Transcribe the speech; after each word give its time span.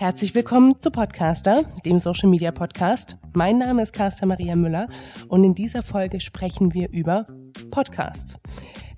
Herzlich 0.00 0.32
willkommen 0.36 0.80
zu 0.80 0.92
Podcaster, 0.92 1.64
dem 1.84 1.98
Social 1.98 2.28
Media 2.28 2.52
Podcast. 2.52 3.16
Mein 3.34 3.58
Name 3.58 3.82
ist 3.82 3.92
Carsta 3.92 4.26
Maria 4.26 4.54
Müller 4.54 4.86
und 5.26 5.42
in 5.42 5.56
dieser 5.56 5.82
Folge 5.82 6.20
sprechen 6.20 6.72
wir 6.72 6.88
über 6.90 7.26
Podcasts. 7.72 8.38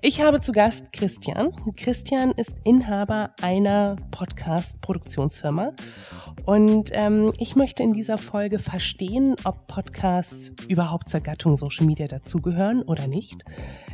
Ich 0.03 0.19
habe 0.19 0.39
zu 0.39 0.51
Gast 0.51 0.91
Christian. 0.93 1.53
Christian 1.75 2.31
ist 2.31 2.59
Inhaber 2.63 3.35
einer 3.43 3.97
Podcast-Produktionsfirma 4.09 5.73
und 6.43 6.89
ähm, 6.93 7.31
ich 7.37 7.55
möchte 7.55 7.83
in 7.83 7.93
dieser 7.93 8.17
Folge 8.17 8.57
verstehen, 8.57 9.35
ob 9.43 9.67
Podcasts 9.67 10.53
überhaupt 10.67 11.09
zur 11.09 11.19
Gattung 11.19 11.55
Social 11.55 11.85
Media 11.85 12.07
dazugehören 12.07 12.81
oder 12.81 13.05
nicht. 13.05 13.45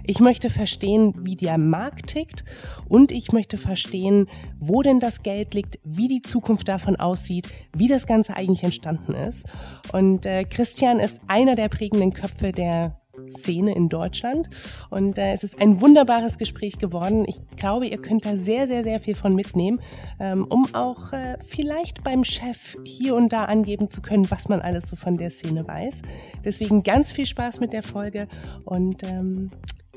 Ich 0.06 0.22
möchte 0.22 0.50
verstehen, 0.50 1.14
wie 1.26 1.36
der 1.36 1.58
Markt 1.58 2.08
tickt 2.08 2.46
und 2.88 3.12
ich 3.12 3.34
möchte 3.34 3.58
verstehen, 3.58 4.28
wo 4.60 4.82
denn 4.82 5.02
das 5.02 5.24
Geld 5.24 5.54
liegt, 5.54 5.78
wie 5.84 6.08
die 6.08 6.22
Zukunft 6.22 6.70
davon 6.70 6.96
aussieht, 6.96 7.50
wie 7.76 7.90
das 7.90 8.08
Ganze 8.08 8.34
eigentlich 8.38 8.64
entstanden 8.64 9.14
ist. 9.14 9.46
Und 9.92 10.26
äh, 10.26 10.46
Christian 10.46 11.02
ist 11.02 11.22
einer 11.28 11.56
der 11.56 11.68
prägenden 11.68 12.14
Köpfe 12.14 12.54
der 12.54 12.96
Szene 13.30 13.76
in 13.76 13.90
Deutschland. 13.90 14.50
Und 14.90 15.18
äh, 15.18 15.34
es 15.34 15.44
ist 15.44 15.60
ein 15.60 15.82
wunderbares 15.82 16.38
Gespräch 16.38 16.78
geworden. 16.78 17.26
Ich 17.28 17.40
glaube, 17.56 17.88
ihr 17.88 17.98
könnt 17.98 18.26
da 18.26 18.38
sehr, 18.38 18.68
sehr, 18.68 18.84
sehr 18.84 19.00
viel 19.00 19.16
von 19.16 19.34
mitnehmen, 19.34 19.80
ähm, 20.20 20.46
um 20.50 20.74
auch 20.74 21.14
äh, 21.14 21.38
vielleicht 21.46 22.04
beim 22.04 22.24
Chef 22.24 22.78
hier 22.84 23.16
und 23.16 23.34
da 23.34 23.46
angeben 23.46 23.90
zu 23.90 24.02
können, 24.02 24.30
was 24.30 24.50
man 24.50 24.62
alles 24.62 24.88
so 24.88 24.96
von 24.96 25.18
der 25.18 25.30
Szene 25.30 25.68
weiß. 25.68 26.02
Deswegen 26.44 26.84
ganz 26.84 27.12
viel 27.12 27.26
Spaß 27.26 27.60
mit 27.60 27.74
der 27.74 27.84
Folge 27.84 28.28
und 28.66 29.04
ähm, 29.04 29.52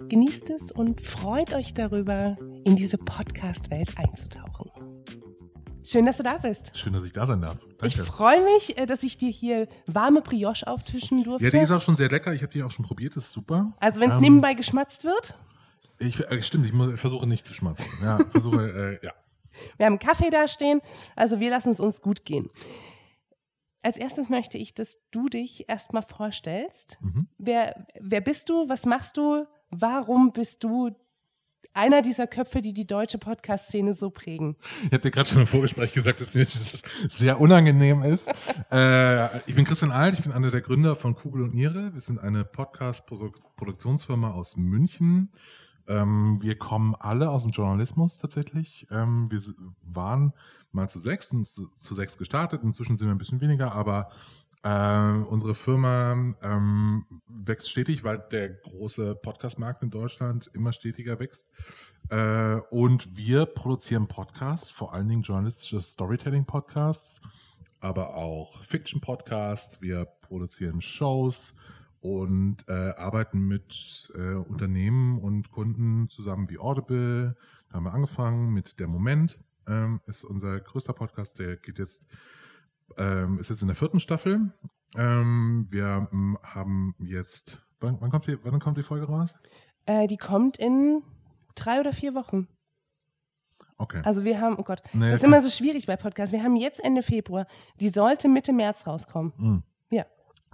genießt 0.09 0.51
es 0.51 0.73
und 0.73 1.01
freut 1.01 1.55
euch 1.55 1.75
darüber, 1.75 2.37
in 2.65 2.77
diese 2.77 2.99
Podcast-Welt 2.99 3.97
einzutauchen. 3.97 4.71
Schön, 5.83 6.07
dass 6.07 6.19
du 6.19 6.23
da 6.23 6.39
bist. 6.39 6.77
Schön, 6.77 6.93
dass 6.93 7.05
ich 7.05 7.13
da 7.13 7.27
sein 7.27 7.41
darf. 7.41 7.59
Danke. 7.79 7.87
Ich 7.87 7.97
freue 7.97 8.45
mich, 8.45 8.77
äh, 8.79 8.87
dass 8.87 9.03
ich 9.03 9.17
dir 9.17 9.31
hier 9.31 9.69
warme 9.87 10.21
Brioche 10.21 10.67
auftischen 10.67 11.25
durfte. 11.25 11.45
Ja, 11.45 11.51
die 11.51 11.59
ist 11.59 11.71
auch 11.71 11.83
schon 11.83 11.97
sehr 11.97 12.09
lecker. 12.09 12.33
Ich 12.33 12.43
habe 12.43 12.53
die 12.53 12.63
auch 12.63 12.71
schon 12.71 12.85
probiert. 12.85 13.17
Das 13.17 13.25
ist 13.25 13.33
super. 13.33 13.73
Also, 13.81 14.01
wenn 14.01 14.11
es 14.11 14.17
ähm, 14.17 14.23
nebenbei 14.23 14.55
geschmatzt 14.55 15.05
wird? 15.05 15.35
Ich, 15.99 16.21
äh, 16.21 16.43
stimmt, 16.43 16.67
ich, 16.67 16.73
muss, 16.73 16.95
ich, 16.95 17.01
versuche 17.01 17.27
nicht 17.27 17.47
zu 17.47 17.55
schmatzen. 17.55 17.87
Ja, 18.03 18.19
versuche, 18.31 18.99
äh, 19.03 19.05
ja. 19.07 19.13
Wir 19.77 19.87
haben 19.87 19.99
Kaffee 19.99 20.31
da 20.31 20.49
stehen. 20.49 20.81
Also, 21.17 21.41
wir 21.41 21.51
lassen 21.51 21.71
es 21.71 21.81
uns 21.81 22.03
gut 22.03 22.25
gehen. 22.25 22.51
Als 23.83 23.97
erstes 23.97 24.29
möchte 24.29 24.59
ich, 24.59 24.75
dass 24.75 24.99
du 25.11 25.29
dich 25.29 25.69
erstmal 25.69 26.03
vorstellst. 26.03 26.99
Mhm. 27.01 27.29
Wer, 27.39 27.87
wer 27.99 28.21
bist 28.21 28.51
du? 28.51 28.69
Was 28.69 28.85
machst 28.85 29.17
du? 29.17 29.47
Warum 29.71 30.33
bist 30.33 30.63
du 30.65 30.91
einer 31.73 32.03
dieser 32.03 32.27
Köpfe, 32.27 32.63
die 32.63 32.73
die 32.73 32.87
deutsche 32.87 33.19
Podcast-Szene 33.19 33.95
so 33.95 34.11
prägen. 34.11 34.57
Ich 34.83 34.93
habe 34.93 35.01
dir 35.01 35.11
gerade 35.11 35.29
schon 35.29 35.41
im 35.41 35.47
Vorgespräch 35.47 35.93
gesagt, 35.93 36.21
dass 36.21 36.35
mir 36.35 36.45
das 36.45 36.83
sehr 37.09 37.41
unangenehm 37.41 38.03
ist. 38.03 38.29
äh, 38.71 39.39
ich 39.49 39.55
bin 39.55 39.65
Christian 39.65 39.93
Alt, 39.93 40.15
ich 40.19 40.25
bin 40.25 40.33
einer 40.33 40.51
der 40.51 40.61
Gründer 40.61 40.97
von 40.97 41.15
Kugel 41.15 41.43
und 41.43 41.55
Niere. 41.55 41.93
Wir 41.93 42.01
sind 42.01 42.19
eine 42.19 42.45
Podcast-Produktionsfirma 42.45 44.33
aus 44.33 44.57
München. 44.57 45.31
Ähm, 45.87 46.39
wir 46.43 46.59
kommen 46.59 46.95
alle 46.95 47.31
aus 47.31 47.43
dem 47.43 47.53
Journalismus 47.53 48.19
tatsächlich. 48.19 48.87
Ähm, 48.91 49.31
wir 49.31 49.41
waren 49.83 50.33
mal 50.73 50.89
zu 50.89 50.99
sechs, 50.99 51.29
zu, 51.29 51.69
zu 51.69 51.95
sechs 51.95 52.19
gestartet. 52.19 52.63
Inzwischen 52.63 52.97
sind 52.97 53.09
wir 53.09 53.15
ein 53.15 53.19
bisschen 53.19 53.41
weniger, 53.41 53.73
aber 53.73 54.11
äh, 54.63 55.13
unsere 55.29 55.55
Firma 55.55 56.13
ähm, 56.43 57.07
wächst 57.27 57.71
stetig, 57.71 58.05
weil 58.05 58.19
der 58.31 58.51
große 58.51 59.15
Podcast-Markt 59.15 59.83
in 59.83 59.91
Deutschland 59.91 60.51
immer 60.53 60.73
stetiger 60.73 61.19
wächst. 61.19 61.47
Äh, 62.11 62.57
und 62.71 63.17
wir 63.17 63.47
produzieren 63.47 64.07
Podcasts, 64.07 64.71
vor 64.71 64.93
allen 64.93 65.09
Dingen 65.09 65.23
journalistische 65.23 65.81
Storytelling-Podcasts, 65.81 67.21
aber 67.81 68.17
auch 68.17 68.63
Fiction-Podcasts. 68.63 69.81
Wir 69.81 70.05
produzieren 70.05 70.83
Shows 70.83 71.55
und 72.01 72.69
äh, 72.69 72.73
arbeiten 72.73 73.47
mit 73.47 74.13
äh, 74.15 74.35
Unternehmen 74.35 75.19
und 75.19 75.51
Kunden 75.51 76.09
zusammen 76.11 76.51
wie 76.51 76.59
Audible. 76.59 77.37
Da 77.69 77.77
haben 77.77 77.85
wir 77.85 77.95
angefangen 77.95 78.53
mit 78.53 78.79
Der 78.81 78.89
Moment. 78.89 79.39
Ähm, 79.67 80.01
ist 80.07 80.25
unser 80.25 80.59
größter 80.61 80.93
Podcast, 80.93 81.39
der 81.39 81.57
geht 81.57 81.79
jetzt 81.79 82.07
ähm, 82.97 83.39
ist 83.39 83.51
jetzt 83.51 83.63
in 83.63 83.69
der 83.69 83.77
vierten 83.77 84.01
Staffel. 84.01 84.53
Ähm, 84.97 85.67
wir 85.71 86.09
ähm, 86.13 86.39
haben 86.43 86.95
jetzt, 86.99 87.63
wann, 87.81 88.01
wann, 88.01 88.11
kommt 88.11 88.27
die, 88.27 88.39
wann 88.43 88.61
kommt 88.61 88.77
die 88.77 88.83
Folge 88.83 89.07
raus? 89.07 89.35
Äh, 89.87 90.07
die 90.07 90.17
kommt 90.17 90.57
in 90.59 91.03
drei 91.55 91.81
oder 91.81 91.93
vier 91.93 92.15
Wochen. 92.15 92.49
Okay. 93.77 94.03
Also 94.05 94.25
wir 94.25 94.41
haben, 94.41 94.57
oh 94.59 94.63
Gott, 94.63 94.83
nee, 94.93 95.11
das 95.11 95.21
ist 95.21 95.25
immer 95.25 95.41
so 95.41 95.49
schwierig 95.49 95.87
bei 95.87 95.97
Podcasts. 95.97 96.33
Wir 96.33 96.43
haben 96.43 96.57
jetzt 96.57 96.85
Ende 96.85 97.03
Februar. 97.03 97.47
Die 97.81 97.89
sollte 97.89 98.29
Mitte 98.29 98.53
März 98.53 98.87
rauskommen. 98.87 99.33
Mhm. 99.39 99.63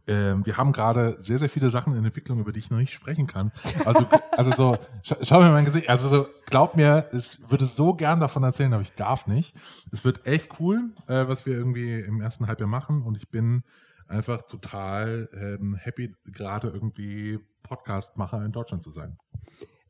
Ähm, 0.09 0.47
wir 0.47 0.57
haben 0.57 0.73
gerade 0.73 1.17
sehr, 1.21 1.39
sehr 1.39 1.49
viele 1.49 1.71
Sachen 1.71 1.97
in 1.97 2.05
Entwicklung, 2.05 2.39
über 2.39 2.53
die 2.53 2.61
ich 2.61 2.71
noch 2.71 2.79
nicht 2.79 2.93
sprechen 2.93 3.27
kann. 3.27 3.53
Also, 3.85 4.07
also 4.33 4.53
so, 4.53 4.79
scha 5.03 5.17
schau 5.23 5.41
mir 5.41 5.51
mein 5.51 5.65
Gesicht, 5.65 5.89
also 5.89 6.09
so, 6.09 6.29
glaub 6.47 6.77
mir, 6.77 7.09
ich 7.13 7.39
würde 7.49 7.67
so 7.67 7.95
gern 7.95 8.21
davon 8.21 8.43
erzählen, 8.45 8.73
aber 8.73 8.83
ich 8.83 8.93
darf 8.93 9.27
nicht. 9.27 9.57
Es 9.93 10.05
wird 10.05 10.27
echt 10.27 10.61
cool, 10.61 10.91
äh, 11.09 11.27
was 11.27 11.47
wir 11.47 11.55
irgendwie 11.55 12.01
im 12.01 12.21
ersten 12.21 12.47
Halbjahr 12.47 12.69
machen 12.69 13.03
und 13.03 13.17
ich 13.17 13.29
bin 13.31 13.65
einfach 14.09 14.43
total 14.43 15.29
ähm, 15.33 15.75
happy, 15.75 16.15
gerade 16.27 16.69
irgendwie 16.69 17.41
Podcastmacher 17.63 18.45
in 18.45 18.53
Deutschland 18.53 18.83
zu 18.83 18.91
sein. 18.91 19.19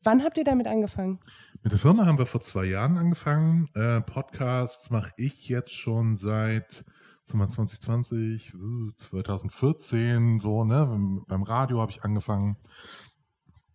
Wann 0.03 0.23
habt 0.23 0.39
ihr 0.39 0.45
damit 0.45 0.67
angefangen? 0.67 1.19
Mit 1.63 1.73
der 1.73 1.81
Firma 1.81 2.07
haben 2.07 2.17
wir 2.17 2.27
vor 2.27 2.41
zwei 2.41 2.65
Jahren 2.65 2.97
angefangen. 2.97 3.69
Äh, 3.75 4.01
Podcasts 4.01 4.91
mache 4.91 5.13
ich 5.17 5.49
jetzt 5.49 5.75
schon 5.75 6.17
seit 6.17 6.85
2020, 7.27 8.53
2014, 8.97 10.39
so, 10.39 10.65
ne? 10.65 10.87
Beim 11.27 11.43
Radio 11.43 11.81
habe 11.81 11.91
ich 11.91 12.05
angefangen. 12.05 12.57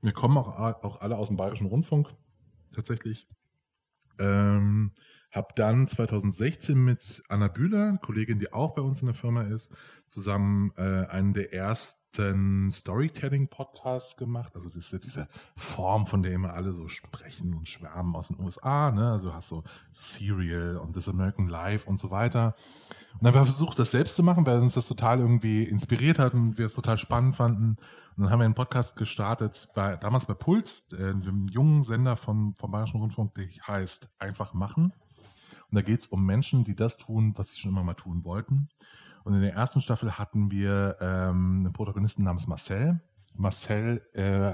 Wir 0.02 0.14
kommen 0.14 0.38
auch, 0.38 0.58
auch 0.84 1.02
alle 1.02 1.18
aus 1.18 1.28
dem 1.28 1.38
Bayerischen 1.38 1.68
Rundfunk, 1.68 2.14
tatsächlich. 2.74 3.28
Ähm, 4.20 4.94
hab 5.32 5.56
dann 5.56 5.88
2016 5.88 6.78
mit 6.78 7.24
Anna 7.30 7.48
Bühler, 7.48 7.98
Kollegin, 8.02 8.40
die 8.40 8.52
auch 8.52 8.74
bei 8.74 8.82
uns 8.82 9.00
in 9.00 9.06
der 9.06 9.16
Firma 9.16 9.44
ist, 9.44 9.74
zusammen 10.08 10.74
äh, 10.76 11.06
einen 11.08 11.34
der 11.34 11.54
ersten 11.54 12.70
Storytelling-Podcasts 12.70 14.18
gemacht. 14.18 14.56
Also 14.56 14.68
das 14.68 14.78
ist 14.78 14.92
ja 14.92 15.00
diese 15.00 15.28
Form, 15.56 16.06
von 16.06 16.22
der 16.22 16.34
immer 16.34 16.54
alle 16.54 16.74
so 16.74 16.90
sprechen 16.90 17.54
und 17.54 17.70
schwärmen 17.70 18.14
aus 18.16 18.28
den 18.28 18.42
USA. 18.42 18.92
Ne? 18.92 19.10
Also 19.10 19.34
hast 19.34 19.48
so 19.48 19.64
Serial 19.94 20.76
und 20.78 20.94
This 20.94 21.08
American 21.08 21.48
Life 21.48 21.88
und 21.90 21.98
so 21.98 22.12
weiter. 22.12 22.54
Und 23.14 23.24
dann 23.24 23.34
haben 23.34 23.42
wir 23.42 23.46
versucht, 23.46 23.78
das 23.78 23.92
selbst 23.92 24.16
zu 24.16 24.24
machen, 24.24 24.46
weil 24.46 24.60
uns 24.60 24.74
das 24.74 24.88
total 24.88 25.20
irgendwie 25.20 25.64
inspiriert 25.64 26.20
hat 26.20 26.34
und 26.34 26.58
wir 26.58 26.66
es 26.66 26.74
total 26.74 26.98
spannend 26.98 27.36
fanden. 27.36 27.78
Und 28.16 28.24
dann 28.24 28.30
haben 28.32 28.40
wir 28.40 28.46
einen 28.46 28.56
Podcast 28.56 28.96
gestartet, 28.96 29.70
bei, 29.76 29.96
damals 29.96 30.26
bei 30.26 30.34
Puls, 30.34 30.88
äh, 30.94 31.14
dem 31.14 31.48
jungen 31.48 31.84
Sender 31.84 32.18
vom, 32.18 32.56
vom 32.56 32.72
Bayerischen 32.72 33.00
Rundfunk, 33.00 33.36
der 33.36 33.48
heißt 33.68 34.10
Einfach 34.20 34.54
machen. 34.54 34.94
Und 35.72 35.76
da 35.76 35.82
geht 35.82 36.02
es 36.02 36.08
um 36.08 36.26
Menschen, 36.26 36.64
die 36.64 36.76
das 36.76 36.98
tun, 36.98 37.34
was 37.38 37.52
sie 37.52 37.58
schon 37.58 37.72
immer 37.72 37.84
mal 37.84 37.94
tun 37.94 38.26
wollten. 38.26 38.70
Und 39.24 39.34
in 39.34 39.42
der 39.42 39.54
ersten 39.54 39.82
Staffel 39.82 40.18
hatten 40.18 40.52
wir 40.52 40.98
ähm, 41.00 41.62
einen 41.64 41.74
Protagonisten 41.74 42.24
namens 42.24 42.48
Marcel. 42.48 43.02
Marcel 43.36 44.02
äh, 44.14 44.54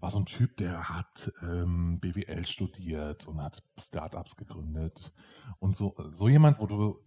war 0.00 0.10
so 0.10 0.18
ein 0.18 0.26
Typ, 0.26 0.56
der 0.56 0.88
hat 0.88 1.32
ähm, 1.42 1.98
BWL 2.00 2.46
studiert 2.46 3.26
und 3.26 3.42
hat 3.42 3.62
Startups 3.78 4.36
gegründet. 4.36 5.12
Und 5.58 5.76
so, 5.76 5.94
so 6.12 6.28
jemand, 6.28 6.58
wo 6.60 6.66
du 6.66 7.00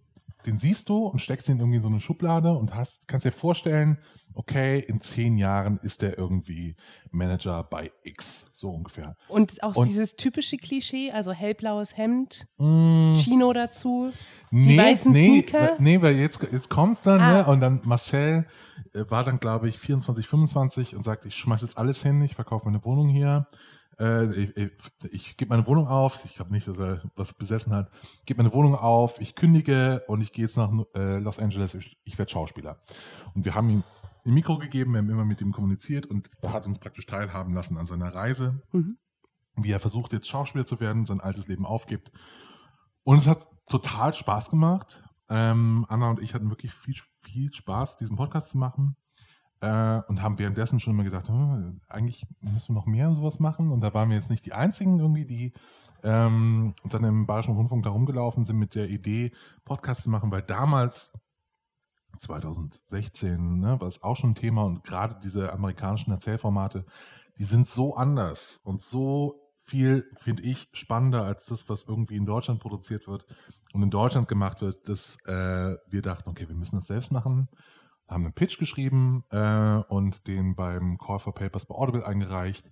den 0.45 0.57
siehst 0.57 0.89
du 0.89 1.05
und 1.07 1.19
steckst 1.19 1.49
ihn 1.49 1.59
irgendwie 1.59 1.77
in 1.77 1.81
so 1.81 1.87
eine 1.87 1.99
Schublade 1.99 2.53
und 2.53 2.75
hast, 2.75 3.07
kannst 3.07 3.25
dir 3.25 3.31
vorstellen, 3.31 3.97
okay, 4.33 4.79
in 4.79 5.01
zehn 5.01 5.37
Jahren 5.37 5.77
ist 5.77 6.01
der 6.01 6.17
irgendwie 6.17 6.75
Manager 7.11 7.63
bei 7.63 7.91
X, 8.03 8.45
so 8.53 8.71
ungefähr. 8.71 9.15
Und 9.27 9.61
auch 9.63 9.75
und, 9.75 9.87
dieses 9.87 10.15
typische 10.15 10.57
Klischee, 10.57 11.11
also 11.11 11.31
hellblaues 11.31 11.97
Hemd, 11.97 12.45
mm, 12.57 13.15
Chino 13.15 13.53
dazu, 13.53 14.11
nee, 14.51 14.69
die 14.69 14.77
weißen 14.77 15.11
nee, 15.11 15.41
Sneaker. 15.41 15.77
Nee, 15.79 16.01
weil 16.01 16.15
jetzt, 16.15 16.41
jetzt 16.51 16.69
kommt's 16.69 17.01
dann, 17.01 17.21
ah. 17.21 17.33
ne? 17.33 17.45
Und 17.47 17.59
dann 17.59 17.81
Marcel 17.83 18.45
äh, 18.93 19.03
war 19.09 19.23
dann, 19.23 19.39
glaube 19.39 19.69
ich, 19.69 19.79
24, 19.79 20.27
25 20.27 20.95
und 20.95 21.03
sagt, 21.03 21.25
ich 21.25 21.35
schmeiß 21.35 21.61
jetzt 21.61 21.77
alles 21.77 22.01
hin, 22.01 22.21
ich 22.21 22.35
verkaufe 22.35 22.65
meine 22.65 22.83
Wohnung 22.83 23.07
hier 23.07 23.47
äh, 23.99 24.25
ich, 24.33 24.57
ich, 24.57 24.71
ich 25.11 25.37
gebe 25.37 25.49
meine 25.49 25.67
Wohnung 25.67 25.87
auf, 25.87 26.23
ich 26.25 26.35
glaube 26.35 26.51
nicht, 26.51 26.67
dass 26.67 26.77
er 26.77 27.01
was 27.15 27.33
besessen 27.33 27.73
hat, 27.73 27.91
gebe 28.25 28.41
meine 28.41 28.53
Wohnung 28.53 28.75
auf, 28.75 29.19
ich 29.21 29.35
kündige 29.35 30.03
und 30.07 30.21
ich 30.21 30.33
gehe 30.33 30.45
jetzt 30.45 30.57
nach 30.57 30.71
äh, 30.95 31.17
Los 31.19 31.39
Angeles, 31.39 31.73
ich, 31.75 31.97
ich 32.03 32.17
werde 32.17 32.31
Schauspieler. 32.31 32.79
Und 33.33 33.45
wir 33.45 33.55
haben 33.55 33.69
ihm 33.69 33.83
ein 34.25 34.33
Mikro 34.33 34.57
gegeben, 34.57 34.93
wir 34.93 34.99
haben 34.99 35.09
immer 35.09 35.25
mit 35.25 35.41
ihm 35.41 35.51
kommuniziert 35.51 36.05
und 36.05 36.29
er 36.41 36.53
hat 36.53 36.65
uns 36.65 36.79
praktisch 36.79 37.05
teilhaben 37.05 37.53
lassen 37.53 37.77
an 37.77 37.87
seiner 37.87 38.13
Reise, 38.13 38.61
mhm. 38.71 38.97
wie 39.55 39.71
er 39.71 39.79
versucht 39.79 40.13
jetzt 40.13 40.27
Schauspieler 40.27 40.65
zu 40.65 40.79
werden, 40.79 41.05
sein 41.05 41.19
altes 41.19 41.47
Leben 41.47 41.65
aufgibt. 41.65 42.11
Und 43.03 43.17
es 43.17 43.27
hat 43.27 43.47
total 43.67 44.13
Spaß 44.13 44.49
gemacht. 44.49 45.03
Ähm, 45.29 45.85
Anna 45.89 46.09
und 46.09 46.21
ich 46.21 46.33
hatten 46.33 46.49
wirklich 46.49 46.73
viel, 46.73 46.95
viel 47.19 47.53
Spaß, 47.53 47.97
diesen 47.97 48.15
Podcast 48.15 48.51
zu 48.51 48.57
machen. 48.57 48.95
Äh, 49.63 50.01
und 50.09 50.21
haben 50.21 50.39
währenddessen 50.39 50.81
schon 50.81 50.93
immer 50.93 51.05
gedacht, 51.05 51.29
hm, 51.29 51.79
eigentlich 51.87 52.25
müssen 52.41 52.75
wir 52.75 52.81
noch 52.81 52.85
mehr 52.85 53.09
sowas 53.13 53.39
machen. 53.39 53.71
Und 53.71 53.79
da 53.79 53.93
waren 53.93 54.09
wir 54.09 54.17
jetzt 54.17 54.29
nicht 54.29 54.45
die 54.45 54.51
Einzigen 54.51 54.99
irgendwie, 54.99 55.25
die 55.25 55.53
ähm, 56.03 56.75
dann 56.83 57.05
im 57.05 57.25
Bayerischen 57.25 57.55
Rundfunk 57.55 57.85
da 57.85 57.89
rumgelaufen 57.91 58.43
sind 58.43 58.57
mit 58.57 58.75
der 58.75 58.89
Idee, 58.89 59.31
Podcasts 59.63 60.03
zu 60.03 60.09
machen, 60.09 60.31
weil 60.31 60.41
damals 60.41 61.17
2016 62.19 63.59
ne, 63.59 63.79
war 63.79 63.87
es 63.87 64.03
auch 64.03 64.17
schon 64.17 64.31
ein 64.31 64.35
Thema 64.35 64.63
und 64.63 64.83
gerade 64.83 65.17
diese 65.23 65.53
amerikanischen 65.53 66.11
Erzählformate, 66.11 66.85
die 67.37 67.45
sind 67.45 67.65
so 67.65 67.95
anders 67.95 68.59
und 68.65 68.81
so 68.81 69.39
viel, 69.65 70.03
finde 70.17 70.43
ich, 70.43 70.67
spannender 70.73 71.23
als 71.23 71.45
das, 71.45 71.69
was 71.69 71.85
irgendwie 71.85 72.17
in 72.17 72.25
Deutschland 72.25 72.59
produziert 72.59 73.07
wird 73.07 73.25
und 73.71 73.81
in 73.81 73.89
Deutschland 73.89 74.27
gemacht 74.27 74.59
wird, 74.59 74.89
dass 74.89 75.17
äh, 75.25 75.77
wir 75.87 76.01
dachten, 76.01 76.29
okay, 76.29 76.49
wir 76.49 76.55
müssen 76.55 76.75
das 76.75 76.87
selbst 76.87 77.13
machen, 77.13 77.47
haben 78.07 78.25
einen 78.25 78.33
Pitch 78.33 78.57
geschrieben 78.57 79.23
äh, 79.31 79.81
und 79.87 80.27
den 80.27 80.55
beim 80.55 80.97
Call 80.97 81.19
for 81.19 81.33
Papers 81.33 81.65
bei 81.65 81.75
Audible 81.75 82.05
eingereicht 82.05 82.69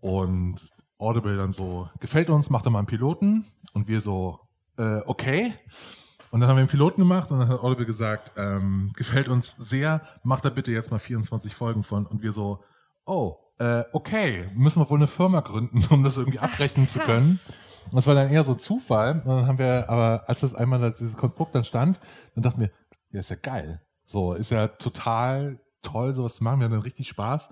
und 0.00 0.70
Audible 0.98 1.36
dann 1.36 1.52
so, 1.52 1.88
gefällt 2.00 2.30
uns, 2.30 2.50
macht 2.50 2.66
er 2.66 2.70
mal 2.70 2.78
einen 2.78 2.86
Piloten 2.86 3.46
und 3.72 3.88
wir 3.88 4.00
so, 4.00 4.40
äh, 4.78 5.00
okay. 5.06 5.52
Und 6.30 6.40
dann 6.40 6.48
haben 6.48 6.56
wir 6.56 6.60
einen 6.60 6.68
Piloten 6.68 7.00
gemacht 7.00 7.30
und 7.30 7.38
dann 7.38 7.48
hat 7.48 7.60
Audible 7.60 7.86
gesagt, 7.86 8.32
ähm, 8.36 8.92
gefällt 8.96 9.28
uns 9.28 9.56
sehr, 9.56 10.02
macht 10.22 10.44
da 10.44 10.50
bitte 10.50 10.72
jetzt 10.72 10.90
mal 10.90 10.98
24 10.98 11.54
Folgen 11.54 11.82
von 11.82 12.06
und 12.06 12.22
wir 12.22 12.32
so, 12.32 12.62
oh, 13.04 13.36
äh, 13.58 13.84
okay, 13.92 14.48
müssen 14.54 14.80
wir 14.80 14.90
wohl 14.90 14.98
eine 14.98 15.06
Firma 15.06 15.40
gründen, 15.40 15.84
um 15.90 16.02
das 16.02 16.16
irgendwie 16.16 16.38
abrechnen 16.38 16.86
Ach, 16.88 16.92
zu 16.92 16.98
können. 17.00 17.38
Das 17.92 18.06
war 18.06 18.14
dann 18.14 18.30
eher 18.30 18.44
so 18.44 18.54
Zufall. 18.54 19.22
Und 19.24 19.26
dann 19.26 19.46
haben 19.46 19.58
wir, 19.58 19.88
aber 19.88 20.24
als 20.28 20.40
das 20.40 20.54
einmal 20.54 20.92
dieses 20.92 21.16
Konstrukt 21.16 21.54
dann 21.54 21.64
stand, 21.64 22.00
dann 22.34 22.42
dachten 22.42 22.60
wir, 22.60 22.70
ja, 23.12 23.20
ist 23.20 23.30
ja 23.30 23.36
geil. 23.36 23.80
So, 24.06 24.32
ist 24.32 24.50
ja 24.50 24.68
total 24.68 25.60
toll, 25.82 26.14
sowas 26.14 26.36
zu 26.36 26.44
machen. 26.44 26.60
Wir 26.60 26.64
haben 26.64 26.72
dann 26.72 26.80
richtig 26.80 27.08
Spaß. 27.08 27.48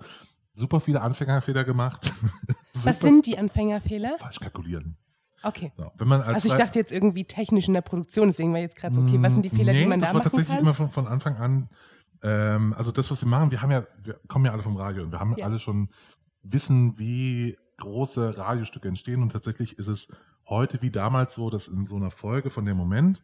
Super 0.53 0.79
viele 0.79 1.01
Anfängerfehler 1.01 1.63
gemacht. 1.63 2.11
Was 2.73 2.99
sind 2.99 3.25
die 3.25 3.37
Anfängerfehler? 3.37 4.17
Falsch 4.17 4.39
kalkulieren. 4.39 4.97
Okay. 5.43 5.71
So, 5.77 5.91
wenn 5.97 6.07
man 6.07 6.21
als 6.21 6.37
also 6.37 6.49
ich 6.49 6.55
dachte 6.55 6.79
jetzt 6.79 6.91
irgendwie 6.91 7.25
technisch 7.25 7.67
in 7.67 7.73
der 7.73 7.81
Produktion, 7.81 8.27
deswegen 8.27 8.51
war 8.53 8.59
jetzt 8.59 8.77
gerade 8.77 8.95
so, 8.95 9.01
okay, 9.01 9.21
was 9.21 9.33
sind 9.33 9.43
die 9.43 9.49
Fehler, 9.51 9.73
nee, 9.73 9.81
die 9.81 9.85
man 9.85 9.99
da 9.99 10.11
machen 10.11 10.21
kann? 10.21 10.23
das 10.23 10.33
war 10.33 10.39
tatsächlich 10.39 10.59
immer 10.59 10.73
von, 10.73 10.89
von 10.89 11.07
Anfang 11.07 11.37
an, 11.37 11.69
ähm, 12.23 12.73
also 12.73 12.91
das, 12.91 13.11
was 13.11 13.21
wir 13.21 13.27
machen, 13.27 13.51
wir 13.51 13.61
haben 13.61 13.71
ja, 13.71 13.85
wir 14.01 14.19
kommen 14.27 14.45
ja 14.45 14.51
alle 14.51 14.63
vom 14.63 14.75
Radio 14.75 15.03
und 15.03 15.11
wir 15.11 15.19
haben 15.19 15.35
ja. 15.37 15.45
alle 15.45 15.59
schon 15.59 15.89
wissen, 16.41 16.97
wie 16.97 17.57
große 17.77 18.37
Radiostücke 18.37 18.87
entstehen 18.87 19.21
und 19.21 19.31
tatsächlich 19.31 19.77
ist 19.77 19.87
es 19.87 20.11
heute 20.47 20.81
wie 20.81 20.89
damals 20.89 21.35
so, 21.35 21.49
dass 21.51 21.67
in 21.67 21.85
so 21.85 21.95
einer 21.95 22.11
Folge 22.11 22.49
von 22.49 22.65
dem 22.65 22.77
Moment 22.77 23.23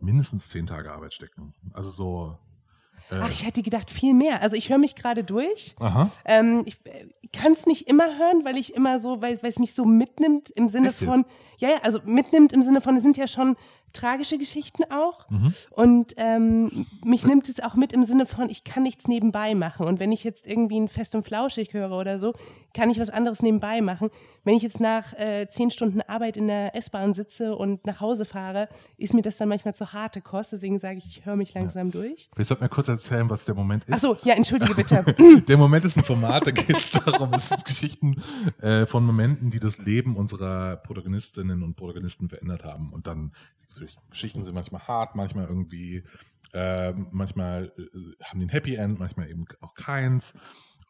mindestens 0.00 0.48
zehn 0.48 0.66
Tage 0.66 0.92
Arbeit 0.92 1.14
stecken. 1.14 1.54
Also 1.72 1.90
so 1.90 2.38
Ach, 3.10 3.30
ich 3.30 3.44
hätte 3.44 3.62
gedacht, 3.62 3.90
viel 3.90 4.14
mehr. 4.14 4.42
Also 4.42 4.56
ich 4.56 4.68
höre 4.68 4.78
mich 4.78 4.94
gerade 4.94 5.24
durch. 5.24 5.74
Aha. 5.80 6.10
Ähm, 6.24 6.62
ich 6.64 6.76
äh, 6.86 7.08
kann 7.32 7.52
es 7.52 7.66
nicht 7.66 7.88
immer 7.88 8.18
hören, 8.18 8.44
weil 8.44 8.56
ich 8.56 8.74
immer 8.74 9.00
so, 9.00 9.20
weil, 9.20 9.42
weil 9.42 9.50
es 9.50 9.58
mich 9.58 9.74
so 9.74 9.84
mitnimmt 9.84 10.50
im 10.50 10.68
Sinne 10.68 10.88
Echt 10.88 10.98
von, 10.98 11.20
jetzt? 11.20 11.60
ja, 11.60 11.70
ja, 11.70 11.78
also 11.82 12.00
mitnimmt 12.04 12.52
im 12.52 12.62
Sinne 12.62 12.80
von, 12.80 12.96
es 12.96 13.02
sind 13.02 13.16
ja 13.16 13.26
schon 13.26 13.56
tragische 13.92 14.38
Geschichten 14.38 14.84
auch. 14.90 15.28
Mhm. 15.30 15.54
Und 15.70 16.14
ähm, 16.16 16.86
mich 17.04 17.24
nimmt 17.24 17.48
es 17.48 17.60
auch 17.60 17.74
mit 17.74 17.92
im 17.92 18.04
Sinne 18.04 18.26
von, 18.26 18.48
ich 18.50 18.64
kann 18.64 18.82
nichts 18.82 19.08
nebenbei 19.08 19.54
machen. 19.54 19.86
Und 19.86 20.00
wenn 20.00 20.12
ich 20.12 20.24
jetzt 20.24 20.46
irgendwie 20.46 20.78
ein 20.78 20.88
Fest 20.88 21.14
und 21.14 21.24
Flauschig 21.24 21.72
höre 21.72 21.92
oder 21.92 22.18
so, 22.18 22.34
kann 22.74 22.90
ich 22.90 23.00
was 23.00 23.10
anderes 23.10 23.42
nebenbei 23.42 23.80
machen. 23.80 24.10
Wenn 24.44 24.54
ich 24.54 24.62
jetzt 24.62 24.80
nach 24.80 25.12
äh, 25.14 25.48
zehn 25.50 25.70
Stunden 25.70 26.00
Arbeit 26.02 26.36
in 26.36 26.46
der 26.46 26.74
S-Bahn 26.74 27.14
sitze 27.14 27.54
und 27.54 27.86
nach 27.86 28.00
Hause 28.00 28.24
fahre, 28.24 28.68
ist 28.96 29.12
mir 29.12 29.22
das 29.22 29.36
dann 29.36 29.48
manchmal 29.48 29.74
zu 29.74 29.92
harte 29.92 30.20
Kost. 30.20 30.52
Deswegen 30.52 30.78
sage 30.78 30.98
ich, 30.98 31.06
ich 31.06 31.26
höre 31.26 31.36
mich 31.36 31.52
langsam 31.52 31.88
ja. 31.88 31.92
durch. 31.92 32.30
Willst 32.34 32.50
du 32.50 32.56
mir 32.58 32.68
kurz 32.68 32.88
erzählen, 32.88 33.28
was 33.28 33.44
der 33.44 33.54
Moment 33.54 33.84
ist? 33.84 33.92
Achso, 33.92 34.16
ja, 34.22 34.34
entschuldige 34.34 34.74
bitte. 34.74 35.04
der 35.48 35.56
Moment 35.56 35.84
ist 35.84 35.96
ein 35.96 36.04
Format, 36.04 36.46
da 36.46 36.52
geht 36.52 36.76
es 36.76 36.90
darum, 37.04 37.34
es 37.34 37.48
sind 37.48 37.64
Geschichten 37.64 38.22
äh, 38.60 38.86
von 38.86 39.04
Momenten, 39.04 39.50
die 39.50 39.60
das 39.60 39.78
Leben 39.78 40.16
unserer 40.16 40.76
Protagonistinnen 40.76 41.62
und 41.62 41.76
Protagonisten 41.76 42.28
verändert 42.28 42.64
haben. 42.64 42.92
Und 42.92 43.06
dann 43.06 43.32
Geschichten 44.10 44.44
sind 44.44 44.54
manchmal 44.54 44.86
hart, 44.86 45.14
manchmal 45.14 45.46
irgendwie, 45.46 46.04
äh, 46.52 46.92
manchmal 46.92 47.72
äh, 47.78 48.24
haben 48.24 48.40
die 48.40 48.46
ein 48.46 48.50
Happy 48.50 48.74
End, 48.74 48.98
manchmal 48.98 49.28
eben 49.28 49.46
auch 49.60 49.74
keins. 49.74 50.34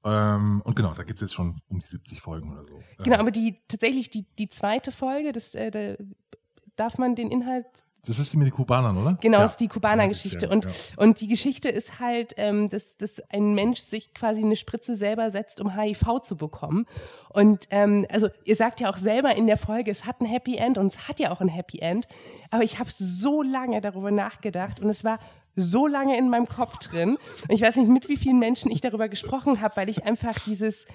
Ähm, 0.04 0.62
und 0.64 0.76
genau, 0.76 0.94
da 0.94 1.02
gibt 1.02 1.18
es 1.18 1.28
jetzt 1.28 1.34
schon 1.34 1.60
um 1.68 1.80
die 1.80 1.86
70 1.86 2.20
Folgen 2.20 2.52
oder 2.52 2.64
so. 2.64 2.82
Genau, 3.04 3.18
aber 3.18 3.30
die 3.30 3.60
tatsächlich 3.68 4.10
die, 4.10 4.24
die 4.38 4.48
zweite 4.48 4.92
Folge, 4.92 5.32
das, 5.32 5.54
äh, 5.54 5.70
da 5.70 6.02
darf 6.76 6.96
man 6.96 7.14
den 7.14 7.30
Inhalt 7.30 7.66
das 8.06 8.19
ist 8.19 8.32
die 8.32 8.38
mit 8.38 8.47
den 8.47 8.55
Kubanern, 8.55 8.97
oder? 8.97 9.19
Genau, 9.20 9.38
ja. 9.38 9.43
das 9.43 9.52
ist 9.52 9.61
die 9.61 9.69
Kubaner-Geschichte. 9.69 10.49
Und, 10.49 10.64
ja. 10.64 10.70
und 10.97 11.20
die 11.20 11.29
Geschichte 11.29 11.69
ist 11.69 12.00
halt, 12.00 12.35
ähm, 12.38 12.69
dass, 12.70 12.97
dass 12.97 13.20
ein 13.31 13.55
Mensch 13.55 13.81
sich 13.81 14.14
quasi 14.14 14.43
eine 14.43 14.56
Spritze 14.56 14.97
selber 14.97 15.29
setzt, 15.29 15.61
um 15.61 15.76
HIV 15.76 16.20
zu 16.23 16.37
bekommen. 16.37 16.87
Und 17.29 17.67
ähm, 17.70 18.06
also 18.08 18.29
ihr 18.44 18.56
sagt 18.56 18.81
ja 18.81 18.91
auch 18.91 18.97
selber 18.97 19.35
in 19.37 19.47
der 19.47 19.58
Folge, 19.58 19.91
es 19.91 20.06
hat 20.06 20.20
ein 20.20 20.26
Happy 20.26 20.56
End 20.56 20.79
und 20.79 20.87
es 20.87 21.08
hat 21.08 21.20
ja 21.20 21.31
auch 21.31 21.41
ein 21.41 21.49
Happy 21.49 21.81
End. 21.81 22.08
Aber 22.50 22.62
ich 22.62 22.79
habe 22.79 22.91
so 22.91 23.43
lange 23.43 23.81
darüber 23.81 24.11
nachgedacht 24.11 24.81
und 24.81 24.88
es 24.88 25.05
war 25.05 25.19
so 25.56 25.87
lange 25.87 26.17
in 26.17 26.31
meinem 26.31 26.47
Kopf 26.47 26.79
drin. 26.79 27.19
Und 27.43 27.55
ich 27.55 27.61
weiß 27.61 27.76
nicht, 27.76 27.88
mit 27.88 28.08
wie 28.08 28.17
vielen 28.17 28.38
Menschen 28.38 28.70
ich 28.70 28.81
darüber 28.81 29.08
gesprochen 29.08 29.61
habe, 29.61 29.76
weil 29.76 29.88
ich 29.91 30.05
einfach 30.05 30.38
dieses 30.47 30.87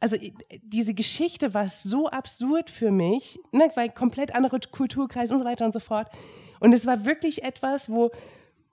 also 0.00 0.16
diese 0.62 0.92
Geschichte 0.92 1.54
war 1.54 1.68
so 1.68 2.10
absurd 2.10 2.68
für 2.68 2.90
mich, 2.90 3.38
ne, 3.52 3.70
weil 3.74 3.88
komplett 3.88 4.34
andere 4.34 4.60
Kulturkreise 4.60 5.32
und 5.32 5.40
so 5.40 5.46
weiter 5.46 5.64
und 5.64 5.72
so 5.72 5.80
fort. 5.80 6.08
Und 6.64 6.72
es 6.72 6.86
war 6.86 7.04
wirklich 7.04 7.42
etwas, 7.42 7.90
wo 7.90 8.10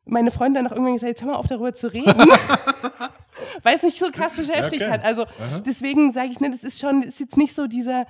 meine 0.06 0.32
Freundin 0.32 0.56
dann 0.56 0.64
noch 0.64 0.72
irgendwann 0.72 0.94
gesagt 0.94 1.10
hat, 1.10 1.18
jetzt 1.18 1.22
hör 1.22 1.34
mal 1.34 1.38
auf 1.38 1.48
darüber 1.48 1.76
zu 1.76 1.92
reden. 1.92 2.08
weil 3.64 3.76
es 3.76 3.84
mich 3.84 4.00
so 4.00 4.10
krass 4.12 4.38
beschäftigt 4.38 4.84
okay. 4.84 4.92
hat. 4.92 5.04
Also 5.04 5.24
Aha. 5.24 5.60
deswegen 5.66 6.14
sage 6.14 6.30
ich, 6.32 6.40
ne, 6.40 6.50
das 6.50 6.64
ist 6.64 6.80
schon, 6.80 7.04
ist 7.04 7.20
jetzt 7.20 7.36
nicht 7.36 7.54
so 7.54 7.68
dieser, 7.68 8.06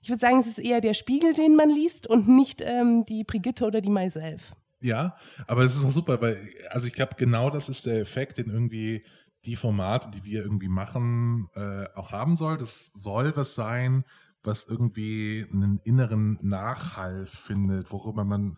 ich 0.00 0.08
würde 0.08 0.20
sagen, 0.20 0.38
es 0.38 0.46
ist 0.46 0.58
eher 0.58 0.80
der 0.80 0.94
Spiegel, 0.94 1.34
den 1.34 1.54
man 1.54 1.68
liest 1.68 2.06
und 2.06 2.28
nicht 2.28 2.62
ähm, 2.64 3.04
die 3.06 3.24
Brigitte 3.24 3.66
oder 3.66 3.82
die 3.82 3.90
Myself. 3.90 4.52
Ja, 4.80 5.16
aber 5.46 5.64
es 5.64 5.76
ist 5.76 5.84
auch 5.84 5.90
super, 5.90 6.20
weil, 6.20 6.38
also 6.70 6.86
ich 6.86 6.94
glaube, 6.94 7.16
genau 7.18 7.50
das 7.50 7.68
ist 7.68 7.84
der 7.84 8.00
Effekt, 8.00 8.38
den 8.38 8.50
irgendwie 8.50 9.04
die 9.44 9.56
Formate, 9.56 10.10
die 10.10 10.24
wir 10.24 10.42
irgendwie 10.42 10.68
machen, 10.68 11.48
äh, 11.54 11.84
auch 11.94 12.12
haben 12.12 12.36
soll. 12.36 12.56
Das 12.56 12.86
soll 12.86 13.36
was 13.36 13.54
sein, 13.54 14.04
was 14.42 14.66
irgendwie 14.66 15.46
einen 15.52 15.80
inneren 15.84 16.38
Nachhall 16.42 17.26
findet, 17.26 17.92
worüber 17.92 18.24
man 18.24 18.56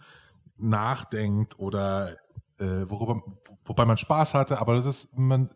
nachdenkt 0.59 1.59
oder 1.59 2.17
äh, 2.59 2.89
worüber, 2.89 3.23
wobei 3.65 3.85
man 3.85 3.97
Spaß 3.97 4.35
hatte, 4.35 4.61
aber 4.61 4.75
das 4.75 4.87
ist, 4.87 5.17
man, 5.17 5.51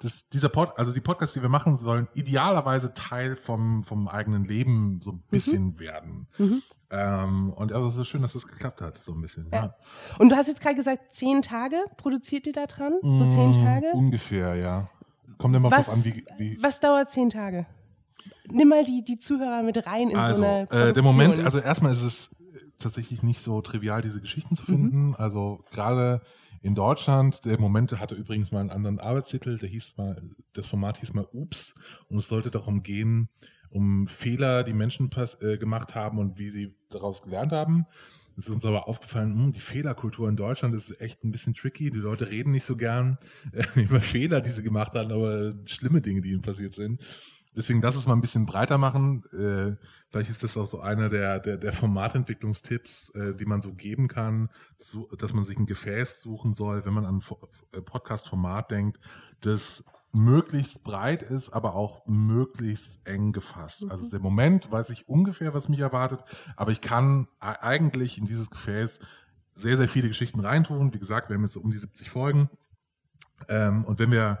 das, 0.00 0.28
dieser 0.28 0.48
Pod, 0.48 0.72
also 0.76 0.92
die 0.92 1.00
Podcasts, 1.00 1.34
die 1.34 1.42
wir 1.42 1.48
machen 1.48 1.76
sollen, 1.76 2.08
idealerweise 2.14 2.94
Teil 2.94 3.36
vom, 3.36 3.84
vom 3.84 4.08
eigenen 4.08 4.44
Leben 4.44 5.00
so 5.02 5.12
ein 5.12 5.16
mhm. 5.16 5.22
bisschen 5.30 5.64
mhm. 5.64 5.78
werden. 5.78 6.28
Mhm. 6.38 6.62
Ähm, 6.90 7.52
und 7.52 7.72
aber 7.72 7.86
es 7.88 7.96
ist 7.96 8.08
schön, 8.08 8.22
dass 8.22 8.32
das 8.32 8.46
geklappt 8.46 8.80
hat, 8.80 8.98
so 8.98 9.12
ein 9.12 9.20
bisschen. 9.20 9.48
Ja. 9.52 9.64
ja. 9.64 9.74
Und 10.18 10.30
du 10.30 10.36
hast 10.36 10.48
jetzt 10.48 10.60
gerade 10.60 10.74
gesagt, 10.74 11.14
zehn 11.14 11.42
Tage 11.42 11.76
produziert 11.96 12.46
ihr 12.46 12.54
da 12.54 12.66
dran? 12.66 12.94
So 13.02 13.28
zehn 13.28 13.50
mm, 13.50 13.64
Tage? 13.64 13.86
Ungefähr, 13.92 14.54
ja. 14.54 14.88
Kommt 15.36 15.54
immer 15.54 15.70
was, 15.70 15.90
an, 15.90 16.04
wie, 16.04 16.24
wie. 16.38 16.62
Was 16.62 16.80
dauert 16.80 17.10
zehn 17.10 17.28
Tage? 17.28 17.66
Nimm 18.50 18.68
mal 18.68 18.84
die, 18.84 19.04
die 19.04 19.18
Zuhörer 19.18 19.62
mit 19.62 19.86
rein 19.86 20.08
in 20.08 20.16
also, 20.16 20.40
so 20.40 20.48
eine 20.48 20.66
Produktion. 20.66 20.88
Äh, 20.88 20.92
der 20.94 21.02
Moment, 21.02 21.38
also 21.40 21.58
erstmal 21.58 21.92
ist 21.92 22.02
es 22.02 22.34
tatsächlich 22.78 23.22
nicht 23.22 23.40
so 23.40 23.60
trivial, 23.60 24.02
diese 24.02 24.20
Geschichten 24.20 24.56
zu 24.56 24.64
finden. 24.64 25.08
Mhm. 25.08 25.14
Also 25.16 25.64
gerade 25.70 26.22
in 26.60 26.74
Deutschland, 26.74 27.44
der 27.44 27.58
Moment 27.60 27.98
hatte 27.98 28.14
übrigens 28.14 28.50
mal 28.50 28.60
einen 28.60 28.70
anderen 28.70 28.98
Arbeitstitel, 28.98 29.58
der 29.58 29.68
hieß 29.68 29.96
mal, 29.96 30.22
das 30.52 30.66
Format 30.66 30.98
hieß 30.98 31.14
mal 31.14 31.26
Ups 31.32 31.74
und 32.08 32.18
es 32.18 32.28
sollte 32.28 32.50
darum 32.50 32.82
gehen, 32.82 33.28
um 33.70 34.08
Fehler, 34.08 34.64
die 34.64 34.72
Menschen 34.72 35.10
äh, 35.40 35.58
gemacht 35.58 35.94
haben 35.94 36.18
und 36.18 36.38
wie 36.38 36.50
sie 36.50 36.74
daraus 36.88 37.22
gelernt 37.22 37.52
haben. 37.52 37.86
Es 38.36 38.46
ist 38.46 38.54
uns 38.54 38.64
aber 38.64 38.86
aufgefallen, 38.86 39.34
mh, 39.34 39.44
hm, 39.44 39.52
die 39.52 39.60
Fehlerkultur 39.60 40.28
in 40.28 40.36
Deutschland 40.36 40.74
ist 40.74 41.00
echt 41.00 41.24
ein 41.24 41.32
bisschen 41.32 41.54
tricky. 41.54 41.90
Die 41.90 41.98
Leute 41.98 42.30
reden 42.30 42.52
nicht 42.52 42.64
so 42.64 42.76
gern 42.76 43.18
äh, 43.52 43.64
über 43.80 44.00
Fehler, 44.00 44.40
die 44.40 44.50
sie 44.50 44.62
gemacht 44.62 44.94
haben, 44.94 45.10
aber 45.10 45.54
schlimme 45.66 46.00
Dinge, 46.00 46.20
die 46.20 46.30
ihnen 46.30 46.42
passiert 46.42 46.74
sind. 46.74 47.02
Deswegen 47.58 47.80
das 47.80 47.96
ist 47.96 48.06
mal 48.06 48.14
ein 48.14 48.20
bisschen 48.20 48.46
breiter 48.46 48.78
machen. 48.78 49.24
Äh, 49.32 49.84
vielleicht 50.10 50.30
ist 50.30 50.44
das 50.44 50.56
auch 50.56 50.68
so 50.68 50.80
einer 50.80 51.08
der, 51.08 51.40
der, 51.40 51.56
der 51.56 51.72
Formatentwicklungstipps, 51.72 53.10
äh, 53.16 53.34
die 53.34 53.46
man 53.46 53.62
so 53.62 53.74
geben 53.74 54.06
kann, 54.06 54.48
so, 54.78 55.08
dass 55.18 55.34
man 55.34 55.42
sich 55.42 55.58
ein 55.58 55.66
Gefäß 55.66 56.20
suchen 56.20 56.54
soll, 56.54 56.84
wenn 56.84 56.94
man 56.94 57.04
an 57.04 57.20
ein 57.20 57.84
Podcast-Format 57.84 58.70
denkt, 58.70 59.00
das 59.40 59.84
möglichst 60.12 60.84
breit 60.84 61.22
ist, 61.22 61.50
aber 61.50 61.74
auch 61.74 62.06
möglichst 62.06 63.04
eng 63.08 63.32
gefasst. 63.32 63.86
Mhm. 63.86 63.90
Also 63.90 64.08
der 64.08 64.20
Moment 64.20 64.70
weiß 64.70 64.90
ich 64.90 65.08
ungefähr, 65.08 65.52
was 65.52 65.68
mich 65.68 65.80
erwartet, 65.80 66.20
aber 66.54 66.70
ich 66.70 66.80
kann 66.80 67.26
eigentlich 67.40 68.18
in 68.18 68.24
dieses 68.24 68.50
Gefäß 68.50 69.00
sehr, 69.52 69.76
sehr 69.76 69.88
viele 69.88 70.06
Geschichten 70.06 70.38
reintun. 70.38 70.94
Wie 70.94 71.00
gesagt, 71.00 71.28
wir 71.28 71.34
haben 71.34 71.42
jetzt 71.42 71.54
so 71.54 71.60
um 71.60 71.72
die 71.72 71.78
70 71.78 72.08
Folgen. 72.08 72.50
Ähm, 73.48 73.84
und 73.84 73.98
wenn 73.98 74.12
wir 74.12 74.38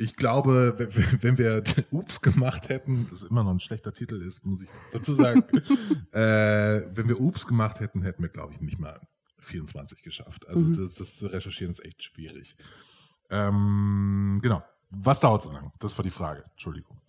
ich 0.00 0.16
glaube, 0.16 0.74
wenn 1.20 1.36
wir 1.36 1.62
Ups 1.90 2.20
gemacht 2.22 2.68
hätten, 2.68 3.06
das 3.10 3.22
immer 3.22 3.44
noch 3.44 3.50
ein 3.50 3.60
schlechter 3.60 3.92
Titel 3.92 4.14
ist, 4.16 4.44
muss 4.44 4.62
ich 4.62 4.68
dazu 4.92 5.14
sagen, 5.14 5.42
äh, 6.12 6.86
wenn 6.94 7.06
wir 7.06 7.20
Ups 7.20 7.46
gemacht 7.46 7.80
hätten, 7.80 8.02
hätten 8.02 8.22
wir, 8.22 8.30
glaube 8.30 8.54
ich, 8.54 8.60
nicht 8.60 8.78
mal 8.78 8.98
24 9.38 10.02
geschafft. 10.02 10.48
Also 10.48 10.60
mhm. 10.60 10.76
das, 10.76 10.94
das, 10.94 11.16
zu 11.16 11.26
recherchieren 11.26 11.72
ist 11.72 11.84
echt 11.84 12.02
schwierig. 12.02 12.56
Ähm, 13.28 14.40
genau. 14.42 14.62
Was 14.90 15.20
dauert 15.20 15.42
so 15.42 15.52
lang? 15.52 15.70
Das 15.78 15.96
war 15.96 16.02
die 16.02 16.10
Frage. 16.10 16.44
Entschuldigung. 16.50 17.00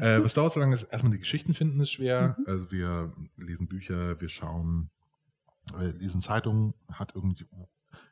Äh, 0.00 0.22
was 0.22 0.34
dauert 0.34 0.52
so 0.52 0.60
lange? 0.60 0.78
Erstmal 0.90 1.12
die 1.12 1.20
Geschichten 1.20 1.54
finden 1.54 1.80
ist 1.80 1.92
schwer. 1.92 2.36
Mhm. 2.38 2.44
Also 2.46 2.70
wir 2.72 3.12
lesen 3.36 3.66
Bücher, 3.68 4.20
wir 4.20 4.28
schauen, 4.28 4.90
äh, 5.78 5.90
lesen 5.92 6.20
Zeitungen, 6.20 6.74
hat 6.92 7.12
irgendwie, 7.14 7.46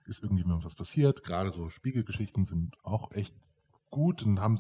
ist 0.07 0.23
irgendwie 0.23 0.45
was 0.47 0.75
passiert. 0.75 1.25
Gerade 1.25 1.51
so 1.51 1.69
Spiegelgeschichten 1.69 2.45
sind 2.45 2.77
auch 2.85 3.13
echt 3.13 3.35
gut 3.91 4.23
und 4.23 4.41
haben 4.41 4.59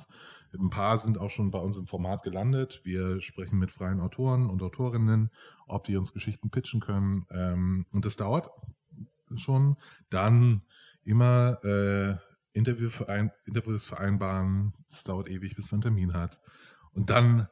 ein 0.52 0.70
paar 0.70 0.98
sind 0.98 1.18
auch 1.18 1.30
schon 1.30 1.50
bei 1.50 1.58
uns 1.58 1.76
im 1.76 1.86
Format 1.86 2.22
gelandet. 2.22 2.80
Wir 2.84 3.20
sprechen 3.20 3.58
mit 3.58 3.72
freien 3.72 4.00
Autoren 4.00 4.48
und 4.48 4.62
Autorinnen, 4.62 5.30
ob 5.66 5.84
die 5.84 5.96
uns 5.96 6.12
Geschichten 6.12 6.50
pitchen 6.50 6.80
können. 6.80 7.24
Ähm, 7.30 7.86
und 7.92 8.04
das 8.04 8.16
dauert 8.16 8.50
schon. 9.36 9.76
Dann 10.10 10.62
immer 11.04 11.62
äh, 11.64 12.16
Interview 12.52 12.88
verein, 12.88 13.30
Interviews 13.46 13.84
vereinbaren. 13.84 14.72
Das 14.90 15.04
dauert 15.04 15.28
ewig, 15.28 15.56
bis 15.56 15.66
man 15.66 15.76
einen 15.76 15.82
Termin 15.82 16.14
hat. 16.14 16.40
Und 16.92 17.10
dann 17.10 17.48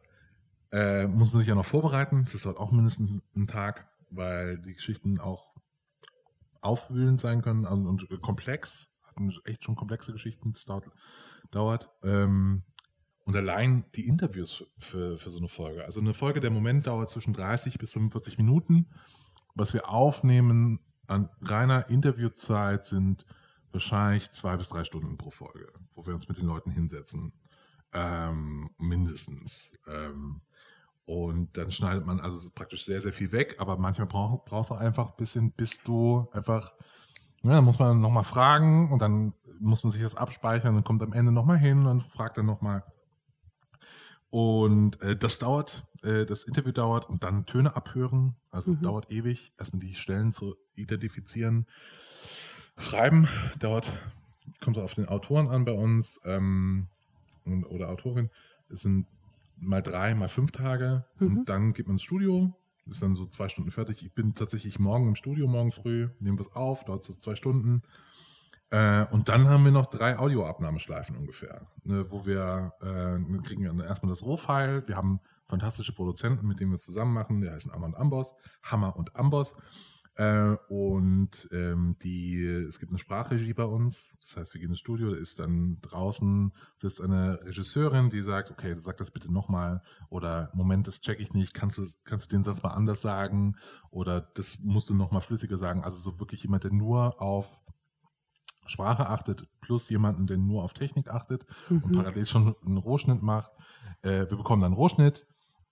äh, 0.72 1.06
muss 1.06 1.32
man 1.32 1.40
sich 1.40 1.48
ja 1.48 1.54
noch 1.54 1.64
vorbereiten. 1.64 2.26
Das 2.30 2.42
dauert 2.42 2.58
auch 2.58 2.72
mindestens 2.72 3.22
einen 3.34 3.46
Tag, 3.46 3.88
weil 4.10 4.58
die 4.58 4.74
Geschichten 4.74 5.20
auch 5.20 5.54
aufwühlend 6.60 7.20
sein 7.20 7.42
können 7.42 7.64
und, 7.64 7.86
und 7.86 8.22
komplex. 8.22 8.88
Echt 9.44 9.64
schon 9.64 9.76
komplexe 9.76 10.12
Geschichten. 10.12 10.52
Das 10.52 10.64
dauert 10.64 10.90
dauert. 11.50 11.90
Ähm, 12.02 12.62
und 13.24 13.34
allein 13.34 13.84
die 13.94 14.06
Interviews 14.06 14.64
für, 14.78 15.18
für 15.18 15.30
so 15.30 15.38
eine 15.38 15.48
Folge. 15.48 15.84
Also 15.84 16.00
eine 16.00 16.14
Folge, 16.14 16.40
der 16.40 16.50
Moment 16.50 16.86
dauert 16.86 17.10
zwischen 17.10 17.34
30 17.34 17.78
bis 17.78 17.92
45 17.92 18.38
Minuten. 18.38 18.86
Was 19.54 19.74
wir 19.74 19.88
aufnehmen 19.88 20.78
an 21.08 21.28
reiner 21.40 21.88
Interviewzeit 21.88 22.84
sind 22.84 23.24
wahrscheinlich 23.72 24.30
zwei 24.32 24.56
bis 24.56 24.68
drei 24.68 24.84
Stunden 24.84 25.16
pro 25.18 25.30
Folge, 25.30 25.72
wo 25.94 26.06
wir 26.06 26.14
uns 26.14 26.28
mit 26.28 26.38
den 26.38 26.46
Leuten 26.46 26.70
hinsetzen. 26.70 27.32
Ähm, 27.92 28.70
mindestens. 28.78 29.72
Ähm, 29.86 30.40
und 31.04 31.56
dann 31.56 31.70
schneidet 31.70 32.06
man 32.06 32.20
also 32.20 32.50
praktisch 32.50 32.84
sehr, 32.84 33.00
sehr 33.00 33.12
viel 33.12 33.32
weg, 33.32 33.56
aber 33.58 33.76
manchmal 33.76 34.08
brauch, 34.08 34.44
brauchst 34.44 34.70
du 34.70 34.74
einfach 34.74 35.10
ein 35.10 35.16
bisschen, 35.16 35.52
bis 35.52 35.82
du 35.82 36.28
einfach, 36.32 36.74
ja, 37.46 37.54
dann 37.54 37.64
muss 37.64 37.78
man 37.78 38.00
nochmal 38.00 38.24
fragen 38.24 38.90
und 38.90 39.00
dann 39.00 39.32
muss 39.60 39.84
man 39.84 39.92
sich 39.92 40.02
das 40.02 40.16
abspeichern 40.16 40.76
und 40.76 40.84
kommt 40.84 41.02
am 41.02 41.12
Ende 41.12 41.32
nochmal 41.32 41.58
hin 41.58 41.86
und 41.86 42.02
fragt 42.02 42.36
dann 42.38 42.46
nochmal. 42.46 42.84
Und 44.30 45.00
äh, 45.02 45.16
das 45.16 45.38
dauert, 45.38 45.86
äh, 46.02 46.26
das 46.26 46.44
Interview 46.44 46.72
dauert 46.72 47.08
und 47.08 47.22
dann 47.22 47.46
Töne 47.46 47.74
abhören. 47.76 48.36
Also 48.50 48.72
mhm. 48.72 48.82
dauert 48.82 49.10
ewig, 49.10 49.52
erstmal 49.58 49.80
die 49.80 49.94
Stellen 49.94 50.32
zu 50.32 50.56
identifizieren. 50.74 51.66
Schreiben 52.76 53.28
dauert, 53.58 53.96
kommt 54.60 54.78
auf 54.78 54.94
den 54.94 55.08
Autoren 55.08 55.48
an 55.48 55.64
bei 55.64 55.72
uns 55.72 56.20
ähm, 56.24 56.88
oder 57.70 57.88
Autorin. 57.88 58.30
Es 58.68 58.82
sind 58.82 59.06
mal 59.56 59.82
drei, 59.82 60.14
mal 60.14 60.28
fünf 60.28 60.52
Tage 60.52 61.04
mhm. 61.18 61.38
und 61.38 61.48
dann 61.48 61.72
geht 61.72 61.86
man 61.86 61.94
ins 61.94 62.02
Studio. 62.02 62.52
Ist 62.88 63.02
dann 63.02 63.16
so 63.16 63.26
zwei 63.26 63.48
Stunden 63.48 63.70
fertig. 63.70 64.02
Ich 64.02 64.14
bin 64.14 64.34
tatsächlich 64.34 64.78
morgen 64.78 65.08
im 65.08 65.14
Studio, 65.16 65.48
morgen 65.48 65.72
früh, 65.72 66.08
nehme 66.20 66.38
was 66.38 66.52
auf, 66.54 66.84
dauert 66.84 67.02
so 67.02 67.14
zwei 67.14 67.34
Stunden. 67.34 67.82
Äh, 68.70 69.06
und 69.10 69.28
dann 69.28 69.48
haben 69.48 69.64
wir 69.64 69.72
noch 69.72 69.86
drei 69.86 70.18
Audioabnahmeschleifen 70.18 71.16
ungefähr, 71.16 71.66
ne, 71.84 72.10
wo 72.10 72.26
wir, 72.26 72.72
äh, 72.80 72.86
wir 72.86 73.42
kriegen 73.42 73.64
erstmal 73.80 74.10
das 74.10 74.22
Rohfile. 74.22 74.86
Wir 74.86 74.96
haben 74.96 75.20
fantastische 75.46 75.92
Produzenten, 75.92 76.46
mit 76.46 76.60
denen 76.60 76.70
wir 76.70 76.76
es 76.76 76.84
zusammen 76.84 77.14
machen. 77.14 77.40
Die 77.40 77.50
heißen 77.50 77.72
Hammer 77.72 77.86
und 77.86 77.96
Amboss, 77.96 78.34
Hammer 78.62 78.96
und 78.96 79.14
Amboss. 79.16 79.56
Äh, 80.16 80.56
und 80.68 81.48
ähm, 81.52 81.96
die, 82.02 82.42
es 82.44 82.78
gibt 82.78 82.90
eine 82.90 82.98
Sprachregie 82.98 83.52
bei 83.52 83.64
uns. 83.64 84.16
Das 84.22 84.36
heißt, 84.36 84.54
wir 84.54 84.60
gehen 84.60 84.70
ins 84.70 84.80
Studio, 84.80 85.10
da 85.10 85.16
ist 85.16 85.38
dann 85.38 85.78
draußen 85.82 86.52
sitzt 86.76 87.02
eine 87.02 87.38
Regisseurin, 87.44 88.08
die 88.08 88.22
sagt, 88.22 88.50
okay, 88.50 88.74
sag 88.80 88.96
das 88.96 89.10
bitte 89.10 89.30
nochmal. 89.30 89.82
Oder 90.08 90.50
Moment, 90.54 90.88
das 90.88 91.02
check 91.02 91.20
ich 91.20 91.34
nicht. 91.34 91.52
Kannst 91.52 91.76
du, 91.76 91.86
kannst 92.04 92.26
du 92.26 92.36
den 92.36 92.44
Satz 92.44 92.62
mal 92.62 92.70
anders 92.70 93.02
sagen? 93.02 93.56
Oder 93.90 94.22
das 94.22 94.58
musst 94.60 94.88
du 94.88 94.94
nochmal 94.94 95.20
flüssiger 95.20 95.58
sagen. 95.58 95.84
Also 95.84 96.00
so 96.00 96.18
wirklich 96.18 96.42
jemand, 96.42 96.64
der 96.64 96.72
nur 96.72 97.20
auf 97.20 97.60
Sprache 98.66 99.08
achtet, 99.08 99.46
plus 99.60 99.88
jemanden, 99.90 100.26
der 100.26 100.38
nur 100.38 100.64
auf 100.64 100.72
Technik 100.72 101.08
achtet 101.08 101.46
mhm. 101.68 101.82
und 101.84 101.92
parallel 101.92 102.26
schon 102.26 102.56
einen 102.64 102.78
Rohschnitt 102.78 103.22
macht. 103.22 103.52
Äh, 104.02 104.30
wir 104.30 104.36
bekommen 104.36 104.62
dann 104.62 104.72
einen 104.72 104.80
Rohschnitt, 104.80 105.26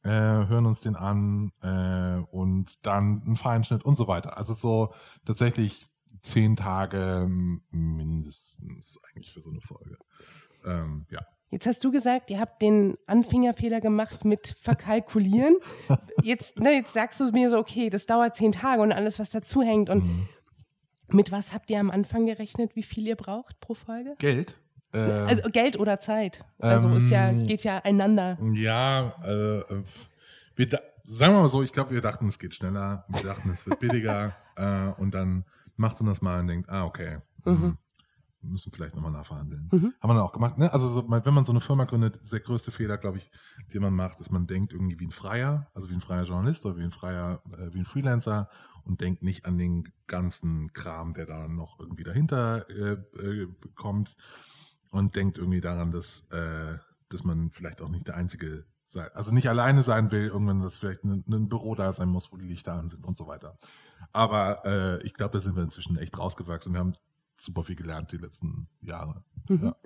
äh, 0.05 0.11
hören 0.11 0.67
uns 0.67 0.81
den 0.81 0.97
an 0.97 1.51
äh, 1.63 2.23
und 2.31 2.87
dann 2.87 3.23
einen 3.25 3.37
Feinschnitt 3.37 3.85
und 3.85 3.97
so 3.97 4.07
weiter. 4.07 4.37
Also 4.37 4.55
so 4.55 4.93
tatsächlich 5.25 5.87
zehn 6.21 6.57
Tage 6.57 7.27
mindestens 7.71 9.01
eigentlich 9.09 9.33
für 9.33 9.41
so 9.41 9.51
eine 9.51 9.61
Folge. 9.61 9.99
Ähm, 10.65 11.07
ja. 11.11 11.21
Jetzt 11.51 11.67
hast 11.67 11.85
du 11.85 11.91
gesagt, 11.93 12.31
ihr 12.31 12.41
habt 12.41 12.63
den 12.63 12.97
Anfängerfehler 13.07 13.81
gemacht 13.81 14.25
mit 14.25 14.57
Verkalkulieren. 14.59 15.57
Jetzt, 16.23 16.59
ne, 16.59 16.73
jetzt 16.73 16.95
sagst 16.95 17.21
du 17.21 17.31
mir 17.33 17.51
so, 17.51 17.59
okay, 17.59 17.91
das 17.91 18.07
dauert 18.07 18.35
zehn 18.35 18.51
Tage 18.51 18.81
und 18.81 18.93
alles, 18.93 19.19
was 19.19 19.31
dazu 19.31 19.63
hängt. 19.63 19.91
Und 19.91 20.05
mhm. 20.05 20.29
Mit 21.09 21.33
was 21.33 21.53
habt 21.53 21.71
ihr 21.71 21.81
am 21.81 21.91
Anfang 21.91 22.27
gerechnet, 22.27 22.77
wie 22.77 22.83
viel 22.83 23.07
ihr 23.07 23.17
braucht 23.17 23.61
pro 23.61 23.75
Folge? 23.75 24.15
Geld. 24.19 24.57
Äh, 24.95 24.99
also 24.99 25.51
Geld 25.51 25.79
oder 25.79 26.01
Zeit. 26.01 26.45
Also 26.59 26.89
ähm, 26.89 26.97
ist 26.97 27.11
ja, 27.11 27.33
geht 27.33 27.65
ja 27.65 27.79
einander. 27.79 28.39
Ja, 28.55 29.15
äh, 29.25 29.83
wir 30.57 30.69
sagen 31.07 31.35
wir 31.35 31.43
mal 31.43 31.49
so, 31.49 31.63
ich 31.63 31.73
glaube, 31.73 31.91
wir 31.91 32.01
dachten, 32.01 32.29
es 32.29 32.39
geht 32.39 32.55
schneller, 32.55 33.05
wir 33.09 33.23
dachten, 33.23 33.51
es 33.51 33.67
wird 33.67 33.81
billiger 33.81 34.35
äh, 34.57 34.89
und 35.01 35.15
dann 35.15 35.45
macht 35.77 36.01
man 36.01 36.09
das 36.09 36.23
mal 36.23 36.41
und 36.41 36.49
denkt, 36.49 36.69
ah, 36.69 36.85
okay. 36.85 37.19
Mhm. 37.45 37.63
Hm, 37.63 37.79
müssen 38.43 38.73
vielleicht 38.73 38.95
nochmal 38.95 39.13
nachverhandeln. 39.13 39.69
Mhm. 39.73 39.95
Haben 40.01 40.11
wir 40.11 40.15
dann 40.15 40.23
auch 40.23 40.33
gemacht. 40.33 40.59
Ne? 40.59 40.73
Also 40.73 40.87
so, 40.89 41.09
wenn 41.09 41.35
man 41.35 41.45
so 41.45 41.53
eine 41.53 41.61
Firma 41.61 41.85
gründet, 41.85 42.17
ist 42.17 42.33
der 42.33 42.41
größte 42.41 42.71
Fehler, 42.71 42.99
glaube 42.99 43.19
ich, 43.19 43.31
den 43.73 43.83
man 43.83 43.95
macht, 43.95 44.21
ist, 44.21 44.31
man 44.31 44.47
denkt 44.47 44.73
irgendwie 44.73 44.99
wie 45.01 45.07
ein 45.07 45.13
Freier, 45.13 45.67
also 45.75 45.89
wie 45.91 45.95
ein 45.95 46.01
freier 46.01 46.25
Journalist 46.25 46.65
oder 46.67 46.77
wie 46.77 46.83
ein 46.83 46.91
freier, 46.91 47.41
äh, 47.53 47.73
wie 47.73 47.81
ein 47.81 47.87
Freelancer 47.87 48.49
und 48.85 49.01
denkt 49.01 49.23
nicht 49.23 49.47
an 49.47 49.59
den 49.59 49.89
ganzen 50.07 50.73
Kram, 50.73 51.15
der 51.15 51.27
da 51.27 51.49
noch 51.49 51.81
irgendwie 51.81 52.05
dahinter 52.05 52.69
äh, 52.69 52.93
äh, 53.19 53.49
kommt 53.75 54.17
und 54.95 55.17
denkt 55.17 55.39
irgendwie 55.39 55.61
daran, 55.61 55.91
dass, 55.91 56.25
äh, 56.31 56.79
dass 57.09 57.25
man 57.25 57.51
vielleicht 57.51 57.83
auch 57.83 57.89
nicht 57.89 58.09
der 58.09 58.17
Einzige 58.17 58.65
sein, 58.87 59.09
also 59.15 59.33
nicht 59.33 59.49
alleine 59.49 59.83
sein 59.83 60.11
will, 60.11 60.27
irgendwann, 60.27 60.63
dass 60.63 60.77
vielleicht 60.77 61.05
ein, 61.05 61.25
ein 61.29 61.49
Büro 61.49 61.75
da 61.75 61.93
sein 61.93 62.09
muss, 62.09 62.33
wo 62.33 62.37
die 62.37 62.47
Lichter 62.47 62.75
an 62.75 62.89
sind 62.89 63.05
und 63.05 63.17
so 63.17 63.27
weiter. 63.27 63.59
Aber 64.13 64.65
äh, 64.65 65.03
ich 65.05 65.15
glaube, 65.15 65.33
da 65.33 65.41
sind 65.41 65.57
wir 65.57 65.63
inzwischen 65.63 65.97
echt 65.97 66.19
rausgewachsen. 66.19 66.73
Wir 66.73 66.81
haben 66.81 66.95
super 67.37 67.65
viel 67.65 67.77
gelernt 67.77 68.13
die 68.13 68.19
letzten 68.19 68.69
Jahre. 68.81 69.25
Mhm. 69.49 69.65
Ja. 69.65 69.77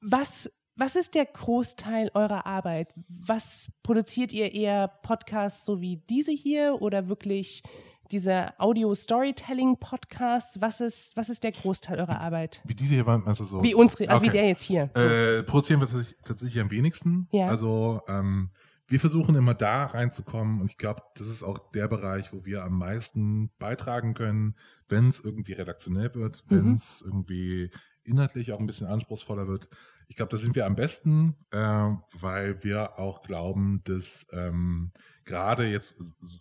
Was 0.00 0.50
was 0.76 0.96
ist 0.96 1.14
der 1.14 1.26
Großteil 1.26 2.10
eurer 2.14 2.46
Arbeit? 2.46 2.92
Was 3.08 3.72
produziert 3.84 4.32
ihr 4.32 4.52
eher 4.52 4.88
Podcasts 4.88 5.64
so 5.64 5.80
wie 5.80 5.98
diese 6.10 6.32
hier 6.32 6.78
oder 6.80 7.08
wirklich 7.08 7.62
diese 8.10 8.58
Audio-Storytelling-Podcasts? 8.58 10.60
Was 10.60 10.80
ist, 10.80 11.16
was 11.16 11.28
ist 11.28 11.44
der 11.44 11.52
Großteil 11.52 11.98
eurer 11.98 12.20
Arbeit? 12.20 12.60
Wie 12.64 12.74
diese 12.74 12.94
hier, 12.94 13.06
also 13.06 13.44
so. 13.44 13.62
Wie 13.62 13.74
unsere, 13.74 14.08
also 14.08 14.18
okay. 14.18 14.26
wie 14.26 14.32
der 14.32 14.48
jetzt 14.48 14.62
hier. 14.62 14.90
So. 14.94 15.00
Äh, 15.00 15.42
produzieren 15.42 15.80
wir 15.80 15.88
tatsächlich, 15.88 16.16
tatsächlich 16.24 16.60
am 16.60 16.70
wenigsten. 16.70 17.28
Ja. 17.32 17.46
Also 17.46 18.02
ähm, 18.08 18.50
wir 18.86 19.00
versuchen 19.00 19.34
immer 19.34 19.54
da 19.54 19.86
reinzukommen 19.86 20.60
und 20.60 20.70
ich 20.70 20.76
glaube, 20.76 21.02
das 21.16 21.26
ist 21.26 21.42
auch 21.42 21.58
der 21.72 21.88
Bereich, 21.88 22.32
wo 22.32 22.44
wir 22.44 22.64
am 22.64 22.78
meisten 22.78 23.50
beitragen 23.58 24.14
können, 24.14 24.56
wenn 24.88 25.08
es 25.08 25.20
irgendwie 25.20 25.54
redaktionell 25.54 26.14
wird, 26.14 26.44
wenn 26.48 26.74
es 26.74 27.02
mhm. 27.02 27.08
irgendwie 27.08 27.70
inhaltlich 28.04 28.52
auch 28.52 28.60
ein 28.60 28.66
bisschen 28.66 28.86
anspruchsvoller 28.86 29.48
wird. 29.48 29.68
Ich 30.08 30.16
glaube, 30.16 30.30
da 30.30 30.36
sind 30.36 30.54
wir 30.54 30.66
am 30.66 30.74
besten, 30.74 31.36
äh, 31.50 31.90
weil 32.12 32.62
wir 32.62 32.98
auch 32.98 33.22
glauben, 33.22 33.80
dass 33.84 34.26
ähm, 34.32 34.92
gerade 35.24 35.66
jetzt 35.70 35.96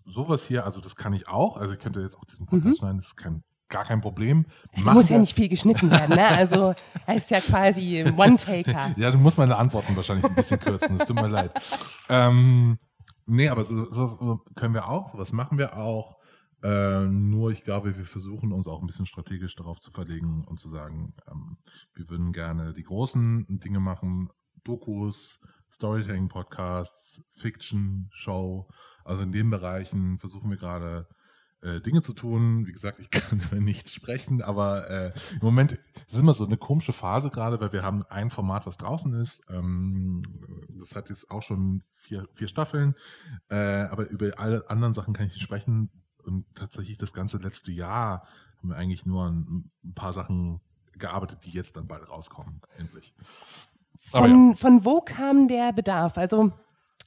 sowas 0.05 0.45
hier, 0.45 0.65
also 0.65 0.81
das 0.81 0.95
kann 0.95 1.13
ich 1.13 1.27
auch, 1.27 1.57
also 1.57 1.73
ich 1.73 1.79
könnte 1.79 2.01
jetzt 2.01 2.17
auch 2.17 2.25
diesen 2.25 2.45
Podcast 2.45 2.67
mhm. 2.67 2.75
schneiden, 2.75 2.97
das 2.97 3.07
ist 3.07 3.15
kein, 3.17 3.43
gar 3.69 3.85
kein 3.85 4.01
Problem. 4.01 4.45
Es 4.71 4.85
muss 4.85 5.09
ja 5.09 5.17
nicht 5.17 5.35
viel 5.35 5.49
geschnitten 5.49 5.89
werden, 5.89 6.15
ne? 6.15 6.27
Also 6.27 6.73
er 7.05 7.15
ist 7.15 7.31
ja 7.31 7.39
quasi 7.41 8.03
One-Taker. 8.15 8.93
ja, 8.97 9.11
du 9.11 9.17
musst 9.17 9.37
meine 9.37 9.55
Antworten 9.55 9.95
wahrscheinlich 9.95 10.25
ein 10.25 10.35
bisschen 10.35 10.59
kürzen, 10.59 10.97
es 10.97 11.05
tut 11.05 11.15
mir 11.15 11.27
leid. 11.27 11.51
Ähm, 12.09 12.77
nee, 13.25 13.49
aber 13.49 13.63
so, 13.63 13.85
so 13.91 14.41
können 14.55 14.73
wir 14.73 14.87
auch, 14.87 15.11
sowas 15.11 15.31
machen 15.31 15.57
wir 15.57 15.77
auch. 15.77 16.17
Äh, 16.63 17.07
nur 17.07 17.51
ich 17.51 17.63
glaube, 17.63 17.97
wir 17.97 18.05
versuchen 18.05 18.53
uns 18.53 18.67
auch 18.67 18.79
ein 18.81 18.87
bisschen 18.87 19.05
strategisch 19.05 19.53
darauf 19.55 19.79
zu 19.79 19.91
verlegen 19.91 20.45
und 20.45 20.61
zu 20.61 20.69
sagen, 20.69 21.13
ähm, 21.29 21.57
wir 21.93 22.09
würden 22.09 22.31
gerne 22.31 22.73
die 22.73 22.83
großen 22.83 23.59
Dinge 23.59 23.81
machen, 23.81 24.29
Dokus, 24.63 25.41
Storytelling-Podcasts, 25.73 27.23
Fiction, 27.31 28.09
Show. 28.11 28.67
Also 29.03 29.23
in 29.23 29.31
den 29.31 29.49
Bereichen 29.49 30.19
versuchen 30.19 30.49
wir 30.49 30.57
gerade 30.57 31.07
äh, 31.61 31.81
Dinge 31.81 32.01
zu 32.01 32.13
tun. 32.13 32.65
Wie 32.67 32.71
gesagt, 32.71 32.99
ich 32.99 33.09
kann 33.11 33.39
über 33.39 33.59
nichts 33.59 33.93
sprechen, 33.93 34.41
aber 34.41 34.89
äh, 34.89 35.13
im 35.33 35.39
Moment 35.41 35.73
ist 35.73 36.17
immer 36.17 36.33
so 36.33 36.45
eine 36.45 36.57
komische 36.57 36.93
Phase 36.93 37.29
gerade, 37.29 37.59
weil 37.59 37.73
wir 37.73 37.83
haben 37.83 38.03
ein 38.03 38.29
Format, 38.29 38.65
was 38.65 38.77
draußen 38.77 39.13
ist. 39.21 39.41
Ähm, 39.49 40.23
das 40.79 40.95
hat 40.95 41.09
jetzt 41.09 41.31
auch 41.31 41.41
schon 41.41 41.83
vier, 41.93 42.27
vier 42.33 42.47
Staffeln, 42.47 42.95
äh, 43.49 43.55
aber 43.55 44.09
über 44.09 44.39
alle 44.39 44.69
anderen 44.69 44.93
Sachen 44.93 45.13
kann 45.13 45.27
ich 45.27 45.33
nicht 45.33 45.43
sprechen, 45.43 45.89
und 46.23 46.45
tatsächlich 46.55 46.97
das 46.97 47.13
ganze 47.13 47.37
letzte 47.37 47.71
Jahr 47.71 48.25
haben 48.57 48.69
wir 48.69 48.77
eigentlich 48.77 49.05
nur 49.05 49.27
ein, 49.27 49.69
ein 49.83 49.93
paar 49.93 50.13
Sachen 50.13 50.61
gearbeitet, 50.93 51.39
die 51.45 51.51
jetzt 51.51 51.75
dann 51.75 51.87
bald 51.87 52.07
rauskommen, 52.09 52.61
endlich. 52.77 53.13
Von, 54.03 54.49
ja. 54.49 54.55
von 54.55 54.85
wo 54.85 55.01
kam 55.01 55.47
der 55.47 55.73
Bedarf? 55.73 56.17
Also 56.17 56.51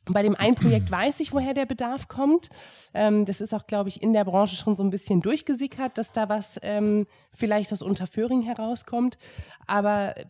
bei 0.07 0.23
dem 0.23 0.37
einen 0.37 0.55
Projekt 0.55 0.91
weiß 0.91 1.21
ich, 1.21 1.33
woher 1.33 1.53
der 1.53 1.67
Bedarf 1.67 2.09
kommt. 2.09 2.49
Ähm, 2.95 3.25
das 3.25 3.41
ist 3.41 3.55
auch, 3.55 3.67
glaube 3.67 3.89
ich, 3.89 4.03
in 4.03 4.13
der 4.13 4.25
Branche 4.25 4.57
schon 4.57 4.77
so 4.77 4.83
ein 4.83 4.91
bisschen 4.91 5.21
durchgesickert, 5.21 5.99
dass 5.99 6.13
da 6.13 6.29
was 6.29 6.61
ähm, 6.63 7.07
vielleicht 7.33 7.73
aus 7.73 7.83
Unterföhring 7.83 8.43
herauskommt. 8.43 9.19
Aber 9.67 10.17
äh, 10.17 10.25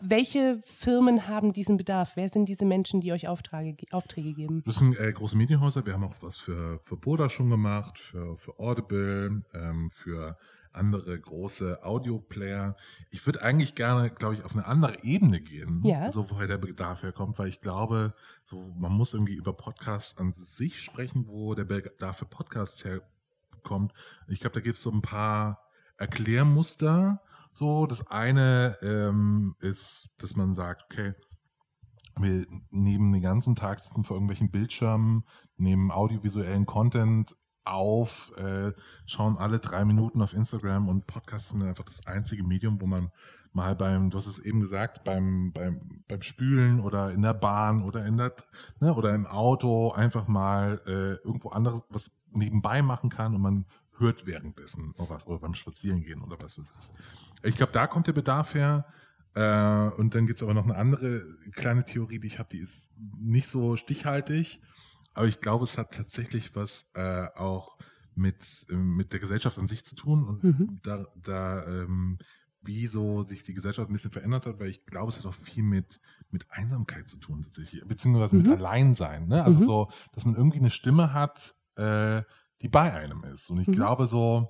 welche 0.00 0.60
Firmen 0.64 1.28
haben 1.28 1.52
diesen 1.52 1.76
Bedarf? 1.76 2.12
Wer 2.16 2.28
sind 2.28 2.48
diese 2.48 2.64
Menschen, 2.64 3.00
die 3.00 3.12
euch 3.12 3.28
Aufträge, 3.28 3.86
Aufträge 3.92 4.32
geben? 4.32 4.62
Das 4.66 4.76
sind 4.76 4.98
äh, 4.98 5.12
große 5.12 5.36
Medienhäuser. 5.36 5.84
Wir 5.84 5.92
haben 5.92 6.04
auch 6.04 6.16
was 6.20 6.36
für, 6.36 6.80
für 6.82 6.96
Boda 6.96 7.28
schon 7.28 7.50
gemacht, 7.50 7.98
für, 7.98 8.36
für 8.36 8.58
Audible, 8.58 9.42
ähm, 9.54 9.90
für 9.92 10.36
andere 10.72 11.18
große 11.18 11.84
Audioplayer. 11.84 12.76
Ich 13.10 13.24
würde 13.26 13.42
eigentlich 13.42 13.74
gerne, 13.74 14.10
glaube 14.10 14.34
ich, 14.34 14.44
auf 14.44 14.52
eine 14.52 14.66
andere 14.66 15.02
Ebene 15.02 15.40
gehen, 15.40 15.82
ja. 15.84 16.10
so 16.10 16.30
woher 16.30 16.46
der 16.46 16.58
Bedarf 16.58 17.02
herkommt, 17.02 17.38
weil 17.38 17.48
ich 17.48 17.60
glaube, 17.60 18.14
so 18.44 18.72
man 18.76 18.92
muss 18.92 19.14
irgendwie 19.14 19.34
über 19.34 19.52
Podcasts 19.52 20.18
an 20.18 20.32
sich 20.32 20.80
sprechen, 20.82 21.26
wo 21.26 21.54
der 21.54 21.64
Bedarf 21.64 22.18
für 22.18 22.26
Podcasts 22.26 22.84
herkommt. 22.84 23.92
Ich 24.28 24.40
glaube, 24.40 24.54
da 24.54 24.60
gibt 24.60 24.76
es 24.76 24.82
so 24.82 24.90
ein 24.90 25.02
paar 25.02 25.64
Erklärmuster. 25.96 27.20
So, 27.52 27.86
das 27.86 28.06
eine 28.06 28.78
ähm, 28.80 29.56
ist, 29.60 30.08
dass 30.18 30.36
man 30.36 30.54
sagt, 30.54 30.84
okay, 30.84 31.14
wir 32.18 32.46
nehmen 32.70 33.12
den 33.12 33.22
ganzen 33.22 33.54
Tag 33.54 33.80
sitzen 33.80 34.04
vor 34.04 34.16
irgendwelchen 34.16 34.50
Bildschirmen, 34.50 35.24
nehmen 35.56 35.90
audiovisuellen 35.90 36.66
Content 36.66 37.36
auf, 37.64 38.32
äh, 38.36 38.72
schauen 39.06 39.36
alle 39.38 39.58
drei 39.58 39.84
Minuten 39.84 40.22
auf 40.22 40.32
Instagram 40.32 40.88
und 40.88 41.06
Podcasts 41.06 41.50
sind 41.50 41.62
einfach 41.62 41.84
das 41.84 42.06
einzige 42.06 42.42
Medium, 42.42 42.80
wo 42.80 42.86
man 42.86 43.10
mal 43.52 43.74
beim, 43.74 44.10
du 44.10 44.18
hast 44.18 44.26
es 44.26 44.38
eben 44.38 44.60
gesagt, 44.60 45.04
beim, 45.04 45.52
beim, 45.52 46.04
beim 46.08 46.22
Spülen 46.22 46.80
oder 46.80 47.10
in 47.10 47.22
der 47.22 47.34
Bahn 47.34 47.82
oder 47.82 48.06
in 48.06 48.16
der, 48.16 48.34
ne, 48.80 48.94
oder 48.94 49.14
im 49.14 49.26
Auto 49.26 49.90
einfach 49.92 50.28
mal 50.28 50.80
äh, 50.86 51.24
irgendwo 51.26 51.50
anderes 51.50 51.82
was 51.88 52.10
nebenbei 52.32 52.82
machen 52.82 53.10
kann 53.10 53.34
und 53.34 53.42
man 53.42 53.64
hört 53.98 54.26
währenddessen 54.26 54.92
oder 54.92 55.10
was, 55.10 55.26
oder 55.26 55.40
beim 55.40 55.54
Spazierengehen 55.54 56.22
oder 56.22 56.36
was 56.40 56.58
weiß 56.58 56.66
ich. 56.66 57.50
Ich 57.50 57.56
glaube, 57.56 57.72
da 57.72 57.86
kommt 57.86 58.06
der 58.06 58.12
Bedarf 58.12 58.54
her. 58.54 58.86
Äh, 59.34 59.90
und 59.96 60.14
dann 60.14 60.26
gibt 60.26 60.40
es 60.40 60.42
aber 60.42 60.54
noch 60.54 60.64
eine 60.64 60.76
andere 60.76 61.24
kleine 61.52 61.84
Theorie, 61.84 62.18
die 62.18 62.26
ich 62.26 62.38
habe, 62.38 62.48
die 62.50 62.58
ist 62.58 62.90
nicht 63.18 63.48
so 63.48 63.76
stichhaltig. 63.76 64.60
Aber 65.14 65.26
ich 65.26 65.40
glaube, 65.40 65.64
es 65.64 65.76
hat 65.78 65.94
tatsächlich 65.94 66.54
was 66.54 66.88
äh, 66.94 67.26
auch 67.34 67.76
mit, 68.14 68.66
äh, 68.70 68.74
mit 68.74 69.12
der 69.12 69.20
Gesellschaft 69.20 69.58
an 69.58 69.68
sich 69.68 69.84
zu 69.84 69.96
tun 69.96 70.24
und 70.24 70.44
mhm. 70.44 70.80
da, 70.82 71.06
da 71.16 71.66
ähm, 71.66 72.18
wie 72.62 72.86
so 72.86 73.22
sich 73.22 73.42
die 73.44 73.54
Gesellschaft 73.54 73.88
ein 73.88 73.92
bisschen 73.92 74.10
verändert 74.10 74.46
hat, 74.46 74.60
weil 74.60 74.68
ich 74.68 74.84
glaube, 74.84 75.08
es 75.08 75.18
hat 75.18 75.26
auch 75.26 75.34
viel 75.34 75.62
mit, 75.62 76.00
mit 76.30 76.50
Einsamkeit 76.50 77.08
zu 77.08 77.16
tun 77.16 77.42
tatsächlich, 77.42 77.82
beziehungsweise 77.86 78.36
mhm. 78.36 78.42
mit 78.42 78.50
Alleinsein. 78.58 79.28
Ne? 79.28 79.42
Also 79.42 79.62
mhm. 79.62 79.66
so, 79.66 79.90
dass 80.12 80.24
man 80.24 80.36
irgendwie 80.36 80.58
eine 80.58 80.70
Stimme 80.70 81.12
hat, 81.12 81.54
äh, 81.76 82.22
die 82.60 82.68
bei 82.68 82.92
einem 82.92 83.24
ist. 83.24 83.48
Und 83.50 83.60
ich 83.60 83.68
mhm. 83.68 83.72
glaube 83.72 84.06
so, 84.06 84.48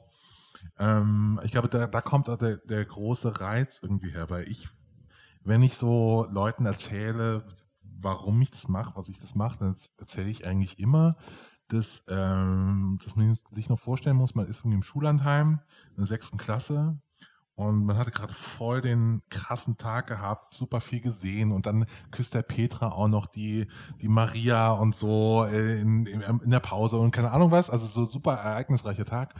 ähm, 0.79 1.40
ich 1.45 1.52
glaube, 1.52 1.69
da, 1.69 1.87
da 1.87 2.00
kommt 2.00 2.29
auch 2.29 2.38
der, 2.38 2.57
der 2.57 2.85
große 2.85 3.40
Reiz 3.40 3.81
irgendwie 3.83 4.11
her, 4.11 4.29
weil 4.29 4.49
ich, 4.49 4.69
wenn 5.45 5.62
ich 5.62 5.76
so 5.76 6.26
Leuten 6.31 6.67
erzähle, 6.67 7.47
warum 8.02 8.40
ich 8.42 8.50
das 8.50 8.69
mache, 8.69 8.97
was 8.97 9.09
ich 9.09 9.19
das 9.19 9.35
mache, 9.35 9.59
dann 9.59 9.76
erzähle 9.99 10.30
ich 10.30 10.47
eigentlich 10.47 10.78
immer, 10.78 11.16
dass, 11.69 12.04
ähm, 12.09 12.99
dass 13.04 13.16
man 13.16 13.38
sich 13.52 13.69
noch 13.69 13.78
vorstellen 13.78 14.16
muss, 14.16 14.35
man 14.35 14.47
ist 14.47 14.61
irgendwie 14.61 14.76
im 14.76 14.83
Schullandheim 14.83 15.61
in 15.90 15.97
der 15.97 16.07
sechsten 16.07 16.37
Klasse 16.37 17.00
und 17.54 17.85
man 17.85 17.99
hatte 17.99 18.11
gerade 18.11 18.33
voll 18.33 18.80
den 18.80 19.23
krassen 19.28 19.76
Tag 19.76 20.07
gehabt, 20.07 20.54
super 20.54 20.80
viel 20.80 21.00
gesehen 21.00 21.52
und 21.52 21.66
dann 21.66 21.87
küsst 22.11 22.35
der 22.35 22.42
Petra 22.42 22.88
auch 22.88 23.09
noch 23.09 23.26
die, 23.26 23.66
die 24.00 24.09
Maria 24.09 24.71
und 24.71 24.95
so 24.95 25.45
äh, 25.45 25.80
in, 25.80 26.07
in, 26.07 26.23
in 26.23 26.50
der 26.50 26.61
Pause 26.61 26.97
und 26.99 27.11
keine 27.11 27.30
Ahnung 27.30 27.50
was, 27.50 27.69
also 27.69 27.87
so 27.87 28.07
super 28.07 28.35
ereignisreicher 28.35 29.04
Tag. 29.04 29.35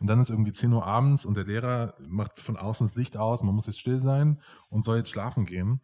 Und 0.00 0.08
dann 0.08 0.20
ist 0.20 0.30
irgendwie 0.30 0.52
10 0.52 0.72
Uhr 0.72 0.84
abends 0.84 1.24
und 1.24 1.36
der 1.36 1.44
Lehrer 1.44 1.94
macht 2.08 2.40
von 2.40 2.56
außen 2.56 2.86
das 2.86 2.96
Licht 2.96 3.16
aus, 3.16 3.42
man 3.42 3.54
muss 3.54 3.66
jetzt 3.66 3.80
still 3.80 4.00
sein 4.00 4.40
und 4.68 4.84
soll 4.84 4.98
jetzt 4.98 5.10
schlafen 5.10 5.46
gehen. 5.46 5.80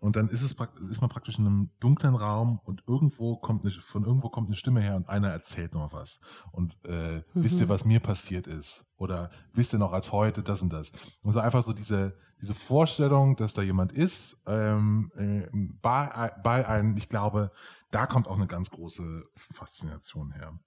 Und 0.00 0.16
dann 0.16 0.28
ist 0.28 0.42
es 0.42 0.56
ist 0.90 1.00
man 1.00 1.10
praktisch 1.10 1.38
in 1.38 1.46
einem 1.46 1.70
dunklen 1.80 2.14
Raum 2.14 2.60
und 2.64 2.84
irgendwo 2.86 3.36
kommt 3.36 3.64
eine, 3.64 3.72
von 3.72 4.04
irgendwo 4.04 4.28
kommt 4.28 4.48
eine 4.48 4.56
Stimme 4.56 4.80
her 4.80 4.96
und 4.96 5.08
einer 5.08 5.28
erzählt 5.28 5.74
noch 5.74 5.92
was. 5.92 6.20
Und 6.52 6.76
äh, 6.84 7.18
mhm. 7.18 7.22
wisst 7.34 7.60
ihr, 7.60 7.68
was 7.68 7.84
mir 7.84 8.00
passiert 8.00 8.46
ist? 8.46 8.84
Oder 8.96 9.30
wisst 9.52 9.72
ihr 9.72 9.78
noch 9.78 9.92
als 9.92 10.12
heute 10.12 10.42
das 10.42 10.62
und 10.62 10.72
das? 10.72 10.92
Und 11.22 11.32
so 11.32 11.40
einfach 11.40 11.64
so 11.64 11.72
diese, 11.72 12.16
diese 12.40 12.54
Vorstellung, 12.54 13.36
dass 13.36 13.54
da 13.54 13.62
jemand 13.62 13.92
ist, 13.92 14.40
ähm, 14.46 15.10
äh, 15.16 15.48
bei, 15.82 16.32
bei 16.42 16.68
einem, 16.68 16.96
ich 16.96 17.08
glaube, 17.08 17.50
da 17.90 18.06
kommt 18.06 18.28
auch 18.28 18.36
eine 18.36 18.46
ganz 18.46 18.70
große 18.70 19.24
Faszination 19.34 20.32
her. 20.32 20.58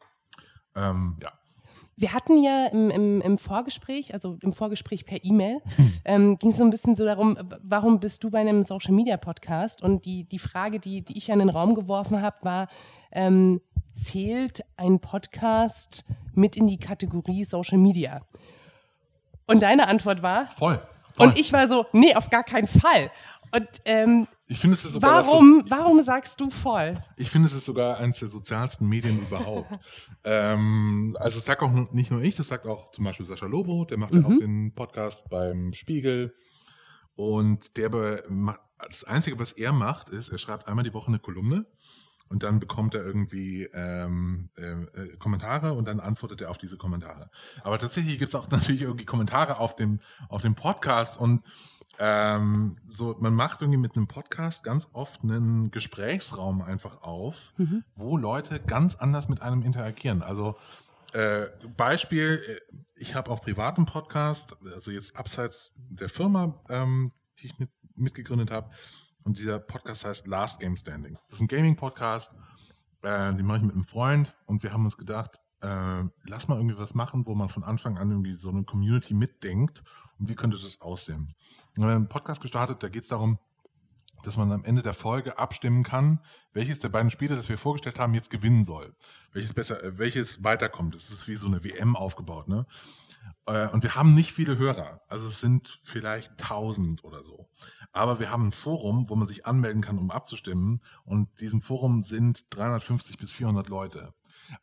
Ähm, 0.76 1.18
ja. 1.22 1.32
Wir 1.98 2.14
hatten 2.14 2.42
ja 2.42 2.68
im, 2.68 2.90
im, 2.90 3.22
im, 3.22 3.38
Vorgespräch, 3.38 4.14
also 4.14 4.38
im 4.42 4.54
Vorgespräch 4.54 5.06
per 5.06 5.24
E-Mail, 5.24 5.62
ähm, 6.06 6.38
ging 6.40 6.50
es 6.50 6.58
so 6.58 6.64
ein 6.64 6.70
bisschen 6.70 6.96
so 6.96 7.06
darum, 7.06 7.38
warum 7.62 8.00
bist 8.00 8.24
du 8.24 8.32
bei 8.32 8.40
einem 8.40 8.64
Social 8.64 8.94
Media 8.94 9.18
Podcast? 9.18 9.84
Und 9.84 10.06
die, 10.06 10.24
die 10.24 10.40
Frage, 10.40 10.80
die, 10.80 11.04
die 11.04 11.18
ich 11.18 11.32
an 11.32 11.40
den 11.40 11.50
Raum 11.50 11.76
geworfen 11.76 12.22
habe, 12.22 12.38
war, 12.42 12.68
ähm, 13.12 13.62
zählt 13.94 14.62
ein 14.78 15.00
Podcast 15.00 16.06
mit 16.34 16.56
in 16.56 16.68
die 16.68 16.80
Kategorie 16.80 17.44
Social 17.46 17.78
Media? 17.78 18.22
Und 19.46 19.64
deine 19.64 19.88
Antwort 19.88 20.24
war? 20.24 20.46
Voll. 20.48 20.80
voll. 21.14 21.28
Und 21.28 21.38
ich 21.38 21.52
war 21.52 21.68
so, 21.68 21.86
nee, 21.92 22.16
auf 22.16 22.30
gar 22.30 22.44
keinen 22.44 22.68
Fall. 22.68 23.12
Und 23.52 23.68
ähm, 23.86 24.28
ich 24.52 24.60
finde 24.60 24.76
es 24.76 24.84
ist 24.84 24.92
sogar 24.92 25.26
warum, 25.26 25.62
das, 25.62 25.72
warum 25.72 26.02
sagst 26.02 26.42
du 26.42 26.50
voll? 26.50 27.02
Ich 27.16 27.32
finde 27.32 27.48
es 27.48 27.54
ist 27.54 27.64
sogar 27.64 27.98
eines 27.98 28.20
der 28.20 28.28
sozialsten 28.28 28.86
Medien 28.86 29.22
überhaupt. 29.22 29.72
ähm, 30.26 31.16
also 31.22 31.38
das 31.38 31.46
sagt 31.46 31.62
auch 31.62 31.72
nicht 31.94 32.12
nur 32.12 32.22
ich, 32.22 32.36
das 32.36 32.50
sagt 32.50 32.68
auch 32.68 32.92
zum 32.92 33.06
Beispiel 33.06 33.26
Sascha 33.26 33.46
Lobo, 33.46 33.86
der 33.86 33.98
macht 33.98 34.14
mhm. 34.14 34.22
ja 34.22 34.28
auch 34.28 34.40
den 34.40 34.76
Podcast 34.76 35.30
beim 35.30 35.72
Spiegel. 35.72 36.36
Und 37.16 37.78
der 37.78 38.26
macht, 38.28 38.60
das 38.78 39.06
Einzige, 39.06 39.40
was 39.40 39.54
er 39.54 39.72
macht, 39.72 40.10
ist, 40.10 40.28
er 40.28 40.38
schreibt 40.38 40.68
einmal 40.68 40.84
die 40.84 40.94
Woche 40.94 41.08
eine 41.08 41.20
Kolumne 41.20 41.66
und 42.28 42.44
dann 42.44 42.60
bekommt 42.60 42.94
er 42.94 43.06
irgendwie 43.06 43.70
ähm, 43.74 44.50
äh, 44.58 44.72
äh 44.72 45.18
Kommentare 45.18 45.74
und 45.74 45.88
dann 45.88 46.02
antwortet 46.02 46.42
er 46.42 46.50
auf 46.50 46.58
diese 46.58 46.76
Kommentare. 46.76 47.30
Aber 47.64 47.80
tatsächlich 47.80 48.20
gibt 48.20 48.30
es 48.30 48.36
auch 48.36 48.50
natürlich 48.52 48.82
irgendwie 48.82 49.06
Kommentare 49.06 49.60
auf 49.60 49.78
dem, 49.78 50.02
auf 50.28 50.42
dem 50.42 50.56
Podcast 50.56 51.18
und 51.18 51.42
ähm, 52.04 52.78
so, 52.90 53.16
man 53.20 53.36
macht 53.36 53.62
irgendwie 53.62 53.78
mit 53.78 53.96
einem 53.96 54.08
Podcast 54.08 54.64
ganz 54.64 54.88
oft 54.92 55.22
einen 55.22 55.70
Gesprächsraum 55.70 56.64
einfach 56.64 57.04
auf, 57.04 57.54
mhm. 57.58 57.84
wo 57.94 58.18
Leute 58.18 58.60
ganz 58.60 58.96
anders 58.96 59.30
mit 59.30 59.44
einem 59.44 59.62
interagieren. 59.62 60.24
Also 60.24 60.56
äh, 61.14 61.46
Beispiel, 61.78 62.42
äh, 62.48 62.76
ich 62.96 63.14
habe 63.14 63.30
auch 63.30 63.42
privaten 63.42 63.86
Podcast, 63.86 64.58
also 64.74 64.90
jetzt 64.90 65.16
abseits 65.16 65.74
der 65.76 66.10
Firma, 66.10 66.60
ähm, 66.70 67.12
die 67.38 67.46
ich 67.46 67.60
mit, 67.60 67.70
mitgegründet 67.96 68.50
habe. 68.50 68.72
Und 69.22 69.38
dieser 69.38 69.60
Podcast 69.60 70.04
heißt 70.04 70.26
Last 70.26 70.60
Game 70.60 70.78
Standing. 70.78 71.20
Das 71.28 71.36
ist 71.36 71.42
ein 71.42 71.48
Gaming-Podcast, 71.48 72.34
äh, 73.04 73.32
den 73.36 73.46
mache 73.46 73.58
ich 73.58 73.64
mit 73.64 73.76
einem 73.76 73.86
Freund 73.86 74.36
und 74.48 74.64
wir 74.64 74.74
haben 74.74 74.86
uns 74.86 74.98
gedacht, 74.98 75.40
äh, 75.62 76.04
lass 76.26 76.48
mal 76.48 76.58
irgendwie 76.58 76.78
was 76.78 76.94
machen, 76.94 77.26
wo 77.26 77.36
man 77.36 77.50
von 77.50 77.64
Anfang 77.64 77.98
an 77.98 78.10
irgendwie 78.10 78.36
so 78.36 78.50
eine 78.50 78.64
Community 78.64 79.14
mitdenkt 79.14 79.84
und 80.20 80.30
wie 80.30 80.36
könnte 80.36 80.58
das 80.58 80.82
aussehen. 80.82 81.36
Wir 81.74 81.84
haben 81.84 81.92
einen 81.92 82.10
Podcast 82.10 82.42
gestartet, 82.42 82.84
da 82.84 82.90
geht 82.90 83.04
es 83.04 83.10
darum, 83.10 83.40
dass 84.24 84.38
man 84.38 84.52
am 84.52 84.64
Ende 84.64 84.82
der 84.82 84.94
Folge 84.94 85.40
abstimmen 85.40 85.84
kann, 85.84 86.20
welches 86.54 86.80
der 86.80 86.90
beiden 86.90 87.10
Spiele, 87.10 87.36
das 87.36 87.50
wir 87.50 87.58
vorgestellt 87.58 88.00
haben, 88.00 88.14
jetzt 88.14 88.30
gewinnen 88.30 88.66
soll. 88.66 88.94
Welches 89.34 89.54
besser, 89.54 89.84
äh, 89.84 89.98
welches 89.98 90.44
weiterkommt. 90.44 90.96
Das 90.96 91.10
ist 91.12 91.28
wie 91.28 91.36
so 91.36 91.48
eine 91.48 91.64
WM 91.64 91.96
aufgebaut, 91.96 92.48
ne? 92.48 92.66
Äh, 93.46 93.68
und 93.70 93.84
wir 93.84 93.96
haben 93.96 94.14
nicht 94.14 94.32
viele 94.32 94.58
Hörer. 94.58 95.02
Also 95.08 95.28
es 95.28 95.40
sind 95.40 95.80
vielleicht 95.84 96.38
tausend 96.38 97.04
oder 97.04 97.24
so. 97.24 97.50
Aber 97.92 98.20
wir 98.20 98.32
haben 98.32 98.48
ein 98.48 98.52
Forum, 98.52 99.10
wo 99.10 99.16
man 99.16 99.28
sich 99.28 99.46
anmelden 99.46 99.82
kann, 99.82 99.98
um 99.98 100.12
abzustimmen. 100.12 100.82
Und 101.04 101.42
diesem 101.42 101.62
Forum 101.62 102.04
sind 102.04 102.46
350 102.52 103.18
bis 103.18 103.32
400 103.32 103.70
Leute. 103.70 104.14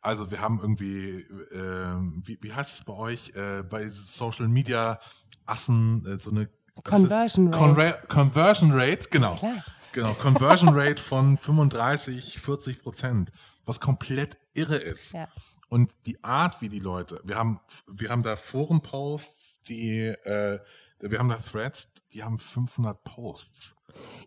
Also 0.01 0.31
wir 0.31 0.41
haben 0.41 0.59
irgendwie, 0.59 1.21
äh, 1.51 1.99
wie, 2.23 2.37
wie 2.41 2.53
heißt 2.53 2.75
es 2.75 2.83
bei 2.83 2.93
euch, 2.93 3.31
äh, 3.35 3.63
bei 3.63 3.89
Social 3.89 4.47
Media 4.47 4.99
Assen, 5.45 6.05
äh, 6.05 6.19
so 6.19 6.31
eine 6.31 6.49
Conversion 6.83 7.53
Rate. 7.53 8.07
Conversion 8.07 8.71
Rate, 8.71 9.09
genau. 9.09 9.35
Klar. 9.35 9.63
Genau, 9.91 10.13
Conversion 10.13 10.69
Rate 10.69 11.01
von 11.01 11.37
35, 11.37 12.39
40 12.39 12.81
Prozent, 12.81 13.31
was 13.65 13.79
komplett 13.79 14.37
irre 14.53 14.77
ist. 14.77 15.13
Ja. 15.13 15.27
Und 15.67 15.93
die 16.05 16.23
Art, 16.23 16.61
wie 16.61 16.69
die 16.69 16.79
Leute, 16.79 17.21
wir 17.23 17.35
haben, 17.35 17.59
wir 17.87 18.09
haben 18.09 18.23
da 18.23 18.35
Forenposts, 18.35 19.61
die, 19.63 20.07
äh, 20.07 20.59
wir 20.99 21.19
haben 21.19 21.29
da 21.29 21.37
Threads, 21.37 21.89
die 22.13 22.23
haben 22.23 22.39
500 22.39 23.03
Posts. 23.03 23.75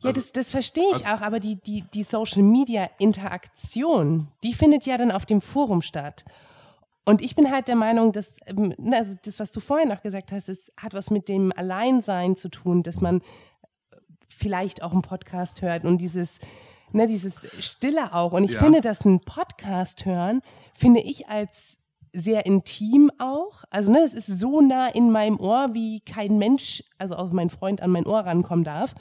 Ja, 0.01 0.09
also, 0.09 0.21
das, 0.21 0.33
das 0.33 0.51
verstehe 0.51 0.89
ich 0.91 1.07
also, 1.07 1.09
auch, 1.09 1.21
aber 1.27 1.41
die, 1.41 1.57
die, 1.57 1.83
die 1.95 2.03
Social 2.03 2.43
Media 2.43 2.89
Interaktion, 2.99 4.29
die 4.43 4.55
findet 4.55 4.87
ja 4.87 4.97
dann 4.97 5.11
auf 5.11 5.27
dem 5.27 5.41
Forum 5.41 5.83
statt. 5.83 6.25
Und 7.05 7.21
ich 7.21 7.35
bin 7.35 7.51
halt 7.51 7.67
der 7.69 7.77
Meinung, 7.77 8.13
dass, 8.13 8.37
ähm, 8.47 8.75
ne, 8.79 8.97
also 8.97 9.17
das, 9.25 9.41
was 9.41 9.51
du 9.53 9.61
vorhin 9.61 9.91
auch 9.93 10.03
gesagt 10.03 10.31
hast, 10.33 10.49
es 10.49 10.73
hat 10.77 10.95
was 10.95 11.11
mit 11.11 11.29
dem 11.29 11.53
Alleinsein 11.57 12.37
zu 12.37 12.49
tun, 12.49 12.83
dass 12.83 13.01
man 13.01 13.23
vielleicht 14.29 14.83
auch 14.83 14.93
einen 14.93 15.03
Podcast 15.03 15.63
hört 15.63 15.85
und 15.85 15.99
dieses, 15.99 16.39
ne, 16.93 17.07
dieses 17.07 17.47
Stille 17.65 18.13
auch. 18.15 18.33
Und 18.33 18.45
ich 18.45 18.53
Ja. 18.53 18.61
finde, 18.61 18.81
dass 18.81 19.05
ein 19.05 19.21
Podcast 19.21 20.05
hören, 20.05 20.43
finde 20.75 21.01
ich 21.01 21.29
als 21.29 21.79
sehr 22.13 22.45
intim 22.47 23.11
auch. 23.19 23.65
Also, 23.71 23.91
ne, 23.91 24.01
es 24.01 24.15
ist 24.15 24.27
so 24.27 24.61
nah 24.61 24.87
in 24.89 25.11
meinem 25.11 25.41
Ohr, 25.41 25.71
wie 25.73 26.01
kein 26.01 26.39
Mensch, 26.39 26.85
also 26.99 27.17
auch 27.17 27.33
mein 27.33 27.51
Freund 27.51 27.81
an 27.81 27.91
mein 27.91 28.07
Ohr 28.07 28.21
rankommen 28.21 28.65
darf. 28.65 28.95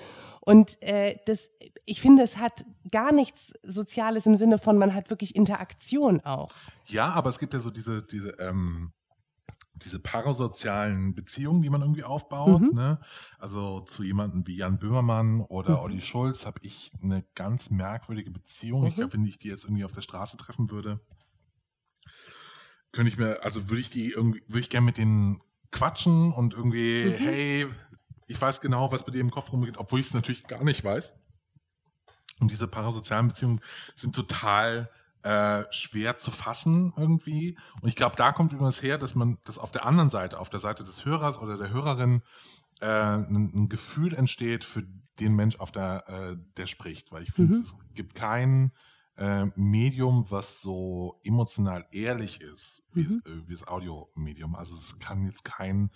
Und 0.43 0.81
äh, 0.81 1.17
das, 1.25 1.51
ich 1.85 2.01
finde, 2.01 2.23
es 2.23 2.37
hat 2.37 2.65
gar 2.89 3.11
nichts 3.11 3.53
Soziales 3.63 4.25
im 4.25 4.35
Sinne 4.35 4.57
von, 4.57 4.77
man 4.77 4.93
hat 4.93 5.09
wirklich 5.09 5.35
Interaktion 5.35 6.19
auch. 6.21 6.51
Ja, 6.87 7.09
aber 7.11 7.29
es 7.29 7.37
gibt 7.39 7.53
ja 7.53 7.59
so 7.59 7.69
diese, 7.69 8.01
diese, 8.03 8.31
ähm, 8.39 8.91
diese 9.75 9.99
parasozialen 9.99 11.13
Beziehungen, 11.15 11.61
die 11.61 11.69
man 11.69 11.81
irgendwie 11.81 12.03
aufbaut. 12.03 12.61
Mhm. 12.61 12.71
Ne? 12.73 12.99
Also 13.39 13.81
zu 13.81 14.03
jemandem 14.03 14.45
wie 14.47 14.57
Jan 14.57 14.79
Böhmermann 14.79 15.41
oder 15.41 15.77
Mhm. 15.77 15.83
Olli 15.83 16.01
Schulz 16.01 16.45
habe 16.45 16.59
ich 16.63 16.91
eine 17.01 17.23
ganz 17.35 17.69
merkwürdige 17.69 18.31
Beziehung. 18.31 18.85
Ich 18.87 18.93
Mhm. 18.95 18.99
glaube, 18.99 19.13
wenn 19.13 19.25
ich 19.25 19.37
die 19.37 19.47
jetzt 19.47 19.63
irgendwie 19.63 19.85
auf 19.85 19.93
der 19.93 20.01
Straße 20.01 20.37
treffen 20.37 20.71
würde, 20.71 20.99
könnte 22.91 23.09
ich 23.11 23.17
mir, 23.17 23.43
also 23.43 23.69
würde 23.69 23.79
ich 23.81 23.89
die 23.89 24.09
irgendwie, 24.11 24.41
würde 24.47 24.59
ich 24.59 24.69
gerne 24.69 24.85
mit 24.85 24.97
denen 24.97 25.41
quatschen 25.71 26.33
und 26.33 26.53
irgendwie, 26.53 27.05
Mhm. 27.05 27.13
hey, 27.23 27.67
ich 28.31 28.41
weiß 28.41 28.61
genau, 28.61 28.91
was 28.91 29.03
bei 29.05 29.11
dir 29.11 29.21
im 29.21 29.31
Kopf 29.31 29.51
rumgeht, 29.51 29.77
obwohl 29.77 29.99
ich 29.99 30.07
es 30.07 30.13
natürlich 30.13 30.43
gar 30.45 30.63
nicht 30.63 30.83
weiß. 30.83 31.13
Und 32.39 32.49
diese 32.51 32.67
parasozialen 32.67 33.27
Beziehungen 33.27 33.61
sind 33.95 34.15
total 34.15 34.89
äh, 35.23 35.63
schwer 35.71 36.17
zu 36.17 36.31
fassen 36.31 36.93
irgendwie. 36.97 37.57
Und 37.81 37.87
ich 37.89 37.95
glaube, 37.95 38.15
da 38.15 38.31
kommt 38.31 38.53
übrigens 38.53 38.81
her, 38.81 38.97
dass 38.97 39.13
man 39.13 39.37
das 39.43 39.59
auf 39.59 39.71
der 39.71 39.85
anderen 39.85 40.09
Seite, 40.09 40.39
auf 40.39 40.49
der 40.49 40.59
Seite 40.59 40.83
des 40.83 41.05
Hörers 41.05 41.37
oder 41.37 41.57
der 41.57 41.69
Hörerin, 41.69 42.23
äh, 42.79 42.87
ein, 42.87 43.51
ein 43.53 43.69
Gefühl 43.69 44.15
entsteht 44.15 44.65
für 44.65 44.83
den 45.19 45.35
Mensch, 45.35 45.57
auf 45.59 45.71
der 45.71 46.07
äh, 46.09 46.37
der 46.57 46.65
spricht. 46.65 47.11
Weil 47.11 47.21
ich 47.23 47.31
finde, 47.31 47.57
Mhm. 47.57 47.61
es 47.61 47.75
gibt 47.93 48.15
kein 48.15 48.71
äh, 49.17 49.45
Medium, 49.55 50.25
was 50.31 50.61
so 50.61 51.19
emotional 51.23 51.85
ehrlich 51.91 52.41
ist 52.41 52.81
wie, 52.93 53.03
Mhm. 53.03 53.21
äh, 53.25 53.47
wie 53.47 53.53
das 53.53 53.67
Audiomedium. 53.67 54.55
Also 54.55 54.75
es 54.75 54.97
kann 54.97 55.25
jetzt 55.25 55.43
kein 55.43 55.91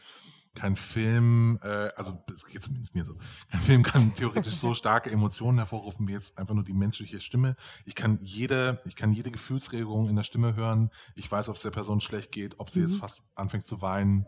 kein 0.55 0.75
Film, 0.75 1.59
äh, 1.61 1.89
also 1.95 2.23
es 2.33 2.45
geht 2.45 2.63
zumindest 2.63 2.95
mir 2.95 3.05
so, 3.05 3.17
kein 3.51 3.59
Film 3.59 3.83
kann 3.83 4.13
theoretisch 4.15 4.55
so 4.55 4.73
starke 4.73 5.11
Emotionen 5.11 5.57
hervorrufen 5.59 6.07
wie 6.07 6.13
jetzt 6.13 6.37
einfach 6.37 6.55
nur 6.55 6.63
die 6.63 6.73
menschliche 6.73 7.19
Stimme. 7.19 7.55
Ich 7.85 7.93
kann 7.95 8.19
jede, 8.21 8.81
ich 8.85 8.95
kann 8.95 9.11
jede 9.13 9.31
Gefühlsregung 9.31 10.09
in 10.09 10.15
der 10.15 10.23
Stimme 10.23 10.55
hören. 10.55 10.89
Ich 11.15 11.31
weiß, 11.31 11.49
ob 11.49 11.57
es 11.57 11.61
der 11.61 11.71
Person 11.71 12.01
schlecht 12.01 12.31
geht, 12.31 12.59
ob 12.59 12.69
sie 12.69 12.79
Mhm. 12.79 12.87
jetzt 12.87 12.97
fast 12.97 13.23
anfängt 13.35 13.67
zu 13.67 13.81
weinen, 13.81 14.25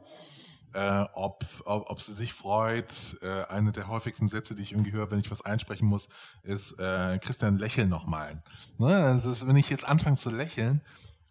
äh, 0.73 1.05
ob, 1.13 1.45
ob, 1.65 1.89
ob 1.89 2.01
sie 2.01 2.13
sich 2.13 2.33
freut. 2.33 3.17
Äh, 3.21 3.45
eine 3.45 3.71
der 3.71 3.87
häufigsten 3.87 4.27
Sätze, 4.27 4.53
die 4.53 4.61
ich 4.61 4.73
irgendwie 4.73 4.91
höre, 4.91 5.09
wenn 5.09 5.19
ich 5.19 5.31
was 5.31 5.41
einsprechen 5.41 5.87
muss, 5.87 6.09
ist 6.43 6.77
äh, 6.77 7.17
Christian, 7.19 7.57
lächel 7.57 7.87
nochmal. 7.87 8.43
Ne? 8.77 8.87
Also 8.95 9.47
wenn 9.47 9.55
ich 9.55 9.69
jetzt 9.69 9.85
anfange 9.87 10.17
zu 10.17 10.29
lächeln, 10.29 10.81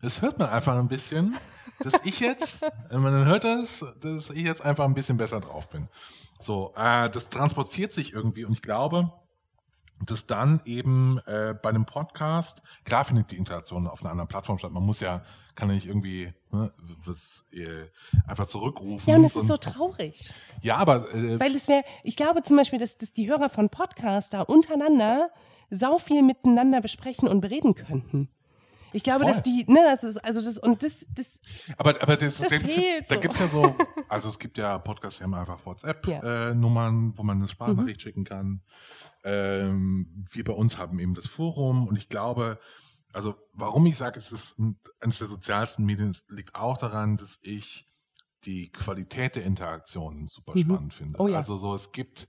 das 0.01 0.23
hört 0.23 0.39
man 0.39 0.49
einfach 0.49 0.77
ein 0.77 0.89
bisschen, 0.89 1.37
dass 1.81 1.95
ich 2.05 2.21
jetzt, 2.21 2.63
wenn 2.91 3.01
man 3.01 3.13
dann 3.13 3.27
hört 3.27 3.45
das, 3.45 3.85
dass 4.01 4.31
ich 4.31 4.45
jetzt 4.45 4.63
einfach 4.63 4.85
ein 4.85 4.95
bisschen 4.95 5.17
besser 5.17 5.41
drauf 5.41 5.69
bin. 5.69 5.89
So, 6.41 6.73
äh, 6.77 7.09
das 7.11 7.29
transportiert 7.29 7.93
sich 7.93 8.13
irgendwie 8.13 8.45
und 8.45 8.53
ich 8.53 8.63
glaube, 8.63 9.13
dass 10.05 10.27
dann 10.27 10.61
eben 10.67 11.19
äh, 11.25 11.55
bei 11.63 11.71
einem 11.71 11.87
Podcast, 11.87 12.63
klar 12.85 13.05
findet 13.05 13.31
die 13.31 13.37
Interaktion 13.39 13.87
auf 13.87 14.03
einer 14.03 14.11
anderen 14.11 14.29
Plattform 14.29 14.59
statt. 14.59 14.71
Man 14.71 14.83
muss 14.83 15.01
ja, 15.01 15.23
kann 15.55 15.69
ja 15.71 15.75
nicht 15.75 15.87
irgendwie 15.87 16.35
ne, 16.51 16.71
was 17.05 17.47
äh, 17.53 17.87
einfach 18.27 18.47
zurückrufen. 18.47 19.09
Ja, 19.11 19.17
und 19.17 19.25
es 19.25 19.37
ist 19.37 19.47
so 19.47 19.55
und- 19.55 19.63
traurig. 19.63 20.31
ja, 20.61 20.77
aber 20.77 21.15
äh, 21.15 21.41
Weil 21.41 21.55
es 21.55 21.67
wäre, 21.67 21.83
ich 22.03 22.17
glaube 22.17 22.43
zum 22.43 22.59
Beispiel, 22.59 22.79
dass, 22.79 22.99
dass 22.99 23.15
die 23.15 23.27
Hörer 23.27 23.49
von 23.49 23.71
Podcaster 23.71 24.51
untereinander 24.51 25.31
sau 25.71 25.97
viel 25.97 26.23
miteinander 26.23 26.83
besprechen 26.83 27.27
und 27.27 27.41
bereden 27.41 27.75
könnten. 27.75 28.29
Ich 28.97 29.03
glaube, 29.03 29.21
Voll. 29.25 29.33
dass 29.33 29.43
die, 29.43 29.65
ne, 29.69 29.81
das 29.85 30.03
ist, 30.05 30.17
also 30.25 30.43
das, 30.43 30.59
und 30.59 30.83
das, 30.83 31.07
das, 31.15 31.41
Aber, 31.77 32.01
aber 32.03 32.17
das, 32.17 32.39
Das 32.39 32.49
da 32.51 32.57
gibt's, 32.59 32.75
fehlt 32.75 33.11
da 33.11 33.15
so. 33.33 33.43
ja 33.43 33.49
so, 33.49 33.77
also 34.09 34.29
es 34.29 34.39
gibt 34.39 34.59
ja 34.59 34.79
Podcasts, 34.79 35.19
die 35.19 35.25
haben 35.25 35.35
einfach 35.35 35.59
Ja. 35.59 35.63
Mhm. 35.63 35.67
WhatsApp-Nummern, 35.67 37.13
wo 37.19 37.23
man 37.23 37.39
eine 37.39 37.49
Sprachnachricht 37.49 38.03
schicken 38.03 38.25
kann. 38.25 38.63
Ähm, 39.25 40.25
wir 40.31 40.45
bei 40.45 40.53
uns 40.53 40.79
haben 40.79 40.99
eben 40.99 41.15
das 41.15 41.27
Forum 41.27 41.87
und 41.89 41.97
ich 41.97 42.09
glaube, 42.09 42.59
also 43.13 43.35
warum 43.53 43.87
ich 43.87 43.97
sage, 43.97 44.19
es 44.19 44.33
ist 44.33 44.59
ein- 44.59 44.79
eines 45.01 45.19
der 45.19 45.27
sozialsten 45.27 45.85
Medien, 45.85 46.11
es 46.11 46.25
liegt 46.29 46.55
auch 46.55 46.77
daran, 46.79 47.17
dass 47.17 47.39
ich 47.43 47.87
die 48.45 48.71
Qualität 48.71 49.37
der 49.37 49.45
Interaktion 49.45 50.29
super 50.29 50.53
Mhm. 50.55 50.61
spannend 50.61 50.95
finde. 50.95 51.19
Oh 51.21 51.27
ja. 51.29 51.37
Also 51.39 51.57
so, 51.59 51.75
es 51.75 51.93
gibt, 51.93 52.29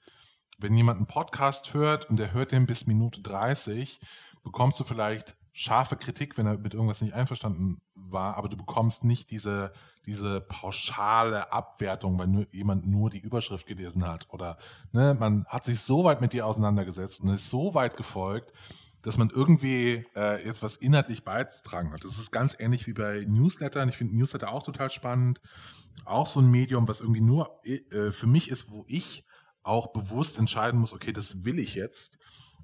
wenn 0.57 0.75
jemand 0.75 0.97
einen 0.97 1.07
Podcast 1.07 1.73
hört 1.73 2.09
und 2.09 2.17
der 2.17 2.33
hört 2.33 2.51
den 2.51 2.65
bis 2.65 2.87
Minute 2.87 3.21
30, 3.21 3.99
bekommst 4.43 4.79
du 4.79 4.83
vielleicht 4.83 5.35
scharfe 5.59 5.95
Kritik, 5.95 6.37
wenn 6.37 6.45
er 6.45 6.59
mit 6.59 6.75
irgendwas 6.75 7.01
nicht 7.01 7.15
einverstanden 7.15 7.81
war, 7.95 8.37
aber 8.37 8.47
du 8.47 8.55
bekommst 8.55 9.03
nicht 9.03 9.31
diese, 9.31 9.73
diese 10.05 10.39
pauschale 10.39 11.51
Abwertung, 11.51 12.19
weil 12.19 12.27
nur, 12.27 12.45
jemand 12.51 12.85
nur 12.85 13.09
die 13.09 13.17
Überschrift 13.17 13.65
gelesen 13.65 14.05
hat. 14.05 14.27
Oder 14.29 14.59
ne, 14.91 15.17
man 15.19 15.45
hat 15.47 15.63
sich 15.63 15.79
so 15.79 16.03
weit 16.03 16.21
mit 16.21 16.33
dir 16.33 16.45
auseinandergesetzt 16.45 17.21
und 17.21 17.29
ist 17.29 17.49
so 17.49 17.73
weit 17.73 17.97
gefolgt, 17.97 18.53
dass 19.01 19.17
man 19.17 19.31
irgendwie 19.31 20.05
äh, 20.15 20.45
jetzt 20.45 20.61
was 20.61 20.77
inhaltlich 20.77 21.23
beizutragen 21.23 21.91
hat. 21.91 22.03
Das 22.03 22.19
ist 22.19 22.29
ganz 22.29 22.55
ähnlich 22.59 22.85
wie 22.85 22.93
bei 22.93 23.25
Newslettern. 23.27 23.89
Ich 23.89 23.97
finde 23.97 24.15
Newsletter 24.15 24.51
auch 24.51 24.61
total 24.61 24.91
spannend. 24.91 25.41
Auch 26.05 26.27
so 26.27 26.39
ein 26.39 26.51
Medium, 26.51 26.87
was 26.87 27.01
irgendwie 27.01 27.21
nur 27.21 27.59
äh, 27.63 28.11
für 28.11 28.27
mich 28.27 28.51
ist, 28.51 28.69
wo 28.69 28.85
ich 28.87 29.25
auch 29.63 29.87
bewusst 29.87 30.37
entscheiden 30.37 30.79
muss, 30.79 30.93
okay, 30.93 31.13
das 31.13 31.45
will 31.45 31.57
ich 31.57 31.73
jetzt. 31.73 32.19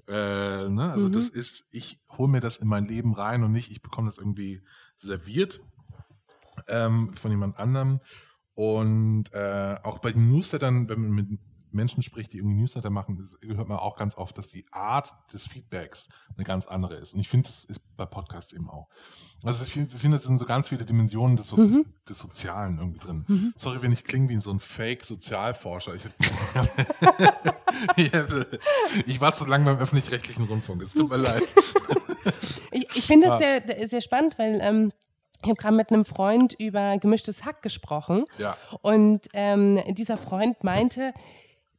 Äh, 0.08 0.68
ne? 0.68 0.90
Also 0.92 1.08
Mhm. 1.08 1.12
das 1.12 1.28
ist, 1.28 1.66
ich 1.70 2.00
hole 2.10 2.30
mir 2.30 2.40
das 2.40 2.56
in 2.56 2.68
mein 2.68 2.84
Leben 2.84 3.14
rein 3.14 3.42
und 3.42 3.52
nicht, 3.52 3.70
ich 3.70 3.82
bekomme 3.82 4.08
das 4.08 4.18
irgendwie 4.18 4.62
serviert 4.96 5.60
ähm, 6.68 7.14
von 7.16 7.30
jemand 7.30 7.58
anderem. 7.58 7.98
Und 8.54 9.32
äh, 9.32 9.76
auch 9.82 9.98
bei 9.98 10.12
den 10.12 10.30
Newslettern, 10.30 10.88
wenn 10.88 11.00
man 11.00 11.10
mit 11.10 11.40
Menschen 11.74 12.02
spricht, 12.02 12.32
die 12.32 12.38
irgendwie 12.38 12.56
Newsletter 12.60 12.90
machen, 12.90 13.30
hört 13.42 13.68
man 13.68 13.78
auch 13.78 13.96
ganz 13.96 14.16
oft, 14.16 14.36
dass 14.38 14.48
die 14.48 14.64
Art 14.72 15.12
des 15.32 15.46
Feedbacks 15.46 16.08
eine 16.36 16.44
ganz 16.44 16.66
andere 16.66 16.94
ist. 16.94 17.14
Und 17.14 17.20
ich 17.20 17.28
finde, 17.28 17.48
das 17.48 17.64
ist 17.64 17.80
bei 17.96 18.06
Podcasts 18.06 18.52
eben 18.52 18.68
auch. 18.70 18.88
Also 19.44 19.64
ich 19.64 19.72
finde, 19.72 19.96
find, 19.98 20.14
es 20.14 20.22
sind 20.22 20.38
so 20.38 20.46
ganz 20.46 20.68
viele 20.68 20.84
Dimensionen 20.84 21.36
des, 21.36 21.48
so 21.48 21.56
Mhm. 21.56 21.84
des 22.08 22.18
Sozialen 22.18 22.78
irgendwie 22.78 22.98
drin. 22.98 23.52
Sorry, 23.56 23.82
wenn 23.82 23.92
ich 23.92 24.04
klinge 24.04 24.28
wie 24.28 24.40
so 24.40 24.50
ein 24.50 24.58
Fake-Sozialforscher. 24.60 25.94
Ich, 25.94 26.04
ich, 29.06 29.20
war 29.20 29.34
zu 29.34 29.44
lange 29.46 29.64
beim 29.64 29.78
öffentlich-rechtlichen 29.78 30.44
Rundfunk. 30.46 30.82
Es 30.82 30.92
tut 30.92 31.10
mir 31.10 31.16
leid. 31.16 31.42
ich, 32.72 32.86
ich 32.96 33.06
finde 33.06 33.26
es 33.28 33.32
Ja. 33.34 33.38
sehr, 33.66 33.88
sehr 33.88 34.00
spannend, 34.00 34.38
weil 34.38 34.60
ähm, 34.62 34.92
ich 35.42 35.48
habe 35.50 35.56
gerade 35.60 35.76
mit 35.76 35.90
einem 35.90 36.04
Freund 36.04 36.54
über 36.58 36.96
gemischtes 36.98 37.44
Hack 37.44 37.60
gesprochen. 37.62 38.24
Ja. 38.38 38.56
Und 38.80 39.28
ähm, 39.34 39.80
dieser 39.94 40.16
Freund 40.16 40.64
meinte, 40.64 41.12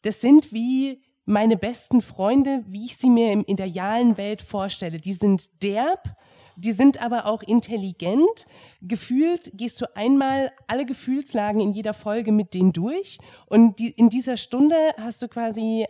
das 0.06 0.22
sind 0.22 0.54
wie 0.54 1.02
meine 1.26 1.58
besten 1.58 2.02
Freunde, 2.02 2.64
wie 2.68 2.86
ich 2.86 2.96
sie 2.96 3.10
mir 3.10 3.32
im 3.32 3.44
idealen 3.44 4.18
Welt 4.18 4.44
vorstelle. 4.44 5.00
Die 5.00 5.14
sind 5.14 5.64
derb, 5.64 6.16
die 6.56 6.72
sind 6.74 7.02
aber 7.02 7.26
auch 7.26 7.42
intelligent. 7.42 8.46
Gefühlt 8.82 9.52
gehst 9.56 9.82
du 9.82 9.96
einmal 9.96 10.52
alle 10.68 10.86
Gefühlslagen 10.86 11.60
in 11.60 11.74
jeder 11.74 11.94
Folge 11.94 12.32
mit 12.32 12.54
denen 12.54 12.72
durch 12.72 13.18
und 13.48 13.80
die, 13.80 13.90
in 13.90 14.10
dieser 14.10 14.38
Stunde 14.38 14.76
hast 14.98 15.24
du 15.24 15.28
quasi 15.28 15.88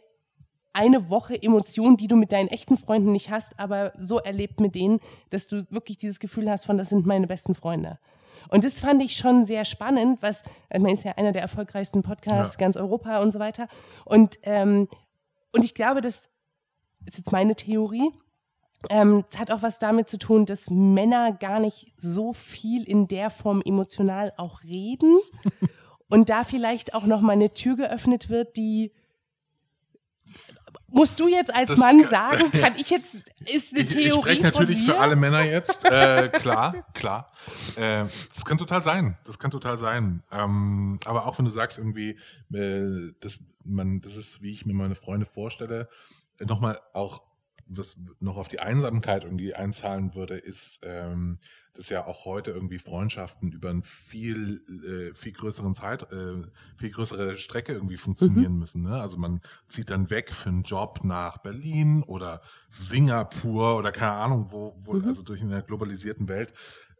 eine 0.72 1.10
Woche 1.10 1.42
Emotion, 1.42 1.98
die 1.98 2.08
du 2.08 2.16
mit 2.16 2.32
deinen 2.32 2.48
echten 2.48 2.78
Freunden 2.78 3.12
nicht 3.12 3.30
hast, 3.30 3.60
aber 3.60 3.94
so 4.00 4.20
erlebt 4.20 4.62
mit 4.62 4.76
denen, 4.76 5.00
dass 5.30 5.48
du 5.48 5.66
wirklich 5.70 5.98
dieses 5.98 6.20
Gefühl 6.20 6.50
hast 6.50 6.66
von, 6.66 6.78
das 6.78 6.90
sind 6.90 7.06
meine 7.06 7.28
besten 7.28 7.54
Freunde. 7.54 8.00
Und 8.50 8.64
das 8.64 8.80
fand 8.80 9.02
ich 9.02 9.16
schon 9.16 9.46
sehr 9.46 9.66
spannend, 9.66 10.22
was, 10.22 10.44
ich 10.74 10.80
meine, 10.80 10.94
ist 10.94 11.04
ja 11.04 11.14
einer 11.14 11.32
der 11.32 11.42
erfolgreichsten 11.42 12.04
Podcasts 12.04 12.56
Ja. 12.56 12.60
ganz 12.60 12.78
Europa 12.78 13.22
und 13.22 13.32
so 13.32 13.40
weiter. 13.40 13.68
Und, 14.06 14.40
ähm, 14.44 14.88
und 15.52 15.64
ich 15.64 15.74
glaube, 15.74 16.02
das 16.02 16.30
ist 17.06 17.18
jetzt 17.18 17.32
meine 17.32 17.56
Theorie, 17.56 18.10
ähm, 18.90 19.24
es 19.32 19.40
hat 19.40 19.52
auch 19.52 19.62
was 19.62 19.80
damit 19.80 20.10
zu 20.10 20.18
tun, 20.18 20.46
dass 20.46 20.70
Männer 20.70 21.32
gar 21.34 21.60
nicht 21.60 21.94
so 21.98 22.34
viel 22.34 22.84
in 22.84 23.08
der 23.08 23.30
Form 23.30 23.62
emotional 23.66 24.34
auch 24.38 24.64
reden 24.64 25.16
und 26.10 26.30
da 26.30 26.44
vielleicht 26.44 26.94
auch 26.94 27.06
noch 27.06 27.22
mal 27.22 27.34
eine 27.34 27.54
Tür 27.54 27.76
geöffnet 27.76 28.30
wird, 28.30 28.58
die 28.58 28.92
Musst 30.96 31.20
du 31.20 31.28
jetzt 31.28 31.54
als 31.54 31.72
Das 31.72 31.78
Mann 31.78 32.06
sagen, 32.06 32.50
kann 32.52 32.74
ich 32.78 32.90
jetzt, 32.90 33.16
ist 33.46 33.74
eine 33.74 33.82
Ich, 33.84 33.90
Theorie 33.90 34.08
ich 34.08 34.14
spreche 34.14 34.38
von 34.44 34.52
natürlich 34.52 34.78
dir? 34.78 34.94
für 34.94 35.00
alle 35.00 35.18
Männer 35.18 35.42
jetzt. 35.42 35.84
Äh, 35.84 36.30
klar, 36.30 36.86
klar. 36.94 37.34
Äh, 37.76 38.06
das 38.34 38.46
kann 38.46 38.58
total 38.58 38.82
sein. 38.82 39.18
Das 39.26 39.38
kann 39.38 39.52
total 39.52 39.78
sein. 39.78 40.24
Ähm, 40.32 41.00
aber 41.04 41.26
auch 41.26 41.38
wenn 41.38 41.44
du 41.44 41.52
sagst 41.52 41.78
irgendwie, 41.78 42.18
äh, 42.54 43.12
dass 43.20 43.40
man, 43.66 44.00
das 44.00 44.16
ist, 44.16 44.42
wie 44.42 44.52
ich 44.52 44.66
mir 44.66 44.74
meine 44.74 44.96
Freunde 44.96 45.26
vorstelle, 45.26 45.90
äh, 46.40 46.46
nochmal 46.46 46.80
auch 46.94 47.24
was 47.68 47.98
noch 48.20 48.38
auf 48.38 48.48
die 48.48 48.60
Einsamkeit 48.60 49.24
irgendwie 49.26 49.54
einzahlen 49.54 50.16
würde, 50.16 50.38
ist, 50.38 50.80
ähm, 50.84 51.40
dass 51.76 51.90
ja 51.90 52.06
auch 52.06 52.26
heute 52.26 52.52
irgendwie 52.52 52.80
Freundschaften 52.80 53.52
über 53.52 53.70
einen 53.70 53.84
viel, 53.84 54.62
äh, 54.86 55.16
viel 55.16 55.34
größeren 55.34 55.74
Zeit, 55.74 56.12
äh, 56.12 56.44
viel 56.78 56.92
größere 56.92 57.38
Strecke 57.38 57.74
irgendwie 57.74 57.98
funktionieren 57.98 58.54
mhm. 58.54 58.60
müssen. 58.60 58.82
Ne? 58.84 59.00
Also 59.00 59.18
man 59.18 59.42
zieht 59.68 59.90
dann 59.90 60.10
weg 60.10 60.32
für 60.32 60.50
einen 60.50 60.64
Job 60.64 61.02
nach 61.04 61.38
Berlin 61.38 62.04
oder 62.04 62.42
Singapur 62.70 63.78
oder 63.78 63.92
keine 63.92 64.14
Ahnung, 64.14 64.48
wo, 64.52 64.76
wo 64.84 64.94
mhm. 64.94 65.08
also 65.08 65.24
durch 65.24 65.42
in 65.42 65.50
der 65.50 65.62
globalisierten 65.62 66.28
Welt 66.28 66.54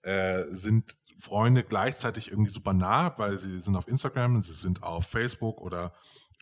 äh, 0.04 0.44
sind 0.52 0.98
Freunde 1.18 1.64
gleichzeitig 1.64 2.30
irgendwie 2.30 2.52
super 2.52 2.74
nah, 2.74 3.18
weil 3.18 3.40
sie 3.40 3.60
sind 3.62 3.76
auf 3.76 3.88
Instagram, 3.88 4.42
sie 4.44 4.54
sind 4.54 4.84
auf 4.84 5.06
Facebook 5.06 5.62
oder 5.62 5.94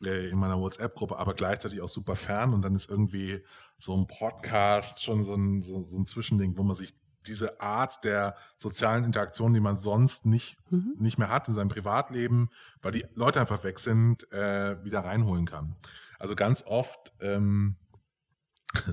äh, 0.04 0.30
in 0.30 0.38
meiner 0.38 0.60
WhatsApp-Gruppe, 0.60 1.17
aber 1.17 1.34
gleichzeitig 1.34 1.82
auch 1.82 1.89
super 1.89 2.15
fern 2.15 2.54
und 2.54 2.63
dann 2.63 2.76
ist 2.76 2.89
irgendwie 2.89 3.43
so 3.78 3.96
ein 3.96 4.08
Podcast 4.08 5.04
schon 5.04 5.24
so 5.24 5.36
ein, 5.36 5.62
so, 5.62 5.84
so 5.84 5.98
ein 5.98 6.06
Zwischending, 6.06 6.58
wo 6.58 6.63
man 6.63 6.76
sich 6.76 6.96
diese 7.28 7.62
Art 7.62 8.04
der 8.04 8.36
sozialen 8.58 9.04
Interaktion, 9.04 9.54
die 9.54 9.60
man 9.60 9.78
sonst 9.78 10.26
nicht, 10.26 10.58
mhm. 10.70 10.96
nicht 11.00 11.18
mehr 11.18 11.30
hat 11.30 11.48
in 11.48 11.56
seinem 11.56 11.70
Privatleben, 11.70 12.50
weil 12.82 12.92
die 12.92 13.06
Leute 13.16 13.40
einfach 13.40 13.64
weg 13.64 13.80
sind, 13.80 14.30
äh, 14.32 14.84
wieder 14.84 15.00
reinholen 15.02 15.46
kann. 15.46 15.76
Also 16.20 16.36
ganz 16.36 16.64
oft, 16.66 17.14
ähm, 17.22 17.78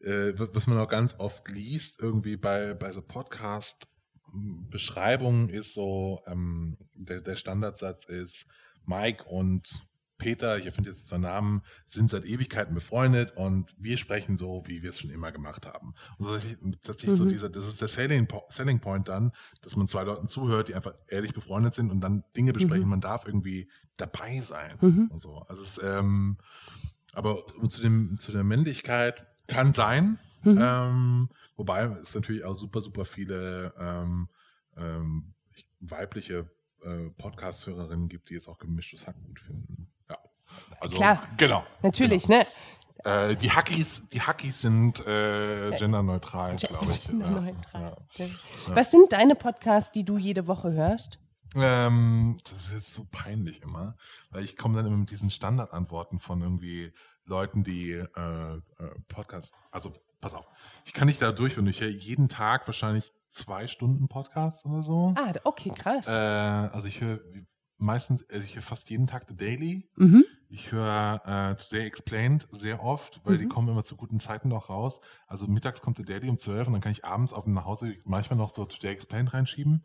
äh, 0.00 0.32
was 0.36 0.66
man 0.66 0.78
auch 0.78 0.88
ganz 0.88 1.14
oft 1.18 1.48
liest, 1.48 2.00
irgendwie 2.00 2.36
bei, 2.36 2.74
bei 2.74 2.90
so 2.92 3.00
Podcast-Beschreibungen 3.02 5.48
ist 5.48 5.74
so, 5.74 6.22
ähm, 6.26 6.76
der, 6.94 7.20
der 7.20 7.36
Standardsatz 7.36 8.06
ist, 8.06 8.46
Mike 8.84 9.22
und 9.24 9.86
Peter, 10.18 10.58
ich 10.58 10.72
finde 10.72 10.90
jetzt 10.90 11.08
zwei 11.08 11.18
Namen, 11.18 11.62
sind 11.86 12.10
seit 12.10 12.24
Ewigkeiten 12.24 12.74
befreundet 12.74 13.36
und 13.36 13.74
wir 13.78 13.96
sprechen 13.96 14.36
so, 14.36 14.62
wie 14.66 14.82
wir 14.82 14.90
es 14.90 15.00
schon 15.00 15.10
immer 15.10 15.30
gemacht 15.32 15.66
haben. 15.66 15.94
Und 16.18 16.26
tatsächlich 16.82 17.10
mhm. 17.10 17.16
so 17.16 17.24
dieser, 17.26 17.48
das 17.50 17.66
ist 17.66 17.80
der 17.80 17.88
Selling, 17.88 18.26
Selling 18.48 18.80
Point 18.80 19.08
dann, 19.08 19.32
dass 19.60 19.76
man 19.76 19.86
zwei 19.86 20.04
Leuten 20.04 20.26
zuhört, 20.26 20.68
die 20.68 20.74
einfach 20.74 20.94
ehrlich 21.08 21.34
befreundet 21.34 21.74
sind 21.74 21.90
und 21.90 22.00
dann 22.00 22.24
Dinge 22.36 22.52
besprechen. 22.52 22.84
Mhm. 22.84 22.90
Man 22.90 23.00
darf 23.00 23.26
irgendwie 23.26 23.68
dabei 23.96 24.40
sein 24.40 24.78
mhm. 24.80 25.08
und 25.12 25.20
so. 25.20 25.38
Also 25.48 25.62
es, 25.62 25.80
ähm, 25.82 26.38
aber 27.12 27.44
zu 27.68 27.80
dem, 27.80 28.18
zu 28.18 28.32
der 28.32 28.44
Männlichkeit 28.44 29.26
kann 29.46 29.74
sein, 29.74 30.18
mhm. 30.44 30.58
ähm, 30.60 31.28
wobei 31.56 31.84
es 31.84 32.14
natürlich 32.14 32.44
auch 32.44 32.54
super, 32.54 32.80
super 32.80 33.04
viele 33.04 33.74
ähm, 33.78 34.28
ähm, 34.76 35.34
weibliche 35.80 36.50
äh, 36.82 37.10
Podcast-Hörerinnen 37.10 38.08
gibt, 38.08 38.30
die 38.30 38.34
jetzt 38.34 38.48
auch 38.48 38.58
gemischtes 38.58 39.06
Hack 39.06 39.16
gut 39.24 39.40
finden. 39.40 39.88
Ja. 40.48 40.76
Also, 40.80 40.96
Klar. 40.96 41.20
Genau. 41.36 41.64
Natürlich, 41.82 42.24
genau. 42.24 42.38
ne? 42.38 42.46
Äh, 43.04 43.36
die 43.36 43.52
Hackies, 43.52 44.08
die 44.08 44.20
Hackies 44.20 44.60
sind 44.60 45.06
äh, 45.06 45.68
äh 45.68 45.76
genderneutral, 45.76 46.56
glaube 46.56 46.86
ich. 46.90 47.04
Genderneutral. 47.06 47.96
Ja. 48.16 48.26
Was 48.68 48.90
sind 48.90 49.12
deine 49.12 49.34
Podcasts, 49.34 49.92
die 49.92 50.04
du 50.04 50.18
jede 50.18 50.46
Woche 50.48 50.72
hörst? 50.72 51.18
Ähm, 51.54 52.36
das 52.42 52.66
ist 52.66 52.72
jetzt 52.72 52.94
so 52.94 53.06
peinlich 53.10 53.62
immer, 53.62 53.96
weil 54.30 54.44
ich 54.44 54.56
komme 54.56 54.76
dann 54.76 54.86
immer 54.86 54.96
mit 54.96 55.10
diesen 55.10 55.30
Standardantworten 55.30 56.18
von 56.18 56.42
irgendwie 56.42 56.92
Leuten, 57.24 57.62
die 57.62 57.92
äh, 57.92 58.56
äh, 58.56 58.60
Podcasts, 59.08 59.52
also 59.70 59.92
pass 60.20 60.34
auf, 60.34 60.46
ich 60.84 60.92
kann 60.92 61.06
nicht 61.06 61.22
da 61.22 61.32
durch 61.32 61.58
und 61.58 61.66
ich 61.66 61.80
höre 61.80 61.88
jeden 61.88 62.28
Tag 62.28 62.66
wahrscheinlich 62.66 63.12
zwei 63.28 63.66
Stunden 63.66 64.08
Podcast 64.08 64.66
oder 64.66 64.82
so. 64.82 65.14
Ah, 65.16 65.32
okay, 65.44 65.70
krass. 65.70 66.08
Äh, 66.08 66.12
also 66.12 66.88
ich 66.88 67.00
höre 67.00 67.20
meistens, 67.78 68.28
also 68.30 68.44
ich 68.44 68.56
höre 68.56 68.62
fast 68.62 68.90
jeden 68.90 69.06
Tag 69.06 69.26
The 69.28 69.36
Daily. 69.36 69.88
Mhm. 69.96 70.24
Ich 70.48 70.72
höre 70.72 71.22
äh, 71.24 71.56
Today 71.56 71.86
Explained 71.86 72.46
sehr 72.50 72.82
oft, 72.82 73.20
weil 73.24 73.34
mhm. 73.34 73.38
die 73.38 73.48
kommen 73.48 73.68
immer 73.68 73.84
zu 73.84 73.96
guten 73.96 74.20
Zeiten 74.20 74.48
noch 74.48 74.70
raus. 74.70 75.00
Also 75.26 75.46
mittags 75.46 75.80
kommt 75.80 75.96
The 75.96 76.04
Daily 76.04 76.28
um 76.28 76.38
12 76.38 76.68
und 76.68 76.72
dann 76.74 76.82
kann 76.82 76.92
ich 76.92 77.04
abends 77.04 77.32
auf 77.32 77.44
dem 77.44 77.54
Nachhause 77.54 77.94
manchmal 78.04 78.38
noch 78.38 78.50
so 78.54 78.64
Today 78.64 78.92
Explained 78.92 79.34
reinschieben. 79.34 79.84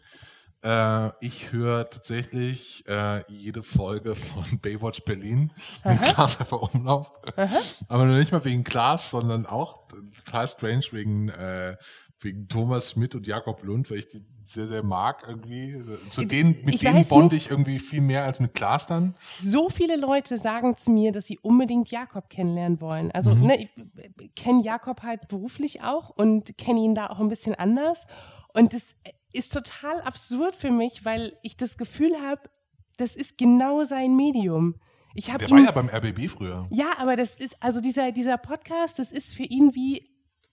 Äh, 0.64 1.10
ich 1.26 1.52
höre 1.52 1.90
tatsächlich 1.90 2.88
äh, 2.88 3.24
jede 3.32 3.64
Folge 3.64 4.14
von 4.14 4.44
Baywatch 4.62 5.04
Berlin 5.04 5.52
mit 5.84 6.02
Klaas 6.02 6.40
einfach 6.40 6.62
Umlauf. 6.74 7.12
Aha. 7.36 7.58
Aber 7.88 8.06
nur 8.06 8.18
nicht 8.18 8.32
mal 8.32 8.46
wegen 8.46 8.64
Klaas, 8.64 9.10
sondern 9.10 9.48
auch 9.48 9.88
total 10.24 10.48
strange 10.48 10.86
wegen 10.92 11.30
äh, 11.30 11.78
wegen 12.24 12.48
Thomas 12.48 12.92
Schmidt 12.92 13.16
und 13.16 13.28
Jakob 13.28 13.64
Lund, 13.64 13.90
weil 13.90 13.98
ich 13.98 14.08
die 14.08 14.24
sehr, 14.44 14.68
sehr 14.68 14.84
mag 14.84 15.24
irgendwie. 15.28 15.82
Zu 16.10 16.26
denen, 16.26 16.64
mit 16.64 16.76
ich 16.76 16.82
denen 16.82 17.04
bonde 17.08 17.36
ich 17.36 17.50
irgendwie 17.50 17.80
viel 17.80 18.02
mehr 18.02 18.24
als 18.24 18.40
mit 18.40 18.54
Klaas 18.54 18.88
dann. 18.88 19.16
So 19.40 19.70
viele 19.70 19.98
Leute 19.98 20.38
sagen 20.38 20.78
zu 20.78 20.92
mir, 20.92 21.12
dass 21.12 21.26
sie 21.26 21.40
unbedingt 21.40 21.90
Jakob 21.90 22.30
kennenlernen 22.30 22.80
wollen. 22.82 23.12
Also 23.12 23.34
mhm. 23.34 23.48
ne, 23.48 23.62
ich 23.62 24.36
kenne 24.36 24.64
Jakob 24.64 25.02
halt 25.04 25.28
beruflich 25.28 25.82
auch 25.82 26.10
und 26.10 26.58
kenne 26.58 26.82
ihn 26.82 26.96
da 26.96 27.08
auch 27.08 27.20
ein 27.20 27.30
bisschen 27.30 27.56
anders. 27.56 28.08
Und 28.54 28.74
das 28.74 28.96
ist 29.34 29.54
total 29.54 30.02
absurd 30.02 30.56
für 30.56 30.72
mich, 30.72 31.06
weil 31.06 31.38
ich 31.42 31.58
das 31.58 31.78
Gefühl 31.78 32.16
habe, 32.22 32.42
das 32.98 33.16
ist 33.16 33.38
genau 33.38 33.84
sein 33.84 34.16
Medium. 34.16 34.76
Ich 35.14 35.26
Der 35.26 35.42
ihn, 35.42 35.52
war 35.52 35.64
ja 35.64 35.72
beim 35.72 35.90
RBB 35.90 36.30
früher. 36.30 36.68
Ja, 36.70 36.94
aber 36.98 37.16
das 37.16 37.36
ist, 37.36 37.56
also 37.62 37.82
dieser, 37.82 38.12
dieser 38.12 38.38
Podcast, 38.38 39.00
das 39.00 39.12
ist 39.12 39.34
für 39.34 39.44
ihn 39.44 39.76
wie 39.76 40.10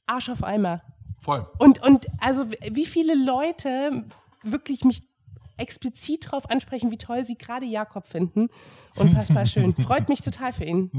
Arsch 0.06 0.28
auf 0.28 0.42
Eimer. 0.42 0.82
Voll. 1.18 1.46
Und, 1.58 1.82
und 1.82 2.06
also 2.20 2.48
wie 2.70 2.86
viele 2.86 3.14
Leute 3.14 4.04
wirklich 4.42 4.84
mich 4.84 5.02
explizit 5.56 6.26
darauf 6.26 6.48
ansprechen, 6.48 6.90
wie 6.90 6.98
toll 6.98 7.24
sie 7.24 7.36
gerade 7.36 7.66
Jakob 7.66 8.06
finden. 8.06 8.48
Unfassbar 8.96 9.46
schön. 9.46 9.74
Freut 9.74 10.08
mich 10.08 10.22
total 10.22 10.52
für 10.52 10.64
ihn. 10.64 10.90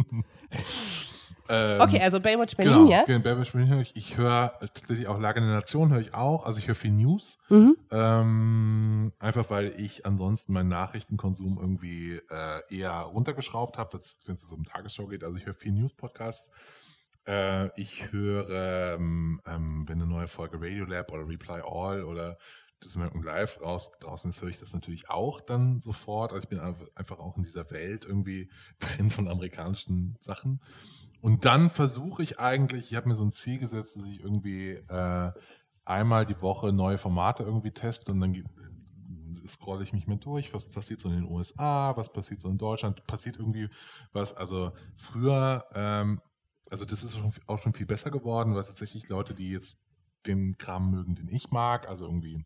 Ähm, 1.51 1.81
okay, 1.81 1.99
also 1.99 2.19
Baywatch 2.19 2.55
Berlin, 2.55 2.73
genau, 2.73 2.91
ja? 2.91 3.03
Genau, 3.05 3.23
Baywatch 3.23 3.51
Berlin 3.51 3.69
höre 3.69 3.81
ich. 3.81 3.95
Ich 3.95 4.17
höre 4.17 4.53
tatsächlich 4.59 5.07
auch 5.07 5.19
Lage 5.19 5.41
der 5.41 5.49
Nation 5.49 5.91
höre 5.91 5.99
ich 5.99 6.13
auch. 6.13 6.45
Also 6.45 6.59
ich 6.59 6.67
höre 6.67 6.75
viel 6.75 6.91
News. 6.91 7.39
Mhm. 7.49 7.75
Ähm, 7.89 9.13
einfach 9.17 9.49
weil 9.49 9.73
ich 9.77 10.05
ansonsten 10.05 10.53
meinen 10.53 10.69
Nachrichtenkonsum 10.69 11.57
irgendwie 11.59 12.21
äh, 12.29 12.75
eher 12.77 12.91
runtergeschraubt 12.91 13.79
habe, 13.79 13.99
wenn 14.25 14.35
es 14.35 14.53
um 14.53 14.63
Tagesschau 14.63 15.07
geht. 15.07 15.23
Also 15.23 15.37
ich 15.37 15.47
höre 15.47 15.55
viel 15.55 15.71
News-Podcasts. 15.71 16.49
Äh, 17.27 17.69
ich 17.79 18.11
höre, 18.11 18.49
ähm, 18.95 19.41
ähm, 19.45 19.87
wenn 19.87 20.01
eine 20.01 20.09
neue 20.09 20.27
Folge 20.27 20.57
Radiolab 20.59 21.11
oder 21.11 21.27
Reply 21.27 21.61
All 21.61 22.03
oder 22.03 22.37
das 22.81 22.95
American 22.95 23.23
Live 23.23 23.61
raus, 23.61 23.91
draußen 23.99 24.29
ist, 24.29 24.41
höre 24.41 24.49
ich 24.49 24.59
das 24.59 24.73
natürlich 24.73 25.09
auch 25.09 25.41
dann 25.41 25.81
sofort. 25.81 26.31
Also 26.31 26.43
ich 26.43 26.49
bin 26.49 26.59
einfach 26.59 27.19
auch 27.19 27.37
in 27.37 27.43
dieser 27.43 27.69
Welt 27.71 28.05
irgendwie 28.05 28.49
drin 28.79 29.09
von 29.09 29.27
amerikanischen 29.27 30.17
Sachen. 30.21 30.61
Und 31.21 31.43
dann 31.43 31.69
versuche 31.69 32.23
ich 32.23 32.39
eigentlich, 32.39 32.91
ich 32.91 32.95
habe 32.95 33.09
mir 33.09 33.15
so 33.15 33.23
ein 33.23 33.33
Ziel 33.33 33.59
gesetzt, 33.59 33.97
dass 33.97 34.05
ich 34.05 34.21
irgendwie 34.21 34.71
äh, 34.71 35.31
einmal 35.83 36.25
die 36.25 36.41
Woche 36.41 36.71
neue 36.71 36.97
Formate 36.97 37.43
irgendwie 37.43 37.71
teste 37.71 38.11
und 38.11 38.21
dann 38.21 38.43
scrolle 39.49 39.83
ich 39.83 39.91
mich 39.91 40.07
mit 40.07 40.23
durch, 40.23 40.53
was 40.53 40.63
passiert 40.65 40.99
so 40.99 41.09
in 41.09 41.15
den 41.15 41.25
USA, 41.25 41.95
was 41.97 42.11
passiert 42.13 42.39
so 42.41 42.49
in 42.49 42.57
Deutschland, 42.57 43.05
passiert 43.07 43.37
irgendwie 43.37 43.67
was. 44.13 44.33
Also 44.33 44.71
früher 44.95 45.65
ähm, 45.73 46.21
also 46.69 46.85
das 46.85 47.03
ist 47.03 47.19
auch 47.47 47.59
schon 47.59 47.73
viel 47.73 47.85
besser 47.85 48.11
geworden, 48.11 48.55
weil 48.55 48.63
tatsächlich 48.63 49.09
Leute, 49.09 49.33
die 49.33 49.51
jetzt 49.51 49.77
den 50.25 50.57
Kram 50.57 50.91
mögen, 50.91 51.15
den 51.15 51.29
ich 51.29 51.51
mag, 51.51 51.87
also 51.87 52.05
irgendwie 52.05 52.45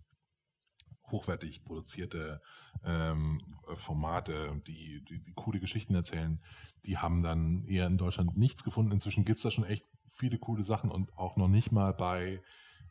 hochwertig 1.12 1.64
produzierte 1.64 2.42
ähm, 2.84 3.42
Formate, 3.76 4.62
die, 4.68 5.04
die, 5.06 5.24
die, 5.24 5.34
coole 5.34 5.60
Geschichten 5.60 5.96
erzählen, 5.96 6.42
die 6.86 6.98
haben 6.98 7.22
dann 7.22 7.66
eher 7.66 7.88
in 7.88 7.98
Deutschland 7.98 8.38
nichts 8.38 8.64
gefunden. 8.64 8.92
Inzwischen 8.92 9.26
gibt 9.26 9.38
es 9.38 9.44
da 9.44 9.52
schon 9.52 9.66
echt 9.66 9.86
viele 10.08 10.38
coole 10.40 10.64
Sachen 10.64 10.92
und 10.92 11.16
auch 11.18 11.36
noch 11.36 11.48
nicht 11.48 11.72
mal 11.72 11.94
bei 11.94 12.42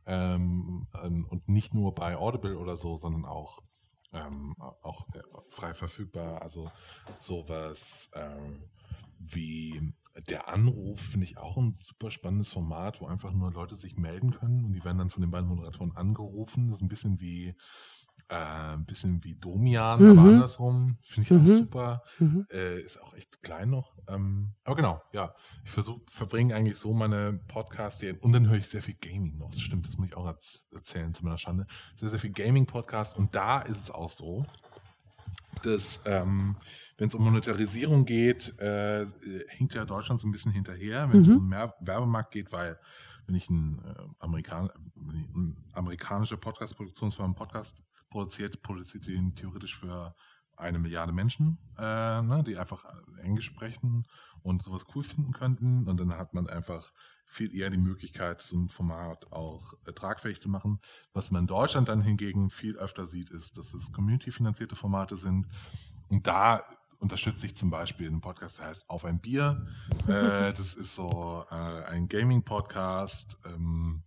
ähm, 0.06 0.88
ähm, 1.02 1.26
und 1.28 1.48
nicht 1.48 1.74
nur 1.74 1.94
bei 1.94 2.16
Audible 2.16 2.58
oder 2.58 2.76
so, 2.76 2.96
sondern 2.96 3.24
auch 3.24 3.62
ähm, 4.12 4.54
auch 4.58 5.06
äh, 5.14 5.22
frei 5.48 5.74
verfügbar. 5.74 6.42
Also 6.42 6.70
sowas 7.18 8.10
ähm, 8.14 8.64
wie 9.18 9.94
der 10.28 10.48
Anruf 10.48 11.00
finde 11.00 11.26
ich 11.26 11.38
auch 11.38 11.56
ein 11.56 11.74
super 11.74 12.10
spannendes 12.10 12.50
Format, 12.50 13.00
wo 13.00 13.06
einfach 13.06 13.32
nur 13.32 13.52
Leute 13.52 13.76
sich 13.76 13.96
melden 13.96 14.32
können 14.32 14.64
und 14.64 14.72
die 14.72 14.84
werden 14.84 14.98
dann 14.98 15.10
von 15.10 15.22
den 15.22 15.30
beiden 15.30 15.48
Moderatoren 15.48 15.96
angerufen. 15.96 16.68
Das 16.68 16.78
ist 16.78 16.82
ein 16.82 16.88
bisschen 16.88 17.20
wie 17.20 17.54
äh, 18.28 18.74
ein 18.74 18.84
bisschen 18.86 19.22
wie 19.24 19.34
Domian, 19.34 20.02
mhm. 20.02 20.18
aber 20.18 20.28
andersrum. 20.28 20.96
Finde 21.02 21.22
ich 21.22 21.30
mhm. 21.30 21.42
auch 21.42 21.58
super. 21.58 22.02
Mhm. 22.18 22.46
Äh, 22.50 22.80
ist 22.80 23.02
auch 23.02 23.14
echt 23.14 23.42
klein 23.42 23.70
noch. 23.70 23.94
Ähm, 24.08 24.54
aber 24.64 24.76
genau, 24.76 25.02
ja. 25.12 25.34
Ich 25.64 25.70
versuche, 25.70 26.00
verbringe 26.10 26.54
eigentlich 26.54 26.78
so 26.78 26.92
meine 26.92 27.40
Podcasts 27.48 28.00
hier 28.00 28.22
und 28.22 28.32
dann 28.32 28.48
höre 28.48 28.56
ich 28.56 28.68
sehr 28.68 28.82
viel 28.82 28.96
Gaming 29.00 29.38
noch. 29.38 29.50
Das 29.50 29.60
stimmt, 29.60 29.86
das 29.86 29.98
muss 29.98 30.08
ich 30.08 30.16
auch 30.16 30.34
erzählen 30.72 31.12
zu 31.14 31.24
meiner 31.24 31.38
Schande. 31.38 31.66
Sehr, 31.98 32.10
sehr 32.10 32.18
viel 32.18 32.32
Gaming-Podcasts 32.32 33.16
und 33.16 33.34
da 33.34 33.60
ist 33.60 33.78
es 33.78 33.90
auch 33.90 34.10
so, 34.10 34.46
dass 35.66 36.00
ähm, 36.04 36.56
wenn 36.98 37.08
es 37.08 37.14
um 37.14 37.24
Monetarisierung 37.24 38.04
geht, 38.04 38.58
äh, 38.58 39.06
hinkt 39.48 39.74
ja 39.74 39.84
Deutschland 39.84 40.20
so 40.20 40.28
ein 40.28 40.32
bisschen 40.32 40.52
hinterher, 40.52 41.10
wenn 41.10 41.20
es 41.20 41.28
mhm. 41.28 41.38
um 41.38 41.48
mehr 41.48 41.74
Werbemarkt 41.80 42.32
geht, 42.32 42.52
weil 42.52 42.78
wenn 43.26 43.34
ich 43.34 43.48
ein, 43.50 43.78
äh, 43.84 43.94
Amerikan 44.20 44.70
ein 44.96 45.56
amerikanische 45.72 46.36
Podcast-Produktionsfirma 46.36 47.26
einen 47.26 47.34
Podcast 47.34 47.82
produziert, 48.10 48.62
produziert 48.62 49.06
den 49.06 49.34
theoretisch 49.34 49.78
für 49.78 50.14
eine 50.62 50.78
Milliarde 50.78 51.12
Menschen, 51.12 51.58
äh, 51.78 51.82
ne, 52.22 52.42
die 52.46 52.56
einfach 52.56 52.84
Englisch 53.22 53.46
sprechen 53.46 54.06
und 54.42 54.62
sowas 54.62 54.86
cool 54.94 55.04
finden 55.04 55.32
könnten. 55.32 55.88
Und 55.88 56.00
dann 56.00 56.16
hat 56.16 56.34
man 56.34 56.48
einfach 56.48 56.92
viel 57.26 57.54
eher 57.54 57.70
die 57.70 57.78
Möglichkeit, 57.78 58.40
so 58.40 58.56
ein 58.56 58.68
Format 58.68 59.30
auch 59.32 59.74
äh, 59.86 59.92
tragfähig 59.92 60.40
zu 60.40 60.48
machen. 60.48 60.80
Was 61.12 61.30
man 61.30 61.42
in 61.42 61.46
Deutschland 61.46 61.88
dann 61.88 62.02
hingegen 62.02 62.50
viel 62.50 62.76
öfter 62.76 63.06
sieht, 63.06 63.30
ist, 63.30 63.56
dass 63.56 63.74
es 63.74 63.92
community-finanzierte 63.92 64.76
Formate 64.76 65.16
sind. 65.16 65.46
Und 66.08 66.26
da 66.26 66.62
unterstütze 66.98 67.46
ich 67.46 67.56
zum 67.56 67.70
Beispiel 67.70 68.06
einen 68.06 68.20
Podcast, 68.20 68.58
der 68.58 68.66
heißt 68.66 68.88
Auf 68.88 69.04
ein 69.04 69.20
Bier. 69.20 69.66
Äh, 70.08 70.52
das 70.52 70.74
ist 70.74 70.96
so 70.96 71.44
äh, 71.50 71.54
ein 71.54 72.08
Gaming-Podcast. 72.08 73.38
Ähm, 73.44 74.02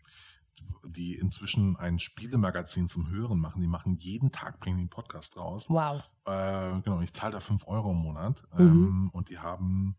die 0.88 1.16
inzwischen 1.16 1.76
ein 1.78 2.00
Spielemagazin 2.00 2.88
zum 2.90 3.10
Hören 3.10 3.40
machen. 3.40 3.62
Die 3.62 3.68
machen 3.68 3.96
jeden 3.98 4.32
Tag, 4.32 4.60
bringen 4.60 4.80
einen 4.80 4.90
Podcast 4.90 5.38
raus. 5.38 5.70
Wow. 5.70 6.02
Äh, 6.26 6.82
genau, 6.82 7.02
ich 7.02 7.14
zahle 7.14 7.34
da 7.34 7.40
5 7.40 7.68
Euro 7.68 7.92
im 7.92 7.98
Monat. 7.98 8.44
Mhm. 8.58 8.60
Ähm, 8.68 9.10
und 9.14 9.30
die 9.30 9.40
haben, 9.40 9.96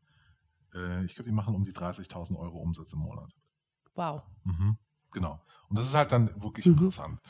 äh, 0.75 1.05
ich 1.05 1.15
glaube, 1.15 1.29
die 1.29 1.35
machen 1.35 1.55
um 1.55 1.65
die 1.65 1.73
30.000 1.73 2.37
Euro 2.39 2.59
Umsatz 2.59 2.93
im 2.93 3.01
Monat. 3.01 3.33
Wow. 3.95 4.23
Mhm, 4.45 4.77
genau. 5.13 5.41
Und 5.69 5.79
das 5.79 5.87
ist 5.87 5.95
halt 5.95 6.13
dann 6.13 6.31
wirklich 6.43 6.67
Mhm. 6.67 6.73
interessant. 6.73 7.21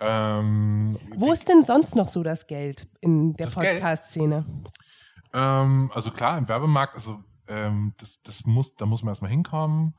Ähm, 0.00 0.96
Wo 1.16 1.32
ist 1.32 1.48
denn 1.48 1.62
sonst 1.64 1.96
noch 1.96 2.08
so 2.08 2.22
das 2.22 2.46
Geld 2.46 2.88
in 3.00 3.34
der? 3.34 3.46
Podcast-Szene? 3.46 4.44
Ähm, 5.32 5.90
also 5.94 6.10
klar, 6.10 6.38
im 6.38 6.48
Werbemarkt, 6.48 6.94
also 6.94 7.22
ähm, 7.48 7.94
das, 7.98 8.22
das 8.22 8.44
muss, 8.46 8.74
da 8.76 8.86
muss 8.86 9.02
man 9.02 9.10
erstmal 9.12 9.30
hinkommen. 9.30 9.94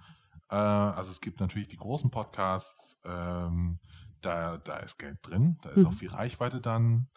Äh, 0.49 0.55
also 0.55 1.12
es 1.12 1.21
gibt 1.21 1.39
natürlich 1.39 1.67
die 1.67 1.77
großen 1.77 2.09
Podcasts, 2.12 2.99
ähm, 3.05 3.79
da, 4.21 4.57
da 4.57 4.77
ist 4.77 4.97
Geld 4.99 5.17
drin, 5.21 5.57
da 5.62 5.69
ist 5.69 5.83
Mhm. 5.83 5.88
auch 5.88 5.93
viel 5.93 6.09
Reichweite 6.09 6.59
dann. 6.59 7.07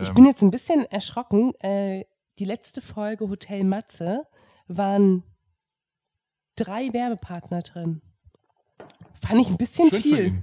Ich 0.00 0.08
Ähm, 0.08 0.14
bin 0.14 0.24
jetzt 0.24 0.42
ein 0.42 0.50
bisschen 0.50 0.84
erschrocken. 0.86 1.52
Äh, 1.60 2.04
die 2.38 2.44
letzte 2.44 2.80
Folge 2.80 3.28
Hotel 3.28 3.64
Matze 3.64 4.26
waren 4.68 5.24
drei 6.56 6.92
Werbepartner 6.92 7.62
drin. 7.62 8.02
Fand 9.14 9.40
ich 9.40 9.48
ein 9.48 9.56
bisschen 9.56 9.90
viel. 9.90 10.42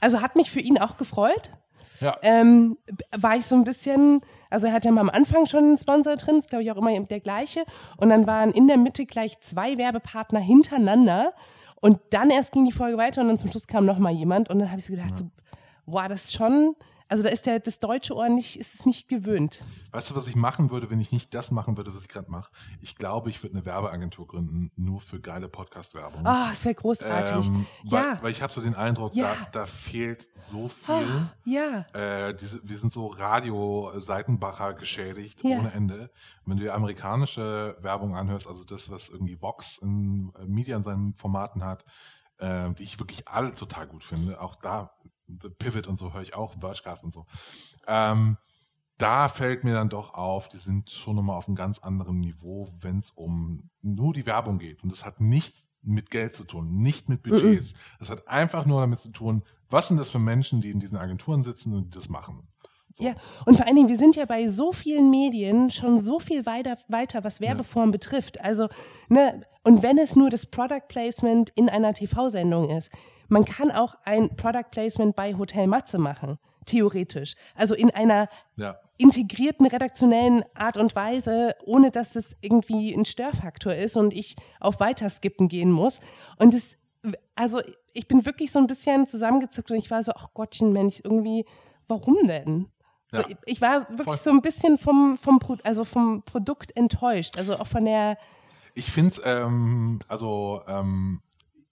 Also 0.00 0.20
hat 0.20 0.36
mich 0.36 0.50
für 0.50 0.60
ihn 0.60 0.78
auch 0.78 0.96
gefreut. 0.96 1.50
Ja. 2.00 2.16
Ähm, 2.22 2.78
war 3.16 3.36
ich 3.36 3.46
so 3.46 3.56
ein 3.56 3.64
bisschen, 3.64 4.20
also 4.50 4.68
er 4.68 4.72
hat 4.72 4.84
ja 4.84 4.92
mal 4.92 5.00
am 5.00 5.10
Anfang 5.10 5.46
schon 5.46 5.64
einen 5.64 5.76
Sponsor 5.76 6.16
drin, 6.16 6.36
ist 6.36 6.48
glaube 6.48 6.62
ich 6.62 6.70
auch 6.70 6.76
immer 6.76 6.98
der 7.00 7.20
gleiche. 7.20 7.64
Und 7.96 8.10
dann 8.10 8.26
waren 8.26 8.52
in 8.52 8.68
der 8.68 8.76
Mitte 8.76 9.04
gleich 9.06 9.40
zwei 9.40 9.76
Werbepartner 9.78 10.38
hintereinander. 10.40 11.32
Und 11.80 12.00
dann 12.10 12.30
erst 12.30 12.52
ging 12.52 12.64
die 12.64 12.72
Folge 12.72 12.98
weiter 12.98 13.20
und 13.20 13.28
dann 13.28 13.38
zum 13.38 13.50
Schluss 13.50 13.66
kam 13.66 13.84
noch 13.84 13.98
mal 13.98 14.12
jemand. 14.12 14.48
Und 14.50 14.58
dann 14.58 14.70
habe 14.70 14.80
ich 14.80 14.86
so 14.86 14.92
gedacht, 14.92 15.16
so, 15.16 15.30
wow, 15.86 16.08
das 16.08 16.24
ist 16.24 16.34
schon, 16.34 16.74
also 17.08 17.22
da 17.22 17.28
ist 17.30 17.46
der, 17.46 17.60
das 17.60 17.78
deutsche 17.80 18.14
Ohr 18.14 18.28
nicht, 18.28 18.58
ist 18.58 18.74
es 18.74 18.86
nicht 18.86 19.08
gewöhnt. 19.08 19.62
Weißt 19.92 20.10
du, 20.10 20.16
was 20.16 20.26
ich 20.28 20.36
machen 20.36 20.70
würde, 20.70 20.90
wenn 20.90 21.00
ich 21.00 21.10
nicht 21.12 21.32
das 21.34 21.50
machen 21.50 21.76
würde, 21.76 21.94
was 21.94 22.02
ich 22.02 22.08
gerade 22.08 22.30
mache? 22.30 22.50
Ich 22.80 22.96
glaube, 22.96 23.30
ich 23.30 23.42
würde 23.42 23.56
eine 23.56 23.64
Werbeagentur 23.64 24.26
gründen, 24.26 24.70
nur 24.76 25.00
für 25.00 25.20
geile 25.20 25.48
Podcast-Werbung. 25.48 26.26
Ah, 26.26 26.50
es 26.52 26.64
wäre 26.64 26.74
großartig. 26.74 27.46
Ähm, 27.48 27.66
weil, 27.84 28.02
ja, 28.04 28.18
weil 28.22 28.30
ich 28.32 28.42
habe 28.42 28.52
so 28.52 28.60
den 28.60 28.74
Eindruck, 28.74 29.14
Ja. 29.14 29.34
da, 29.52 29.60
da 29.60 29.66
fehlt 29.66 30.26
so 30.50 30.68
viel. 30.68 30.94
Ah, 30.94 31.34
ja. 31.44 31.86
Äh, 31.94 32.34
diese, 32.34 32.60
wir 32.68 32.76
sind 32.76 32.92
so 32.92 33.06
Radio-Seitenbacher 33.06 34.74
geschädigt 34.74 35.42
Ja. 35.44 35.58
ohne 35.58 35.72
Ende. 35.72 36.10
Wenn 36.44 36.56
du 36.58 36.64
dir 36.64 36.74
amerikanische 36.74 37.76
Werbung 37.80 38.16
anhörst, 38.16 38.46
also 38.46 38.64
das, 38.64 38.90
was 38.90 39.08
irgendwie 39.08 39.40
Vox 39.40 39.78
in 39.78 40.30
äh, 40.38 40.44
Media 40.46 40.76
in 40.76 40.82
seinen 40.82 41.14
Formaten 41.14 41.64
hat, 41.64 41.84
äh, 42.38 42.70
die 42.74 42.84
ich 42.84 42.98
wirklich 42.98 43.26
alle 43.28 43.52
total 43.54 43.86
gut 43.86 44.04
finde, 44.04 44.40
auch 44.40 44.54
da, 44.56 44.92
The 45.28 45.50
Pivot 45.50 45.86
und 45.86 45.98
so 45.98 46.12
höre 46.12 46.22
ich 46.22 46.34
auch, 46.34 46.56
Birchcast 46.56 47.04
und 47.04 47.12
so. 47.12 47.26
Ähm, 47.86 48.36
da 48.98 49.28
fällt 49.28 49.62
mir 49.62 49.74
dann 49.74 49.88
doch 49.88 50.14
auf, 50.14 50.48
die 50.48 50.56
sind 50.56 50.90
schon 50.90 51.16
nochmal 51.16 51.36
auf 51.36 51.46
einem 51.46 51.54
ganz 51.54 51.78
anderen 51.78 52.18
Niveau, 52.18 52.68
wenn 52.80 52.98
es 52.98 53.10
um 53.10 53.70
nur 53.80 54.12
die 54.12 54.26
Werbung 54.26 54.58
geht. 54.58 54.82
Und 54.82 54.90
das 54.90 55.04
hat 55.04 55.20
nichts 55.20 55.66
mit 55.82 56.10
Geld 56.10 56.34
zu 56.34 56.44
tun, 56.44 56.82
nicht 56.82 57.08
mit 57.08 57.22
Budgets. 57.22 57.74
Das 58.00 58.10
hat 58.10 58.26
einfach 58.26 58.66
nur 58.66 58.80
damit 58.80 58.98
zu 58.98 59.10
tun, 59.10 59.44
was 59.70 59.88
sind 59.88 59.98
das 59.98 60.10
für 60.10 60.18
Menschen, 60.18 60.60
die 60.60 60.70
in 60.70 60.80
diesen 60.80 60.98
Agenturen 60.98 61.44
sitzen 61.44 61.74
und 61.74 61.84
die 61.84 61.90
das 61.90 62.08
machen. 62.08 62.48
So. 62.92 63.04
Ja, 63.04 63.14
und 63.46 63.56
vor 63.56 63.66
allen 63.66 63.76
Dingen, 63.76 63.88
wir 63.88 63.96
sind 63.96 64.16
ja 64.16 64.24
bei 64.24 64.48
so 64.48 64.72
vielen 64.72 65.10
Medien 65.10 65.70
schon 65.70 66.00
so 66.00 66.18
viel 66.18 66.46
weiter, 66.46 66.78
weiter 66.88 67.22
was 67.22 67.40
Werbeform 67.40 67.92
betrifft. 67.92 68.40
Also, 68.40 68.68
ne, 69.08 69.42
und 69.62 69.82
wenn 69.82 69.98
es 69.98 70.16
nur 70.16 70.30
das 70.30 70.46
Product 70.46 70.88
Placement 70.88 71.50
in 71.50 71.68
einer 71.68 71.94
TV-Sendung 71.94 72.70
ist, 72.70 72.90
man 73.28 73.44
kann 73.44 73.70
auch 73.70 73.94
ein 74.04 74.34
Product 74.36 74.70
Placement 74.70 75.14
bei 75.16 75.34
Hotel 75.36 75.66
Matze 75.66 75.98
machen, 75.98 76.38
theoretisch. 76.66 77.34
Also 77.54 77.74
in 77.74 77.90
einer 77.90 78.28
Ja. 78.56 78.76
integrierten 78.96 79.66
redaktionellen 79.66 80.44
Art 80.54 80.76
und 80.76 80.94
Weise, 80.96 81.54
ohne 81.64 81.90
dass 81.90 82.16
es 82.16 82.36
irgendwie 82.40 82.92
ein 82.94 83.04
Störfaktor 83.04 83.74
ist 83.74 83.96
und 83.96 84.12
ich 84.12 84.36
auf 84.60 84.80
Weiterskippen 84.80 85.48
gehen 85.48 85.70
muss. 85.70 86.00
Und 86.38 86.54
es, 86.54 86.76
also 87.34 87.60
ich 87.92 88.08
bin 88.08 88.24
wirklich 88.26 88.50
so 88.52 88.58
ein 88.58 88.66
bisschen 88.66 89.06
zusammengezuckt 89.06 89.70
und 89.70 89.76
ich 89.76 89.90
war 89.90 90.02
so, 90.02 90.12
ach 90.14 90.28
Gottchen, 90.34 90.72
Mensch, 90.72 91.00
irgendwie, 91.04 91.44
warum 91.86 92.26
denn? 92.26 92.66
So, 93.10 93.18
Ja. 93.22 93.26
ich- 93.46 93.60
war 93.62 93.88
wirklich 93.88 94.04
Voll. 94.04 94.16
so 94.18 94.30
ein 94.30 94.42
bisschen 94.42 94.76
vom, 94.78 95.16
vom, 95.16 95.38
also 95.64 95.84
vom 95.84 96.22
Produkt 96.24 96.76
enttäuscht, 96.76 97.38
also 97.38 97.56
auch 97.58 97.66
von 97.66 97.84
der, 97.84 98.18
Ich 98.74 98.92
finde 98.92 99.08
es, 99.10 99.20
ähm, 99.24 100.00
also, 100.08 100.60
ähm, 100.68 101.20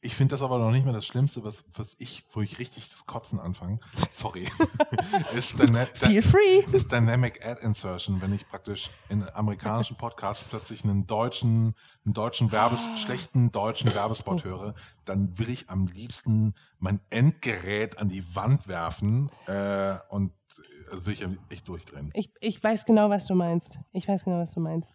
ich 0.07 0.15
finde 0.15 0.33
das 0.33 0.43
aber 0.43 0.59
noch 0.59 0.71
nicht 0.71 0.85
mehr 0.85 0.93
das 0.95 1.05
Schlimmste, 1.07 1.45
was, 1.45 1.65
was 1.75 1.97
ich, 1.99 2.25
wo 2.33 2.41
ich 2.41 2.59
richtig 2.59 2.89
das 2.89 3.07
Kotzen 3.07 3.39
anfange. 3.41 3.79
Sorry. 4.11 4.47
ist, 5.37 5.59
Dyna 5.59 5.87
Feel 5.95 6.23
free. 6.23 6.65
ist 6.73 6.91
Dynamic 6.93 7.45
Ad 7.45 7.61
Insertion, 7.63 8.21
wenn 8.23 8.33
ich 8.33 8.49
praktisch 8.49 8.91
in 9.09 9.29
amerikanischen 9.31 9.97
Podcasts 9.97 10.45
plötzlich 10.45 10.85
einen 10.85 11.07
deutschen, 11.07 11.75
einen 12.05 12.15
deutschen 12.15 12.53
Werbes, 12.53 12.89
Ah. 12.93 12.97
schlechten 12.97 13.51
deutschen 13.53 13.95
Werbespot 13.95 14.45
höre, 14.45 14.75
dann 15.05 15.39
will 15.39 15.51
ich 15.51 15.69
am 15.69 15.87
liebsten 15.87 16.55
mein 16.79 17.01
Endgerät 17.11 17.99
an 17.99 18.09
die 18.09 18.25
Wand 18.35 18.69
werfen 18.69 19.31
äh, 19.47 19.97
und 20.09 20.31
äh, 20.31 20.91
also 20.93 21.07
will 21.07 21.15
ich 21.15 21.27
echt 21.51 21.69
durchdrehen. 21.69 22.11
ich, 22.15 22.31
ich 22.41 22.63
weiß 22.63 22.85
genau, 22.87 23.11
was 23.11 23.27
du 23.27 23.35
meinst. 23.35 23.79
Ich 23.93 24.07
weiß 24.09 24.25
genau, 24.25 24.39
was 24.41 24.53
du 24.53 24.61
meinst. 24.61 24.93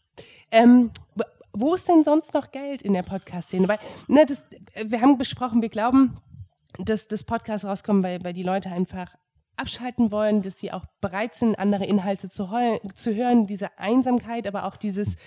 Ähm, 0.51 0.91
wo 1.53 1.73
ist 1.75 1.87
denn 1.87 2.03
sonst 2.03 2.33
noch 2.33 2.51
Geld 2.51 2.81
in 2.81 2.93
der 2.93 3.03
Podcast-Szene? 3.03 3.67
Weil, 3.67 3.79
ne, 4.07 4.25
das, 4.25 4.45
wir 4.85 5.01
haben 5.01 5.17
besprochen, 5.17 5.61
wir 5.61 5.69
glauben, 5.69 6.17
dass 6.79 7.07
das 7.07 7.23
Podcast 7.23 7.65
rauskommt, 7.65 8.03
weil, 8.03 8.23
weil 8.23 8.33
die 8.33 8.43
Leute 8.43 8.69
einfach 8.69 9.15
abschalten 9.57 10.11
wollen, 10.11 10.41
dass 10.41 10.57
sie 10.59 10.71
auch 10.71 10.85
bereit 11.01 11.35
sind, 11.35 11.59
andere 11.59 11.85
Inhalte 11.85 12.29
zu, 12.29 12.47
zu 12.95 13.13
hören, 13.15 13.45
diese 13.47 13.77
Einsamkeit, 13.77 14.47
aber 14.47 14.63
auch 14.65 14.75
dieses, 14.77 15.17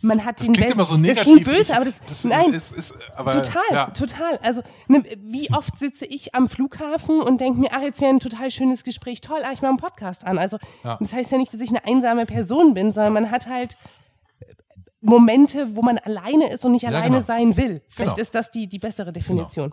man 0.00 0.24
hat 0.24 0.40
Das 0.40 0.46
den 0.46 0.54
klingt 0.54 0.72
immer 0.72 0.84
so 0.84 0.94
das 0.96 1.02
negativ. 1.02 1.22
klingt 1.24 1.44
böse, 1.44 1.76
aber 1.76 1.84
das, 1.84 2.00
das 2.00 2.24
nein, 2.24 2.52
ist, 2.54 2.72
ist, 2.72 2.94
aber, 3.14 3.32
Total, 3.32 3.62
ja. 3.70 3.86
total. 3.90 4.38
Also, 4.38 4.62
ne, 4.88 5.02
wie 5.18 5.50
oft 5.52 5.78
sitze 5.78 6.06
ich 6.06 6.34
am 6.34 6.48
Flughafen 6.48 7.20
und 7.20 7.40
denke 7.40 7.60
mir, 7.60 7.68
ach, 7.72 7.82
jetzt 7.82 8.00
wäre 8.00 8.10
ein 8.10 8.20
total 8.20 8.50
schönes 8.50 8.84
Gespräch, 8.84 9.20
toll, 9.20 9.42
ach, 9.44 9.52
ich 9.52 9.60
mache 9.60 9.70
einen 9.70 9.78
Podcast 9.78 10.24
an. 10.24 10.38
Also, 10.38 10.58
Ja. 10.82 10.96
das 10.98 11.12
heißt 11.12 11.30
ja 11.32 11.38
nicht, 11.38 11.52
dass 11.52 11.60
ich 11.60 11.68
eine 11.70 11.84
einsame 11.84 12.26
Person 12.26 12.74
bin, 12.74 12.92
sondern 12.92 13.12
man 13.12 13.30
hat 13.30 13.46
halt 13.48 13.76
Momente, 15.00 15.76
wo 15.76 15.82
man 15.82 15.98
alleine 15.98 16.50
ist 16.50 16.64
und 16.64 16.72
nicht 16.72 16.82
Ja, 16.82 16.88
alleine 16.90 17.08
genau. 17.16 17.20
sein 17.20 17.56
will. 17.56 17.82
Vielleicht 17.88 18.16
Genau. 18.16 18.20
ist 18.22 18.34
das 18.34 18.50
die, 18.50 18.66
die 18.68 18.78
bessere 18.78 19.12
Definition. 19.12 19.72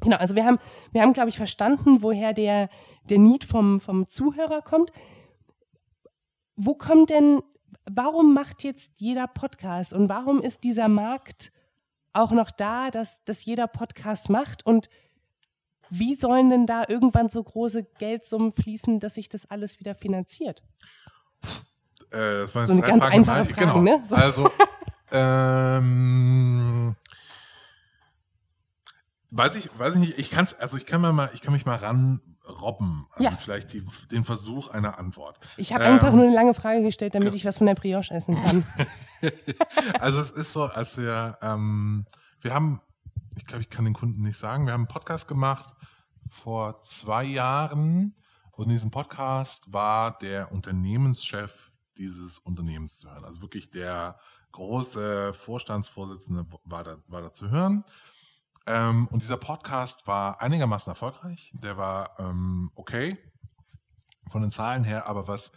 Genau. 0.00 0.16
also 0.16 0.34
wir 0.34 0.44
haben, 0.44 0.58
wir 0.92 1.02
haben, 1.02 1.12
glaube 1.12 1.28
ich, 1.28 1.36
verstanden, 1.36 2.02
woher 2.02 2.32
der, 2.32 2.68
der 3.08 3.18
Need 3.18 3.44
vom, 3.44 3.80
vom 3.80 4.08
Zuhörer 4.08 4.62
kommt. 4.62 4.90
Wo 6.56 6.74
kommt 6.74 7.10
denn, 7.10 7.42
warum 7.90 8.32
macht 8.34 8.64
jetzt 8.64 9.00
jeder 9.00 9.26
Podcast 9.26 9.92
und 9.92 10.08
warum 10.08 10.40
ist 10.40 10.64
dieser 10.64 10.88
Markt 10.88 11.52
auch 12.12 12.30
noch 12.32 12.50
da, 12.50 12.90
dass, 12.90 13.24
dass 13.24 13.44
jeder 13.44 13.66
Podcast 13.66 14.30
macht 14.30 14.64
und 14.64 14.88
wie 15.90 16.14
sollen 16.14 16.48
denn 16.48 16.66
da 16.66 16.84
irgendwann 16.88 17.28
so 17.28 17.42
große 17.42 17.84
Geldsummen 17.98 18.52
fließen, 18.52 19.00
dass 19.00 19.14
sich 19.14 19.28
das 19.28 19.50
alles 19.50 19.78
wieder 19.80 19.94
finanziert? 19.94 20.62
Äh, 22.14 22.42
das 22.42 22.54
waren 22.54 22.66
So 22.66 22.74
jetzt 22.74 22.84
eine 22.84 22.98
drei 23.00 23.10
ganz 23.10 23.26
Fragen. 23.26 23.40
einfache 23.40 23.54
Frage, 23.54 23.66
genau. 23.66 23.82
ne? 23.82 24.02
So. 24.06 24.16
Also, 24.16 24.50
ähm, 25.12 26.96
weiß 29.30 29.54
ich, 29.56 29.70
weiß 29.78 29.94
ich 29.94 30.00
nicht, 30.00 30.18
ich 30.18 30.30
kann's, 30.30 30.54
also 30.54 30.76
ich 30.76 30.86
kann 30.86 31.00
mir 31.00 31.12
mal, 31.12 31.30
ich 31.34 31.40
kann 31.42 31.52
mich 31.52 31.66
mal 31.66 31.76
ranrobben 31.76 33.06
an 33.12 33.22
Ja. 33.22 33.36
vielleicht 33.36 33.72
die, 33.72 33.82
den 34.10 34.24
Versuch 34.24 34.68
einer 34.68 34.98
Antwort. 34.98 35.38
Ich 35.56 35.72
habe 35.72 35.84
Ähm, 35.84 35.94
einfach 35.94 36.12
nur 36.12 36.24
eine 36.24 36.34
lange 36.34 36.54
Frage 36.54 36.82
gestellt, 36.82 37.14
damit 37.14 37.34
ich 37.34 37.44
was 37.44 37.58
von 37.58 37.66
der 37.66 37.74
Brioche 37.74 38.14
essen 38.14 38.36
kann. 38.42 38.64
Also 40.00 40.20
es 40.20 40.30
ist 40.30 40.52
so, 40.52 40.64
als 40.64 40.98
wir, 40.98 41.38
ähm, 41.40 42.04
wir 42.42 42.52
haben, 42.52 42.82
ich 43.36 43.46
glaube, 43.46 43.62
ich 43.62 43.70
kann 43.70 43.86
den 43.86 43.94
Kunden 43.94 44.20
nicht 44.20 44.36
sagen, 44.38 44.66
wir 44.66 44.74
haben 44.74 44.82
einen 44.82 44.88
Podcast 44.88 45.26
gemacht 45.28 45.74
vor 46.28 46.82
zwei 46.82 47.24
Jahren 47.24 48.14
und 48.52 48.64
in 48.64 48.70
diesem 48.72 48.90
Podcast 48.90 49.72
war 49.72 50.18
der 50.18 50.52
Unternehmenschef 50.52 51.70
dieses 51.98 52.38
Unternehmens 52.38 52.98
zu 52.98 53.10
hören. 53.10 53.24
Also 53.24 53.40
wirklich 53.40 53.70
der 53.70 54.18
große 54.52 55.32
Vorstandsvorsitzende 55.32 56.46
war 56.64 56.84
da, 56.84 56.98
war 57.06 57.22
da 57.22 57.32
zu 57.32 57.50
hören. 57.50 57.84
Ähm, 58.66 59.08
und 59.08 59.22
dieser 59.22 59.36
Podcast 59.36 60.06
war 60.06 60.40
einigermaßen 60.40 60.90
erfolgreich. 60.90 61.52
Der 61.62 61.76
war 61.76 62.18
ähm, 62.18 62.70
okay 62.74 63.18
von 64.30 64.42
den 64.42 64.50
Zahlen 64.50 64.84
her, 64.84 65.06
aber 65.06 65.28
was 65.28 65.52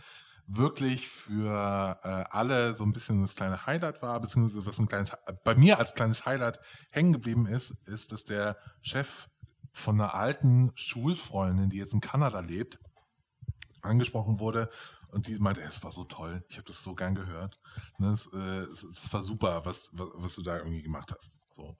wirklich 0.47 1.07
für 1.07 1.99
äh, 2.03 2.07
alle 2.31 2.73
so 2.73 2.83
ein 2.83 2.93
bisschen 2.93 3.21
das 3.21 3.35
kleine 3.35 3.65
Highlight 3.65 4.01
war, 4.01 4.19
beziehungsweise 4.19 4.65
was 4.65 4.79
ein 4.79 4.87
kleines, 4.87 5.11
bei 5.43 5.55
mir 5.55 5.77
als 5.77 5.93
kleines 5.93 6.25
Highlight 6.25 6.59
hängen 6.89 7.13
geblieben 7.13 7.47
ist, 7.47 7.71
ist, 7.87 8.11
dass 8.11 8.23
der 8.23 8.57
Chef 8.81 9.27
von 9.73 9.99
einer 9.99 10.13
alten 10.13 10.71
Schulfreundin, 10.75 11.69
die 11.69 11.77
jetzt 11.77 11.93
in 11.93 12.01
Kanada 12.01 12.39
lebt, 12.39 12.79
angesprochen 13.81 14.39
wurde 14.39 14.69
und 15.11 15.27
die 15.27 15.37
meinte, 15.39 15.61
es 15.61 15.83
war 15.83 15.91
so 15.91 16.03
toll, 16.03 16.43
ich 16.49 16.57
habe 16.57 16.67
das 16.67 16.83
so 16.83 16.95
gern 16.95 17.15
gehört. 17.15 17.59
Ne, 17.97 18.09
es, 18.09 18.27
äh, 18.33 18.37
es, 18.71 18.83
es, 18.83 19.13
war 19.13 19.23
super, 19.23 19.65
was, 19.65 19.89
was, 19.93 20.09
was 20.15 20.35
du 20.35 20.43
da 20.43 20.57
irgendwie 20.57 20.81
gemacht 20.81 21.13
hast. 21.15 21.33
So. 21.55 21.77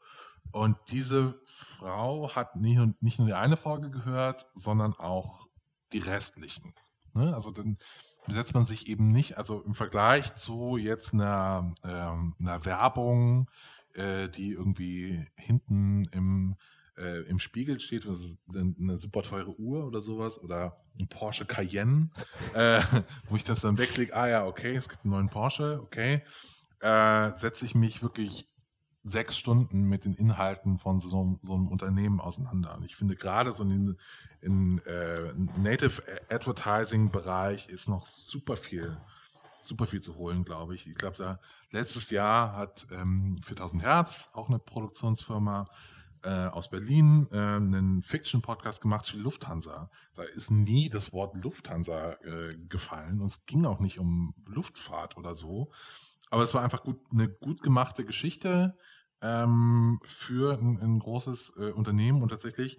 Und 0.52 0.78
diese 0.90 1.40
Frau 1.46 2.34
hat 2.36 2.56
nicht, 2.56 2.80
nicht 3.02 3.20
nur 3.20 3.28
die 3.28 3.34
eine 3.34 3.58
Folge 3.58 3.90
gehört, 3.90 4.48
sondern 4.56 4.94
auch 4.94 5.48
die 5.94 6.00
restlichen. 6.00 6.74
Ne? 7.14 7.34
Also 7.34 7.52
dann 7.52 7.78
setzt 8.28 8.54
man 8.54 8.66
sich 8.66 8.88
eben 8.88 9.12
nicht, 9.12 9.38
also 9.38 9.62
im 9.62 9.74
Vergleich 9.74 10.36
zu 10.36 10.78
jetzt 10.78 11.14
einer, 11.14 11.74
ähm, 11.84 12.36
einer 12.40 12.66
Werbung, 12.66 13.50
äh, 13.94 14.30
die 14.30 14.52
irgendwie 14.52 15.26
hinten 15.36 16.06
im 16.12 16.56
äh, 16.98 17.22
im 17.28 17.40
Spiegel 17.40 17.80
steht, 17.80 18.08
also 18.08 18.36
eine 18.54 18.98
super 18.98 19.22
teure 19.24 19.58
Uhr 19.60 19.86
oder 19.86 20.02
sowas 20.02 20.42
oder 20.42 20.82
ein 21.00 21.08
Porsche 21.08 21.46
Cayenne, 21.46 22.10
äh, 22.54 22.82
wo 23.30 23.36
ich 23.36 23.44
das 23.44 23.62
dann 23.62 23.78
wegklicke, 23.78 24.16
ah 24.16 24.28
ja, 24.28 24.46
okay, 24.46 24.76
es 24.76 24.90
gibt 24.90 25.06
einen 25.06 25.14
neuen 25.14 25.30
Porsche, 25.30 25.80
okay, 25.82 26.24
äh, 26.80 27.32
setze 27.36 27.66
ich 27.66 27.76
mich 27.76 28.02
wirklich 28.02 28.50
sechs 29.04 29.38
Stunden 29.38 29.84
mit 29.88 30.06
den 30.06 30.14
Inhalten 30.14 30.80
von 30.80 31.00
so, 31.00 31.10
so 31.42 31.54
einem 31.54 31.68
Unternehmen 31.68 32.20
auseinander. 32.20 32.76
Und 32.76 32.84
ich 32.84 32.96
finde 32.96 33.16
gerade 33.16 33.54
so 33.54 33.64
in, 33.64 33.98
in 34.42 34.80
äh, 34.80 35.34
Native 35.58 36.02
Advertising 36.30 37.10
Bereich 37.12 37.70
ist 37.70 37.88
noch 37.88 38.06
super 38.06 38.58
viel, 38.58 38.98
super 39.62 39.88
viel 39.88 40.02
zu 40.02 40.16
holen, 40.16 40.44
glaube 40.44 40.76
ich. 40.76 40.88
Ich 40.88 40.96
glaube, 40.96 41.16
da 41.18 41.40
letztes 41.72 42.10
Jahr 42.10 42.56
hat 42.56 42.88
ähm, 42.92 43.38
4000 43.46 43.82
Hertz, 43.82 44.30
auch 44.34 44.50
eine 44.50 44.60
Produktionsfirma, 44.60 45.68
äh, 46.24 46.30
aus 46.30 46.70
Berlin 46.70 47.28
äh, 47.32 47.38
einen 47.38 48.04
Fiction-Podcast 48.04 48.82
gemacht 48.82 49.08
für 49.08 49.18
Lufthansa. 49.18 49.90
Da 50.14 50.24
ist 50.24 50.52
nie 50.52 50.90
das 50.90 51.14
Wort 51.14 51.36
Lufthansa 51.36 52.14
äh, 52.24 52.56
gefallen 52.70 53.22
und 53.22 53.28
es 53.28 53.46
ging 53.46 53.66
auch 53.66 53.80
nicht 53.80 54.00
um 54.00 54.34
Luftfahrt 54.46 55.18
oder 55.18 55.36
so. 55.36 55.72
Aber 56.30 56.44
es 56.44 56.54
war 56.54 56.64
einfach 56.64 56.84
gut, 56.84 57.00
eine 57.12 57.30
gut 57.30 57.62
gemachte 57.62 58.04
Geschichte 58.06 58.78
ähm, 59.22 60.00
für 60.04 60.58
ein, 60.58 60.80
ein 60.82 61.00
großes 61.00 61.54
äh, 61.58 61.72
Unternehmen 61.72 62.22
und 62.22 62.30
tatsächlich 62.30 62.78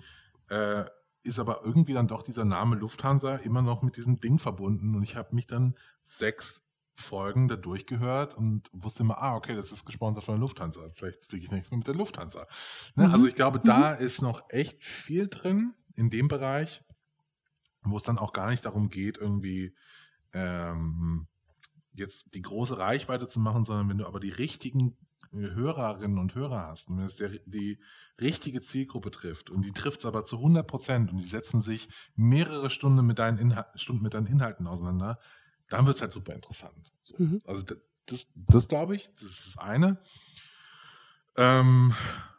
äh, 0.49 0.85
ist 1.23 1.39
aber 1.39 1.63
irgendwie 1.65 1.95
dann 1.95 2.09
doch 2.09 2.23
dieser 2.23 2.45
Name 2.45 2.77
Lufthansa 2.77 3.37
immer 3.37 3.63
noch 3.63 3.83
mit 3.83 3.97
diesem 3.97 4.21
Ding 4.21 4.39
verbunden 4.39 4.95
und 4.95 5.03
ich 5.03 5.17
habe 5.17 5.35
mich 5.35 5.47
dann 5.47 5.75
sechs 6.05 6.68
Folgen 6.99 7.47
da 7.49 7.57
durchgehört 7.57 8.35
und 8.35 8.69
wusste 8.73 9.05
immer, 9.05 9.23
ah, 9.23 9.37
okay, 9.37 9.55
das 9.55 9.71
ist 9.71 9.87
gesponsert 9.87 10.25
von 10.25 10.35
der 10.35 10.41
Lufthansa. 10.41 10.91
Vielleicht 10.95 11.25
fliege 11.25 11.45
ich 11.45 11.51
nächstes 11.51 11.71
Mal 11.71 11.79
mit 11.79 11.87
der 11.87 11.95
Lufthansa. 11.95 12.47
Ne? 12.97 13.07
Mhm. 13.07 13.13
Also 13.13 13.27
ich 13.27 13.37
glaube, 13.37 13.61
da 13.61 13.95
mhm. 13.95 14.05
ist 14.05 14.21
noch 14.21 14.43
echt 14.49 14.85
viel 14.85 15.29
drin 15.29 15.75
in 15.95 16.11
dem 16.11 16.27
Bereich, 16.27 16.85
wo 17.83 17.97
es 17.97 18.03
dann 18.03 18.19
auch 18.19 18.33
gar 18.33 18.51
nicht 18.51 18.65
darum 18.65 18.91
geht, 18.91 19.17
irgendwie 19.17 19.77
ähm, 20.33 21.29
jetzt 21.93 22.35
die 22.35 22.43
große 22.43 22.79
Reichweite 22.79 23.29
zu 23.29 23.39
machen, 23.39 23.63
sondern 23.63 23.89
wenn 23.89 23.99
du 23.99 24.07
aber 24.07 24.19
die 24.19 24.31
richtigen 24.31 24.97
äh, 25.33 25.51
Hörerinnen 25.51 26.19
und 26.19 26.35
Hörer 26.35 26.67
hast 26.67 26.89
und 26.89 26.99
wenn 26.99 27.07
es 27.07 27.17
der, 27.17 27.31
die 27.47 27.79
richtige 28.21 28.61
Zielgruppe 28.61 29.13
trifft 29.13 29.51
und 29.51 29.65
die 29.65 29.73
trifft 29.73 30.01
es 30.01 30.07
aber 30.07 30.25
zu 30.25 30.37
100 30.39 30.67
Prozent 30.67 31.13
und 31.13 31.19
die 31.19 31.25
setzen 31.25 31.61
sich 31.61 31.89
mehrere 32.17 32.71
Stunden 32.71 33.07
mit 33.07 33.21
deinen, 33.21 33.39
Inhal 33.39 33.67
Stunden 33.77 34.03
mit 34.03 34.15
deinen 34.15 34.27
Inhalten 34.27 34.67
auseinander, 34.67 35.21
dann 35.69 35.87
wird 35.87 35.97
es 35.97 36.03
halt 36.03 36.13
super 36.13 36.35
interessant. 36.35 36.93
So. 37.05 37.15
Mhm. 37.19 37.43
Also 37.47 37.65
das, 38.07 38.27
das 38.35 38.69
glaube 38.69 38.97
ich, 38.97 39.13
das 39.15 39.23
ist 39.23 39.47
das 39.47 39.59
eine. 39.59 39.99
Ähm, 41.37 41.95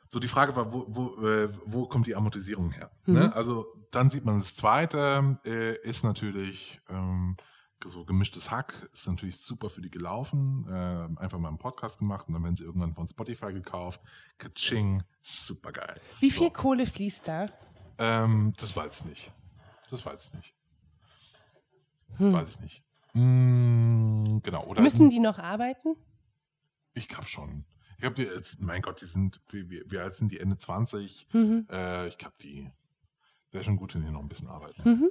so 0.09 0.19
die 0.19 0.27
Frage 0.27 0.55
war, 0.55 0.73
wo, 0.73 0.85
wo, 0.87 1.27
äh, 1.27 1.49
wo 1.65 1.87
kommt 1.87 2.07
die 2.07 2.15
Amortisierung 2.15 2.71
her? 2.71 2.91
Mhm. 3.05 3.13
Ne? 3.13 3.35
Also 3.35 3.65
dann 3.91 4.09
sieht 4.09 4.25
man 4.25 4.39
das 4.39 4.55
Zweite 4.55 5.37
äh, 5.45 5.75
ist 5.87 6.03
natürlich 6.03 6.81
ähm, 6.89 7.37
so 7.85 8.03
gemischtes 8.03 8.51
Hack, 8.51 8.89
ist 8.91 9.07
natürlich 9.07 9.37
super 9.37 9.69
für 9.69 9.81
die 9.81 9.89
gelaufen. 9.89 10.65
Äh, 10.67 11.21
einfach 11.21 11.39
mal 11.39 11.47
einen 11.47 11.57
Podcast 11.57 11.99
gemacht 11.99 12.27
und 12.27 12.33
dann 12.33 12.43
werden 12.43 12.55
sie 12.55 12.63
irgendwann 12.63 12.93
von 12.93 13.07
Spotify 13.07 13.53
gekauft. 13.53 14.01
Kaching, 14.37 15.03
super 15.21 15.71
geil. 15.71 16.01
Wie 16.19 16.31
viel 16.31 16.47
so. 16.47 16.53
Kohle 16.53 16.85
fließt 16.85 17.27
da? 17.27 17.49
Ähm, 17.97 18.53
das 18.57 18.75
weiß 18.75 19.01
ich 19.01 19.05
nicht. 19.05 19.31
Das 19.89 20.05
weiß 20.05 20.25
ich 20.25 20.33
nicht. 20.33 20.53
Hm. 22.17 22.33
Weiß 22.33 22.49
ich 22.49 22.59
nicht. 22.59 22.83
Mm, 23.13 24.39
genau. 24.43 24.65
Oder 24.65 24.81
Müssen 24.81 25.09
die 25.09 25.19
noch 25.19 25.39
arbeiten? 25.39 25.95
Ich 26.93 27.07
glaube 27.07 27.27
schon. 27.27 27.65
Ich 27.93 28.01
glaube, 28.01 28.23
jetzt, 28.23 28.61
mein 28.61 28.81
Gott, 28.81 29.01
die 29.01 29.05
sind, 29.05 29.41
wie, 29.49 29.69
wie, 29.69 29.83
wie 29.87 29.97
alt 29.97 30.13
sind 30.15 30.31
die 30.31 30.39
Ende 30.39 30.57
20? 30.57 31.27
Mhm. 31.33 31.67
Äh, 31.69 32.07
ich 32.07 32.17
glaube, 32.17 32.35
die 32.41 32.71
wäre 33.51 33.63
schon 33.63 33.77
gut, 33.77 33.95
wenn 33.95 34.05
die 34.05 34.11
noch 34.11 34.21
ein 34.21 34.29
bisschen 34.29 34.47
arbeiten. 34.47 34.89
Mhm. 34.89 35.09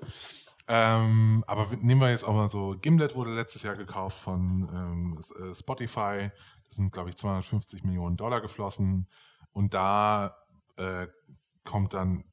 Ähm, 0.68 1.44
aber 1.46 1.68
nehmen 1.76 2.01
wir 2.01 2.11
jetzt 2.11 2.24
auch 2.24 2.34
mal 2.34 2.49
so, 2.49 2.76
Gimlet 2.80 3.14
wurde 3.14 3.34
letztes 3.34 3.62
Jahr 3.62 3.74
gekauft 3.76 4.18
von 4.18 4.68
ähm, 4.72 5.20
äh, 5.40 5.55
Spotify. 5.55 6.30
Das 6.66 6.76
sind, 6.76 6.92
glaube 6.92 7.09
ich, 7.09 7.16
250 7.16 7.84
Millionen 7.84 8.16
Dollar 8.16 8.40
geflossen. 8.40 9.07
Und 9.53 9.74
da 9.74 10.36
äh, 10.76 11.09
kommt 11.64 11.94
dann 11.94 12.24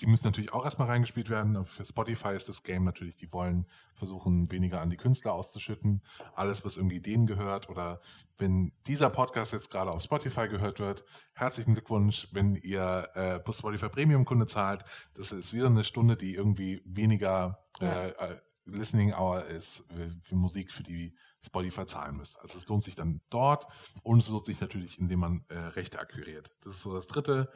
die 0.00 0.06
müssen 0.06 0.26
natürlich 0.26 0.52
auch 0.52 0.64
erstmal 0.64 0.88
reingespielt 0.88 1.28
werden. 1.28 1.64
Für 1.64 1.84
Spotify 1.84 2.34
ist 2.34 2.48
das 2.48 2.62
Game 2.62 2.84
natürlich, 2.84 3.16
die 3.16 3.32
wollen 3.32 3.66
versuchen, 3.94 4.50
weniger 4.50 4.80
an 4.80 4.88
die 4.88 4.96
Künstler 4.96 5.34
auszuschütten. 5.34 6.02
Alles, 6.34 6.64
was 6.64 6.76
irgendwie 6.76 7.00
denen 7.00 7.26
gehört 7.26 7.68
oder 7.68 8.00
wenn 8.38 8.72
dieser 8.86 9.10
Podcast 9.10 9.52
jetzt 9.52 9.70
gerade 9.70 9.90
auf 9.90 10.02
Spotify 10.02 10.48
gehört 10.48 10.80
wird, 10.80 11.04
herzlichen 11.34 11.74
Glückwunsch, 11.74 12.28
wenn 12.32 12.54
ihr 12.54 13.08
äh, 13.14 13.52
Spotify 13.52 13.88
Premium 13.88 14.24
Kunde 14.24 14.46
zahlt. 14.46 14.84
Das 15.14 15.32
ist 15.32 15.52
wieder 15.52 15.66
eine 15.66 15.84
Stunde, 15.84 16.16
die 16.16 16.34
irgendwie 16.34 16.80
weniger 16.84 17.62
ja. 17.80 18.06
äh, 18.06 18.32
äh 18.32 18.36
Listening 18.66 19.12
Hour 19.14 19.46
ist 19.46 19.84
für 20.22 20.36
Musik, 20.36 20.70
für 20.70 20.84
die 20.84 21.12
Spotify 21.44 21.86
zahlen 21.86 22.16
müsst. 22.16 22.38
Also 22.38 22.58
es 22.58 22.68
lohnt 22.68 22.84
sich 22.84 22.94
dann 22.94 23.20
dort 23.30 23.66
und 24.02 24.20
es 24.20 24.28
lohnt 24.28 24.44
sich 24.44 24.60
natürlich, 24.60 24.98
indem 24.98 25.20
man 25.20 25.44
äh, 25.48 25.58
Rechte 25.58 25.98
akquiriert. 25.98 26.52
Das 26.62 26.76
ist 26.76 26.82
so 26.82 26.94
das 26.94 27.06
dritte 27.06 27.50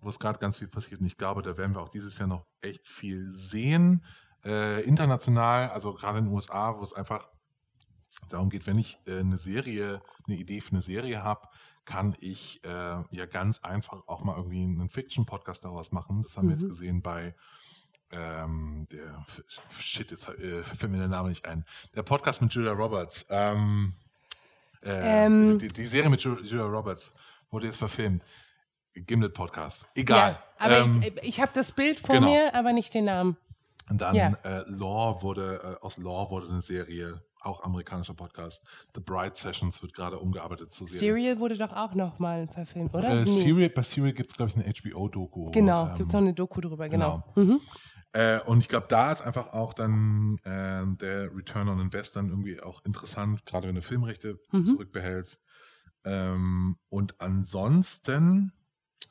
wo 0.00 0.08
es 0.08 0.18
gerade 0.18 0.38
ganz 0.38 0.58
viel 0.58 0.68
passiert. 0.68 1.00
Und 1.00 1.06
ich 1.06 1.16
glaube, 1.16 1.42
da 1.42 1.56
werden 1.56 1.74
wir 1.74 1.80
auch 1.80 1.88
dieses 1.88 2.18
Jahr 2.18 2.28
noch 2.28 2.46
echt 2.60 2.86
viel 2.86 3.32
sehen. 3.32 4.04
Äh, 4.44 4.82
international, 4.82 5.70
also 5.70 5.94
gerade 5.94 6.18
in 6.18 6.26
den 6.26 6.34
USA, 6.34 6.76
wo 6.78 6.82
es 6.82 6.92
einfach 6.92 7.28
darum 8.28 8.50
geht, 8.50 8.66
wenn 8.66 8.78
ich 8.78 8.98
äh, 9.06 9.18
eine 9.18 9.36
Serie, 9.36 10.02
eine 10.26 10.36
Idee 10.36 10.60
für 10.60 10.72
eine 10.72 10.80
Serie 10.80 11.22
habe, 11.22 11.48
kann 11.84 12.14
ich 12.20 12.62
äh, 12.64 12.68
ja 13.10 13.26
ganz 13.26 13.60
einfach 13.60 14.06
auch 14.06 14.22
mal 14.22 14.36
irgendwie 14.36 14.62
einen 14.62 14.90
Fiction-Podcast 14.90 15.64
daraus 15.64 15.90
machen. 15.90 16.22
Das 16.22 16.36
haben 16.36 16.46
mhm. 16.46 16.50
wir 16.50 16.54
jetzt 16.54 16.64
mhm. 16.64 16.68
gesehen 16.68 17.02
bei 17.02 17.34
ähm, 18.10 18.86
der 18.90 19.24
Shit, 19.78 20.10
jetzt 20.10 20.28
äh, 20.28 20.62
fällt 20.62 20.92
mir 20.92 20.98
der 20.98 21.08
Name 21.08 21.28
nicht 21.28 21.46
ein. 21.46 21.64
Der 21.94 22.02
Podcast 22.02 22.40
mit 22.40 22.52
Julia 22.52 22.72
Roberts. 22.72 23.26
Ähm, 23.28 23.94
äh, 24.82 25.26
ähm. 25.26 25.58
Die, 25.58 25.68
die, 25.68 25.86
Serie 25.86 26.08
mit 26.10 26.20
Julia 26.22 26.64
Roberts 26.64 27.12
wurde 27.50 27.66
jetzt 27.66 27.78
verfilmt. 27.78 28.22
Gimlet 29.06 29.34
Podcast. 29.34 29.86
Egal. 29.94 30.32
Ja, 30.32 30.42
aber 30.58 30.78
ähm, 30.78 31.02
ich, 31.02 31.22
ich 31.22 31.40
habe 31.40 31.52
das 31.54 31.72
Bild 31.72 32.00
vor 32.00 32.16
genau. 32.16 32.30
mir, 32.30 32.54
aber 32.54 32.72
nicht 32.72 32.94
den 32.94 33.06
Namen. 33.06 33.36
Und 33.90 34.00
dann 34.00 34.14
ja. 34.14 34.32
äh, 34.42 34.64
Law 34.66 35.22
wurde, 35.22 35.78
äh, 35.80 35.84
aus 35.84 35.96
Law 35.96 36.30
wurde 36.30 36.48
eine 36.48 36.60
Serie, 36.60 37.22
auch 37.40 37.62
amerikanischer 37.62 38.14
Podcast. 38.14 38.62
The 38.94 39.00
Bright 39.00 39.36
Sessions 39.36 39.80
wird 39.82 39.94
gerade 39.94 40.18
umgearbeitet 40.18 40.72
zu 40.72 40.84
Serie. 40.84 40.98
Serial 40.98 41.38
wurde 41.38 41.56
doch 41.56 41.72
auch 41.72 41.94
nochmal 41.94 42.48
verfilmt, 42.48 42.94
oder? 42.94 43.08
Äh, 43.08 43.24
nee. 43.24 43.24
Serial, 43.24 43.70
bei 43.70 43.82
Serial 43.82 44.12
gibt 44.12 44.30
es, 44.30 44.36
glaube 44.36 44.50
ich, 44.50 44.56
eine 44.56 44.72
HBO-Doku. 44.72 45.50
Genau, 45.52 45.88
ähm, 45.88 45.96
gibt 45.96 46.10
es 46.10 46.14
auch 46.14 46.20
eine 46.20 46.34
Doku 46.34 46.60
drüber, 46.60 46.88
genau. 46.88 47.24
genau. 47.34 47.52
Mhm. 47.52 47.60
Äh, 48.12 48.40
und 48.40 48.58
ich 48.58 48.68
glaube, 48.68 48.86
da 48.88 49.12
ist 49.12 49.22
einfach 49.22 49.52
auch 49.52 49.74
dann 49.74 50.38
äh, 50.44 50.82
der 50.96 51.34
Return 51.34 51.68
on 51.68 51.80
Invest 51.80 52.16
dann 52.16 52.28
irgendwie 52.28 52.60
auch 52.60 52.84
interessant, 52.84 53.44
gerade 53.46 53.68
wenn 53.68 53.74
du 53.74 53.82
Filmrechte 53.82 54.38
mhm. 54.50 54.64
zurückbehältst. 54.64 55.42
Ähm, 56.04 56.76
und 56.88 57.20
ansonsten 57.20 58.52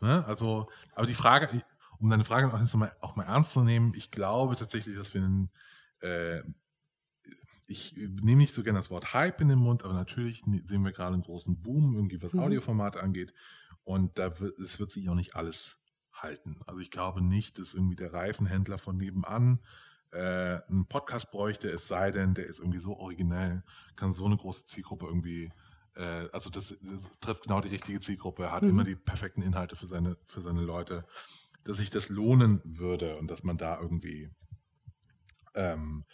Ne? 0.02 0.26
Also, 0.26 0.70
aber 0.96 1.08
die 1.08 1.14
Frage, 1.14 1.64
um 2.00 2.10
deine 2.10 2.26
Frage 2.26 2.54
auch, 2.54 2.74
mal, 2.76 2.96
auch 3.02 3.16
mal 3.16 3.24
ernst 3.24 3.52
zu 3.52 3.62
nehmen, 3.62 3.94
ich 3.96 4.12
glaube 4.12 4.56
tatsächlich, 4.56 4.96
dass 4.96 5.14
wir 5.14 5.24
einen, 5.24 5.52
äh, 6.02 6.42
ich 7.68 7.96
nehme 7.98 8.42
nicht 8.42 8.54
so 8.54 8.64
gerne 8.64 8.80
das 8.80 8.90
Wort 8.90 9.14
Hype 9.14 9.42
in 9.42 9.50
den 9.50 9.60
Mund, 9.60 9.84
aber 9.84 9.94
natürlich 9.94 10.44
sehen 10.66 10.86
wir 10.86 10.94
gerade 10.94 11.14
einen 11.14 11.24
großen 11.24 11.62
Boom, 11.62 11.96
irgendwie 11.96 12.22
was 12.22 12.34
mhm. 12.34 12.42
Audioformate 12.42 13.02
angeht. 13.02 13.34
Und 13.84 14.18
da 14.20 14.40
wird, 14.40 14.58
es 14.60 14.80
wird 14.80 14.92
sich 14.92 15.10
auch 15.10 15.16
nicht 15.16 15.36
alles 15.36 15.78
halten. 16.14 16.60
Also 16.66 16.80
ich 16.80 16.92
glaube 16.92 17.22
nicht, 17.22 17.60
dass 17.60 17.74
irgendwie 17.74 17.96
der 17.96 18.14
Reifenhändler 18.14 18.78
von 18.78 18.98
nebenan 18.98 19.60
äh, 20.12 20.62
einen 20.68 20.86
Podcast 20.88 21.32
bräuchte, 21.32 21.70
es 21.70 21.88
sei 21.88 22.12
denn, 22.12 22.34
der 22.34 22.46
ist 22.46 22.60
irgendwie 22.60 22.80
so 22.80 22.98
originell, 22.98 23.64
kann 23.96 24.14
so 24.14 24.26
eine 24.26 24.38
große 24.38 24.66
Zielgruppe 24.66 25.06
irgendwie 25.06 25.52
äh, 25.98 26.30
also 26.32 26.50
das, 26.50 26.70
das, 26.82 27.20
trifft 27.20 27.44
genau 27.44 27.62
die 27.62 27.70
richtige 27.70 28.00
Zielgruppe. 28.00 28.44
Er 28.44 28.52
hat 28.52 28.64
mhm. 28.64 28.70
immer 28.70 28.84
die 28.84 28.96
perfekten 28.96 29.42
Inhalte 29.42 29.76
für 29.76 29.88
seine, 29.88 30.18
für 30.28 30.42
seine 30.42 30.62
Leute, 30.62 31.06
dass 31.64 31.78
sich 31.78 31.90
das 31.90 32.10
lohnen 32.10 32.62
würde 32.64 33.18
und 33.18 33.30
dass 33.30 33.44
man 33.44 33.58
da 33.58 33.80
irgendwie 33.80 34.30
ähm, 35.56 36.06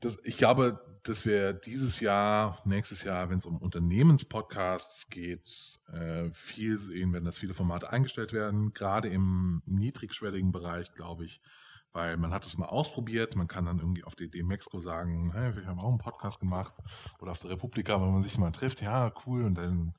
das, 0.00 0.18
ich 0.24 0.36
glaube, 0.36 0.80
dass 1.04 1.24
wir 1.24 1.52
dieses 1.52 2.00
Jahr, 2.00 2.60
nächstes 2.64 3.04
Jahr, 3.04 3.30
wenn 3.30 3.38
es 3.38 3.46
um 3.46 3.56
Unternehmenspodcasts 3.56 5.08
geht, 5.10 5.80
äh, 5.92 6.30
viel 6.32 6.78
sehen 6.78 7.12
werden, 7.12 7.24
dass 7.24 7.38
viele 7.38 7.54
Formate 7.54 7.90
eingestellt 7.90 8.32
werden, 8.32 8.72
gerade 8.72 9.08
im 9.08 9.62
niedrigschwelligen 9.64 10.50
Bereich, 10.50 10.92
glaube 10.92 11.24
ich, 11.24 11.40
weil 11.92 12.16
man 12.16 12.32
hat 12.32 12.44
es 12.44 12.58
mal 12.58 12.66
ausprobiert, 12.66 13.36
man 13.36 13.48
kann 13.48 13.66
dann 13.66 13.78
irgendwie 13.78 14.04
auf 14.04 14.14
die 14.14 14.24
Idee 14.24 14.42
Mexiko 14.42 14.80
sagen, 14.80 15.32
hey, 15.32 15.54
wir 15.56 15.66
haben 15.66 15.80
auch 15.80 15.88
einen 15.88 15.98
Podcast 15.98 16.40
gemacht 16.40 16.72
oder 17.20 17.32
auf 17.32 17.38
der 17.38 17.50
Republika, 17.50 18.00
wenn 18.00 18.12
man 18.12 18.22
sich 18.22 18.38
mal 18.38 18.50
trifft, 18.50 18.82
ja, 18.82 19.12
cool, 19.26 19.44
und 19.44 19.56
dann 19.56 19.94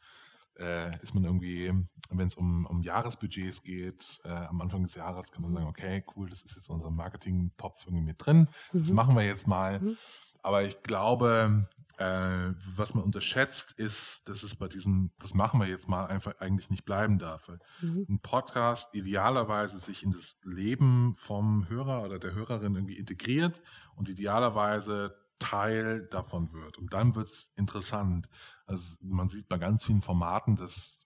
äh, 0.59 0.95
ist 1.01 1.13
man 1.13 1.23
irgendwie, 1.23 1.73
wenn 2.09 2.27
es 2.27 2.35
um, 2.35 2.65
um 2.65 2.81
Jahresbudgets 2.81 3.63
geht, 3.63 4.21
äh, 4.23 4.29
am 4.29 4.61
Anfang 4.61 4.83
des 4.83 4.95
Jahres 4.95 5.31
kann 5.31 5.43
man 5.43 5.53
sagen, 5.53 5.67
okay, 5.67 6.03
cool, 6.15 6.29
das 6.29 6.43
ist 6.43 6.55
jetzt 6.55 6.69
unser 6.69 6.91
Marketing-Topf 6.91 7.85
irgendwie 7.85 8.05
mit 8.05 8.25
drin, 8.25 8.47
mhm. 8.71 8.79
das 8.79 8.91
machen 8.91 9.15
wir 9.15 9.25
jetzt 9.25 9.47
mal. 9.47 9.79
Mhm. 9.79 9.97
Aber 10.41 10.63
ich 10.63 10.83
glaube, 10.83 11.67
äh, 11.97 12.53
was 12.75 12.95
man 12.95 13.03
unterschätzt, 13.03 13.73
ist, 13.73 14.27
dass 14.27 14.43
es 14.43 14.55
bei 14.55 14.67
diesem, 14.67 15.11
das 15.19 15.33
machen 15.33 15.59
wir 15.59 15.67
jetzt 15.67 15.87
mal 15.87 16.05
einfach 16.05 16.39
eigentlich 16.39 16.69
nicht 16.69 16.85
bleiben 16.85 17.19
darf. 17.19 17.49
Mhm. 17.81 18.05
Ein 18.09 18.19
Podcast 18.19 18.93
idealerweise 18.95 19.79
sich 19.79 20.03
in 20.03 20.11
das 20.11 20.39
Leben 20.43 21.13
vom 21.15 21.69
Hörer 21.69 22.03
oder 22.03 22.19
der 22.19 22.33
Hörerin 22.33 22.75
irgendwie 22.75 22.97
integriert 22.97 23.61
und 23.95 24.09
idealerweise 24.09 25.15
Teil 25.39 26.07
davon 26.09 26.51
wird. 26.53 26.77
Und 26.77 26.93
dann 26.93 27.15
wird 27.15 27.27
es 27.27 27.51
interessant. 27.55 28.29
Also 28.65 28.95
man 29.01 29.27
sieht 29.27 29.49
bei 29.49 29.57
ganz 29.57 29.83
vielen 29.83 30.01
Formaten, 30.01 30.55
dass, 30.55 31.03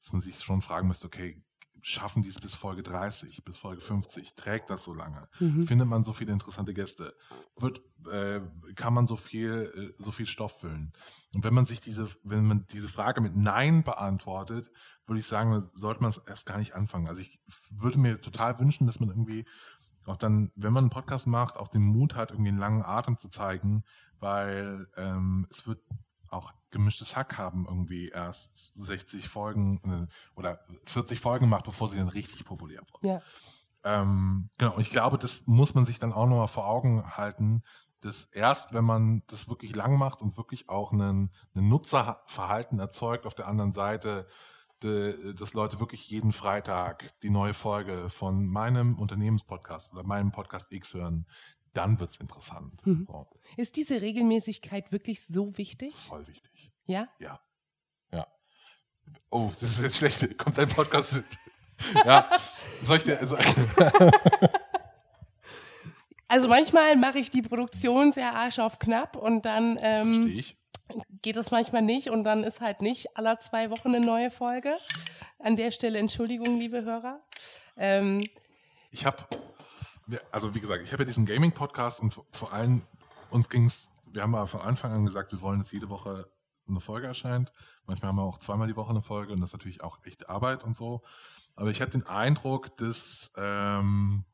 dass 0.00 0.12
man 0.12 0.20
sich 0.20 0.38
schon 0.40 0.62
fragen 0.62 0.88
müsste, 0.88 1.06
okay, 1.06 1.42
schaffen 1.86 2.24
die 2.24 2.30
es 2.30 2.40
bis 2.40 2.56
Folge 2.56 2.82
30, 2.82 3.44
bis 3.44 3.58
Folge 3.58 3.80
50? 3.80 4.34
Trägt 4.34 4.70
das 4.70 4.82
so 4.82 4.92
lange? 4.92 5.28
Mhm. 5.38 5.68
Findet 5.68 5.86
man 5.86 6.02
so 6.02 6.12
viele 6.12 6.32
interessante 6.32 6.74
Gäste? 6.74 7.14
Wird, 7.54 7.80
äh, 8.10 8.40
kann 8.74 8.92
man 8.92 9.06
so 9.06 9.14
viel, 9.14 9.94
äh, 9.96 10.02
so 10.02 10.10
viel 10.10 10.26
Stoff 10.26 10.58
füllen? 10.58 10.92
Und 11.32 11.44
wenn 11.44 11.54
man 11.54 11.64
sich 11.64 11.80
diese, 11.80 12.08
wenn 12.24 12.44
man 12.44 12.66
diese 12.72 12.88
Frage 12.88 13.20
mit 13.20 13.36
Nein 13.36 13.84
beantwortet, 13.84 14.72
würde 15.06 15.20
ich 15.20 15.26
sagen, 15.26 15.62
sollte 15.74 16.00
man 16.00 16.10
es 16.10 16.18
erst 16.18 16.46
gar 16.46 16.58
nicht 16.58 16.74
anfangen. 16.74 17.08
Also 17.08 17.20
ich 17.20 17.38
würde 17.70 18.00
mir 18.00 18.20
total 18.20 18.58
wünschen, 18.58 18.88
dass 18.88 18.98
man 18.98 19.10
irgendwie 19.10 19.44
auch 20.06 20.16
dann, 20.16 20.50
wenn 20.56 20.72
man 20.72 20.84
einen 20.84 20.90
Podcast 20.90 21.28
macht, 21.28 21.56
auch 21.56 21.68
den 21.68 21.82
Mut 21.82 22.16
hat, 22.16 22.32
irgendwie 22.32 22.48
einen 22.48 22.58
langen 22.58 22.82
Atem 22.82 23.16
zu 23.16 23.28
zeigen, 23.28 23.84
weil 24.18 24.88
ähm, 24.96 25.46
es 25.50 25.68
wird 25.68 25.80
auch 26.36 26.52
gemischtes 26.70 27.16
Hack 27.16 27.38
haben 27.38 27.66
irgendwie 27.68 28.08
erst 28.08 28.74
60 28.74 29.28
Folgen 29.28 30.08
äh, 30.08 30.38
oder 30.38 30.60
40 30.84 31.20
Folgen 31.20 31.48
macht, 31.48 31.64
bevor 31.64 31.88
sie 31.88 31.96
dann 31.96 32.08
richtig 32.08 32.44
populär 32.44 32.80
wird. 32.80 33.02
Ja. 33.02 33.22
Ähm, 33.84 34.50
genau, 34.58 34.74
und 34.74 34.80
ich 34.80 34.90
glaube, 34.90 35.16
das 35.16 35.46
muss 35.46 35.74
man 35.74 35.86
sich 35.86 35.98
dann 35.98 36.12
auch 36.12 36.26
nochmal 36.26 36.48
vor 36.48 36.66
Augen 36.66 37.16
halten, 37.16 37.62
dass 38.00 38.24
erst, 38.24 38.72
wenn 38.72 38.84
man 38.84 39.22
das 39.28 39.48
wirklich 39.48 39.74
lang 39.74 39.96
macht 39.96 40.22
und 40.22 40.36
wirklich 40.36 40.68
auch 40.68 40.92
ein 40.92 41.30
Nutzerverhalten 41.54 42.78
erzeugt 42.78 43.26
auf 43.26 43.34
der 43.34 43.48
anderen 43.48 43.72
Seite, 43.72 44.26
de, 44.82 45.34
dass 45.34 45.54
Leute 45.54 45.80
wirklich 45.80 46.08
jeden 46.10 46.32
Freitag 46.32 47.18
die 47.20 47.30
neue 47.30 47.54
Folge 47.54 48.08
von 48.10 48.46
meinem 48.46 48.98
Unternehmenspodcast 48.98 49.92
oder 49.92 50.02
meinem 50.02 50.32
Podcast 50.32 50.72
X 50.72 50.94
hören, 50.94 51.26
dann 51.76 52.00
wird 52.00 52.10
es 52.10 52.16
interessant. 52.18 52.86
Mhm. 52.86 53.06
So. 53.08 53.26
Ist 53.56 53.76
diese 53.76 54.00
Regelmäßigkeit 54.00 54.92
wirklich 54.92 55.24
so 55.24 55.56
wichtig? 55.58 55.94
Voll 55.94 56.26
wichtig. 56.26 56.72
Ja? 56.86 57.08
Ja. 57.18 57.40
Ja. 58.12 58.26
Oh, 59.30 59.50
das 59.52 59.62
ist 59.62 59.82
jetzt 59.82 59.96
schlecht. 59.96 60.38
Kommt 60.38 60.58
dein 60.58 60.68
Podcast? 60.68 61.22
ja. 62.04 62.28
Soll 62.82 62.98
ich 62.98 63.04
dir. 63.04 63.18
Also, 63.18 63.36
also 66.28 66.48
manchmal 66.48 66.96
mache 66.96 67.18
ich 67.18 67.30
die 67.30 67.42
Produktion 67.42 68.12
sehr 68.12 68.34
arsch 68.34 68.58
auf 68.58 68.78
knapp 68.78 69.16
und 69.16 69.44
dann 69.44 69.76
ähm, 69.80 70.26
ich. 70.26 70.56
geht 71.22 71.36
das 71.36 71.50
manchmal 71.50 71.82
nicht 71.82 72.10
und 72.10 72.24
dann 72.24 72.44
ist 72.44 72.60
halt 72.60 72.82
nicht 72.82 73.16
aller 73.16 73.38
zwei 73.40 73.70
Wochen 73.70 73.94
eine 73.94 74.00
neue 74.04 74.30
Folge. 74.30 74.74
An 75.38 75.56
der 75.56 75.70
Stelle 75.70 75.98
Entschuldigung, 75.98 76.58
liebe 76.58 76.82
Hörer. 76.82 77.20
Ähm, 77.76 78.26
ich 78.90 79.04
habe 79.04 79.26
also 80.30 80.54
wie 80.54 80.60
gesagt, 80.60 80.84
ich 80.84 80.92
habe 80.92 81.02
ja 81.02 81.06
diesen 81.06 81.26
Gaming-Podcast 81.26 82.00
und 82.00 82.18
vor 82.30 82.52
allem 82.52 82.82
uns 83.30 83.48
ging 83.48 83.66
es, 83.66 83.88
wir 84.12 84.22
haben 84.22 84.34
ja 84.34 84.46
von 84.46 84.60
Anfang 84.60 84.92
an 84.92 85.04
gesagt, 85.04 85.32
wir 85.32 85.40
wollen, 85.40 85.58
dass 85.58 85.72
jede 85.72 85.88
Woche 85.88 86.28
eine 86.68 86.80
Folge 86.80 87.06
erscheint. 87.06 87.52
Manchmal 87.86 88.08
haben 88.08 88.16
wir 88.16 88.22
auch 88.22 88.38
zweimal 88.38 88.68
die 88.68 88.76
Woche 88.76 88.90
eine 88.90 89.02
Folge 89.02 89.32
und 89.32 89.40
das 89.40 89.50
ist 89.50 89.54
natürlich 89.54 89.82
auch 89.82 89.98
echt 90.04 90.28
Arbeit 90.28 90.64
und 90.64 90.76
so. 90.76 91.02
Aber 91.54 91.70
ich 91.70 91.80
hatte 91.80 91.92
den 91.92 92.06
Eindruck, 92.06 92.76
dass, 92.76 93.32
ähm, 93.36 94.24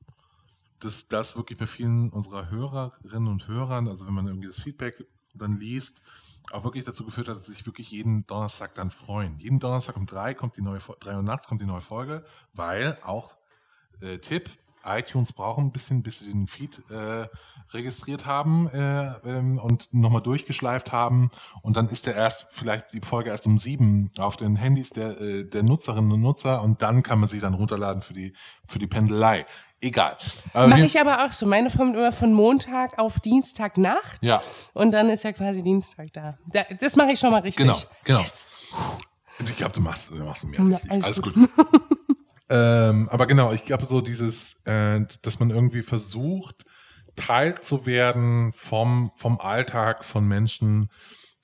dass 0.81 1.09
das 1.09 1.37
wirklich 1.37 1.59
bei 1.59 1.67
vielen 1.67 2.11
unserer 2.11 2.51
Hörerinnen 2.51 3.29
und 3.29 3.49
Hörern, 3.49 3.89
also 3.89 4.07
wenn 4.07 4.15
man 4.15 4.27
irgendwie 4.27 4.49
das 4.49 4.61
Feedback 4.61 5.07
dann 5.35 5.57
liest, 5.57 6.03
auch 6.51 6.65
wirklich 6.65 6.85
dazu 6.85 7.05
geführt 7.05 7.29
hat, 7.29 7.37
dass 7.37 7.47
sich 7.47 7.65
wirklich 7.67 7.91
jeden 7.91 8.27
Donnerstag 8.27 8.75
dann 8.75 8.91
freuen. 8.91 9.39
Jeden 9.39 9.61
Donnerstag 9.61 9.97
um 9.97 10.07
drei 10.07 10.35
kommt 10.35 10.57
die 10.57 10.63
neue, 10.63 10.81
drei 11.01 11.17
Uhr 11.17 11.23
nachts 11.23 11.47
kommt 11.47 11.61
die 11.61 11.67
neue 11.67 11.81
Folge, 11.81 12.25
weil 12.53 12.99
auch 13.03 13.37
äh, 14.01 14.19
Tipp, 14.19 14.51
iTunes 14.85 15.33
brauchen 15.33 15.67
ein 15.67 15.73
bisschen, 15.73 16.03
bis 16.03 16.21
sie 16.21 16.31
den 16.31 16.47
Feed 16.47 16.83
äh, 16.91 17.27
registriert 17.73 18.27
haben 18.27 18.69
äh, 18.69 19.13
ähm, 19.25 19.59
und 19.59 19.93
nochmal 19.93 20.23
durchgeschleift 20.23 20.93
haben. 20.93 21.31
Und 21.63 21.77
dann 21.77 21.89
ist 21.89 22.07
der 22.07 22.15
erst 22.15 22.47
vielleicht 22.51 22.93
die 22.93 23.01
Folge 23.01 23.31
erst 23.31 23.47
um 23.47 23.59
sieben 23.59 24.11
auf 24.19 24.37
den 24.37 24.57
Handys 24.57 24.91
der, 24.91 25.21
äh, 25.21 25.45
der 25.45 25.63
Nutzerinnen 25.63 26.13
und 26.13 26.21
Nutzer 26.21 26.63
und 26.63 26.83
dann 26.83 27.03
kann 27.03 27.19
man 27.19 27.29
sie 27.29 27.41
dann 27.41 27.55
runterladen 27.55 28.03
für 28.03 28.13
die, 28.15 28.33
für 28.67 28.79
die 28.79 28.87
Pendelei. 28.87 29.47
Egal. 29.81 30.17
Mache 30.55 30.85
ich 30.85 31.01
aber 31.01 31.25
auch 31.25 31.33
so. 31.33 31.45
Meine 31.45 31.69
kommt 31.69 31.97
immer 31.97 32.13
von 32.13 32.33
Montag 32.33 33.01
auf 33.01 33.19
Dienstagnacht. 33.19 34.19
Ja. 34.23 34.41
Und 34.75 34.93
dann 34.93 35.11
ist 35.11 35.25
ja 35.25 35.33
quasi 35.33 35.65
Dienstag 35.65 36.13
da. 36.13 36.39
Das 36.79 36.95
mache 36.95 37.13
ich 37.13 37.19
schon 37.19 37.33
mal 37.33 37.41
richtig. 37.41 37.67
Genau, 37.67 37.77
genau. 38.05 38.21
Yes. 38.21 38.47
Ich 39.45 39.57
glaube, 39.57 39.73
du 39.73 39.81
machst, 39.81 40.11
du 40.11 40.23
machst 40.25 40.45
mir 40.45 40.57
ja, 40.57 40.63
richtig. 40.63 40.91
Alles, 40.93 41.05
alles 41.05 41.23
gut. 41.23 41.35
gut. 41.35 41.51
Ähm, 42.53 43.09
aber 43.09 43.27
genau, 43.27 43.51
ich 43.53 43.65
glaube 43.65 43.87
so 43.87 44.03
dieses, 44.03 44.57
äh, 44.67 45.01
dass 45.23 45.41
man 45.41 45.49
irgendwie 45.49 45.83
versucht, 45.83 46.67
Teil 47.17 47.59
zu 47.59 47.87
werden 47.87 48.53
vom, 48.53 49.11
vom 49.17 49.41
Alltag 49.41 50.05
von 50.05 50.29
Menschen. 50.29 50.91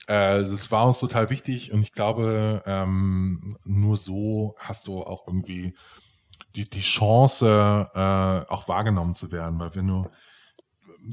Äh, 0.06 0.42
das 0.42 0.70
war 0.70 0.86
uns 0.86 0.98
total 0.98 1.30
wichtig 1.30 1.72
und 1.72 1.80
ich 1.80 1.92
glaube, 1.92 2.62
ähm, 2.66 3.56
nur 3.64 3.96
so 3.96 4.54
hast 4.59 4.86
du 4.86 5.02
auch 5.02 5.26
irgendwie 5.26 5.74
die, 6.54 6.68
die 6.68 6.82
Chance, 6.82 7.88
äh, 7.94 8.52
auch 8.52 8.68
wahrgenommen 8.68 9.14
zu 9.14 9.32
werden. 9.32 9.59
Weil 9.59 9.74
wenn 9.74 9.86
du 9.86 10.11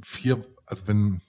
vier, 0.04 0.46
also 0.66 0.90
wenn, 0.90 1.22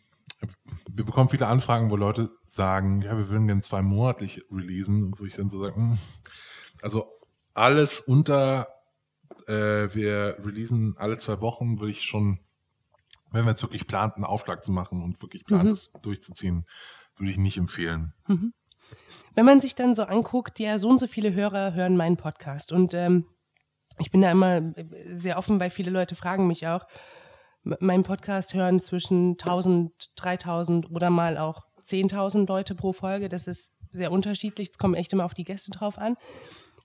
wir 0.91 1.05
bekommen 1.05 1.29
viele 1.29 1.47
Anfragen, 1.47 1.89
wo 1.91 1.95
Leute 1.95 2.31
sagen, 2.49 3.01
ja, 3.03 3.17
wir 3.17 3.29
würden 3.29 3.47
gerne 3.47 3.63
zwei 3.63 3.83
monatlich 3.83 4.43
releasen 4.51 5.15
wo 5.17 5.25
ich 5.25 5.37
dann 5.37 5.51
so 5.51 5.63
sage, 5.63 5.77
hm, 5.77 5.99
also 6.83 7.16
alles 7.57 8.01
unter, 8.01 8.69
äh, 9.47 9.53
wir 9.95 10.37
releasen 10.45 10.95
alle 10.99 11.19
zwei 11.19 11.41
Wochen, 11.41 11.81
würde 11.81 11.93
ich 11.93 12.03
schon, 12.03 12.41
wenn 13.33 13.45
wir 13.45 13.51
jetzt 13.51 13.63
wirklich 13.63 13.87
plant, 13.87 14.15
einen 14.15 14.25
Aufschlag 14.25 14.65
zu 14.65 14.73
machen 14.73 15.03
und 15.03 15.23
wirklich 15.23 15.45
plant, 15.45 15.65
mhm. 15.65 15.71
es 15.71 15.91
durchzuziehen, 16.03 16.67
würde 17.17 17.31
ich 17.31 17.39
nicht 17.39 17.57
empfehlen. 17.57 18.13
Mhm. 18.27 18.53
Wenn 19.35 19.45
man 19.45 19.61
sich 19.61 19.75
dann 19.75 19.95
so 19.95 20.05
anguckt, 20.05 20.59
ja, 20.59 20.79
so 20.79 20.89
und 20.89 20.99
so 20.99 21.07
viele 21.07 21.35
Hörer 21.35 21.75
hören 21.75 21.97
meinen 21.97 22.17
Podcast 22.17 22.73
und 22.73 22.95
ähm, 22.95 23.27
ich 23.99 24.11
bin 24.11 24.23
da 24.23 24.31
immer 24.31 24.75
sehr 25.07 25.39
offen, 25.39 25.59
weil 25.59 25.71
viele 25.71 25.91
Leute 25.91 26.15
fragen 26.15 26.47
mich 26.47 26.67
auch, 26.67 26.87
meinen 27.81 28.03
Podcast 28.03 28.55
hören 28.55 28.79
zwischen 28.79 29.33
1000, 29.33 30.13
3000 30.17 30.91
oder 30.91 31.11
mal 31.11 31.39
auch 31.39 31.63
10.000 31.83 32.47
Leute 32.47 32.75
pro 32.75 32.93
Folge. 32.93 33.29
Das 33.29 33.47
ist 33.47 33.77
sehr 33.91 34.13
unterschiedlich. 34.13 34.71
Es 34.71 34.79
kommt 34.79 34.97
echt 34.97 35.13
immer 35.13 35.25
auf 35.25 35.35
die 35.35 35.45
Gäste 35.45 35.71
drauf 35.71 35.99
an. 35.99 36.17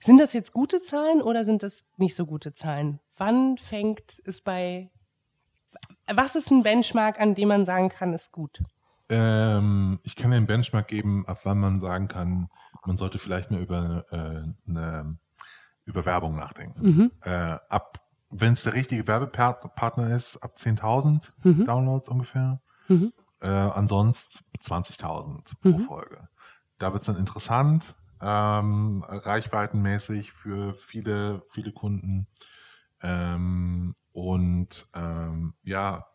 Sind 0.03 0.19
das 0.19 0.33
jetzt 0.33 0.51
gute 0.51 0.81
Zahlen 0.81 1.21
oder 1.21 1.43
sind 1.43 1.61
das 1.63 1.91
nicht 1.97 2.15
so 2.15 2.25
gute 2.25 2.53
Zahlen? 2.53 2.99
Wann 3.17 3.57
fängt 3.59 4.21
es 4.25 4.41
bei, 4.41 4.89
was 6.07 6.35
ist 6.35 6.49
ein 6.49 6.63
Benchmark, 6.63 7.19
an 7.19 7.35
dem 7.35 7.49
man 7.49 7.65
sagen 7.65 7.89
kann, 7.89 8.13
ist 8.13 8.31
gut? 8.31 8.63
Ähm, 9.09 9.99
ich 10.03 10.15
kann 10.15 10.33
einen 10.33 10.47
Benchmark 10.47 10.87
geben, 10.87 11.25
ab 11.27 11.41
wann 11.43 11.59
man 11.59 11.79
sagen 11.79 12.07
kann, 12.07 12.49
man 12.83 12.97
sollte 12.97 13.19
vielleicht 13.19 13.51
mehr 13.51 13.61
über 13.61 14.05
äh, 14.09 14.69
eine 14.69 15.19
über 15.85 16.05
Werbung 16.05 16.35
nachdenken. 16.35 16.81
Mhm. 16.81 17.11
Äh, 17.21 17.57
ab, 17.69 17.99
wenn 18.29 18.53
es 18.53 18.63
der 18.63 18.73
richtige 18.73 19.07
Werbepartner 19.07 20.15
ist, 20.15 20.37
ab 20.37 20.53
10.000 20.55 21.31
mhm. 21.43 21.65
Downloads 21.65 22.07
ungefähr. 22.07 22.61
Mhm. 22.87 23.13
Äh, 23.41 23.47
ansonsten 23.47 24.43
20.000 24.59 25.41
pro 25.61 25.69
mhm. 25.69 25.79
Folge. 25.79 26.29
Da 26.77 26.93
wird 26.93 27.01
es 27.01 27.07
dann 27.07 27.17
interessant 27.17 27.95
ähm, 28.21 29.03
reichweitenmäßig 29.07 30.31
für 30.33 30.75
viele, 30.75 31.43
viele 31.51 31.71
Kunden. 31.73 32.27
Ähm, 33.01 33.95
und 34.13 34.87
ähm, 34.95 35.55
ja, 35.63 36.07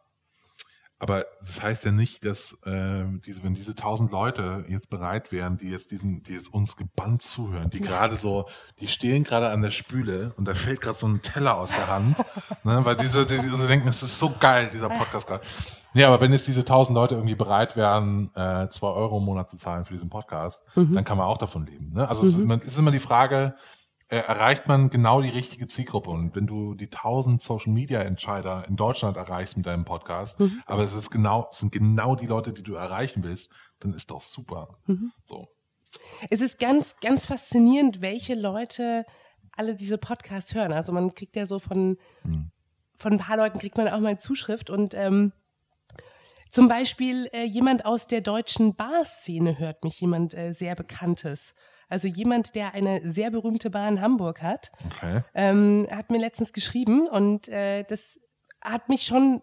aber 0.98 1.26
das 1.40 1.62
heißt 1.62 1.84
ja 1.84 1.90
nicht, 1.90 2.24
dass 2.24 2.58
äh, 2.64 3.04
diese, 3.24 3.42
wenn 3.42 3.52
diese 3.52 3.74
tausend 3.74 4.10
Leute 4.10 4.64
jetzt 4.68 4.88
bereit 4.88 5.30
wären, 5.30 5.58
die 5.58 5.68
jetzt 5.68 5.90
diesen, 5.90 6.22
die 6.22 6.32
jetzt 6.32 6.52
uns 6.52 6.76
gebannt 6.76 7.20
zuhören, 7.20 7.68
die 7.68 7.80
gerade 7.80 8.16
so, 8.16 8.46
die 8.80 8.88
stehen 8.88 9.22
gerade 9.22 9.50
an 9.50 9.60
der 9.60 9.70
Spüle 9.70 10.32
und 10.36 10.46
da 10.46 10.54
fällt 10.54 10.80
gerade 10.80 10.96
so 10.96 11.06
ein 11.06 11.20
Teller 11.20 11.58
aus 11.58 11.70
der 11.70 11.88
Hand, 11.88 12.16
ne, 12.64 12.80
weil 12.84 12.96
diese, 12.96 13.26
die, 13.26 13.38
die 13.38 13.48
so 13.48 13.66
denken, 13.66 13.88
es 13.88 14.02
ist 14.02 14.18
so 14.18 14.32
geil, 14.40 14.70
dieser 14.72 14.88
Podcast 14.88 15.26
gerade. 15.26 15.44
Nee, 15.92 16.04
aber 16.04 16.20
wenn 16.20 16.32
jetzt 16.32 16.46
diese 16.46 16.64
tausend 16.64 16.94
Leute 16.94 17.14
irgendwie 17.14 17.34
bereit 17.34 17.76
wären, 17.76 18.30
äh, 18.34 18.68
zwei 18.68 18.88
Euro 18.88 19.18
im 19.18 19.24
Monat 19.24 19.48
zu 19.48 19.56
zahlen 19.56 19.84
für 19.84 19.94
diesen 19.94 20.10
Podcast, 20.10 20.62
mhm. 20.76 20.94
dann 20.94 21.04
kann 21.04 21.18
man 21.18 21.26
auch 21.26 21.38
davon 21.38 21.66
leben. 21.66 21.92
Ne? 21.92 22.08
Also 22.08 22.22
mhm. 22.22 22.50
es, 22.52 22.68
ist 22.68 22.78
immer 22.78 22.90
die 22.90 23.00
Frage, 23.00 23.54
äh, 24.08 24.18
erreicht 24.18 24.68
man 24.68 24.90
genau 24.90 25.20
die 25.20 25.30
richtige 25.30 25.66
Zielgruppe. 25.66 26.10
Und 26.10 26.36
wenn 26.36 26.46
du 26.46 26.74
die 26.74 26.88
tausend 26.90 27.42
Social 27.42 27.72
Media 27.72 28.00
Entscheider 28.00 28.64
in 28.68 28.76
Deutschland 28.76 29.16
erreichst 29.16 29.56
mit 29.56 29.66
deinem 29.66 29.84
Podcast, 29.84 30.38
mhm. 30.38 30.62
aber 30.66 30.82
es 30.84 30.92
ist 30.92 31.10
genau, 31.10 31.48
es 31.50 31.58
sind 31.58 31.72
genau 31.72 32.14
die 32.14 32.26
Leute, 32.26 32.52
die 32.52 32.62
du 32.62 32.74
erreichen 32.74 33.24
willst, 33.24 33.52
dann 33.80 33.92
ist 33.94 34.10
doch 34.10 34.22
super. 34.22 34.78
Mhm. 34.86 35.12
So. 35.24 35.48
Es 36.30 36.40
ist 36.40 36.58
ganz, 36.58 37.00
ganz 37.00 37.24
faszinierend, 37.24 38.00
welche 38.00 38.34
Leute 38.34 39.04
alle 39.56 39.74
diese 39.74 39.98
Podcasts 39.98 40.54
hören. 40.54 40.72
Also 40.72 40.92
man 40.92 41.14
kriegt 41.14 41.34
ja 41.34 41.46
so 41.46 41.58
von, 41.58 41.98
mhm. 42.22 42.50
von 42.96 43.14
ein 43.14 43.18
paar 43.18 43.36
Leuten 43.36 43.58
kriegt 43.58 43.76
man 43.76 43.88
auch 43.88 44.00
mal 44.00 44.18
Zuschrift 44.20 44.70
und 44.70 44.94
ähm, 44.94 45.32
zum 46.50 46.68
Beispiel 46.68 47.28
äh, 47.32 47.44
jemand 47.44 47.84
aus 47.84 48.06
der 48.06 48.20
deutschen 48.20 48.76
Bar-Szene 48.76 49.58
hört 49.58 49.82
mich, 49.82 50.00
jemand 50.00 50.34
äh, 50.34 50.52
sehr 50.52 50.74
Bekanntes. 50.74 51.54
Also 51.88 52.08
jemand, 52.08 52.54
der 52.54 52.74
eine 52.74 53.00
sehr 53.08 53.30
berühmte 53.30 53.70
Bar 53.70 53.88
in 53.88 54.00
Hamburg 54.00 54.42
hat, 54.42 54.72
okay. 54.86 55.22
ähm, 55.34 55.86
hat 55.90 56.10
mir 56.10 56.18
letztens 56.18 56.52
geschrieben 56.52 57.06
und 57.08 57.48
äh, 57.48 57.84
das 57.84 58.20
hat 58.60 58.88
mich 58.88 59.02
schon 59.02 59.42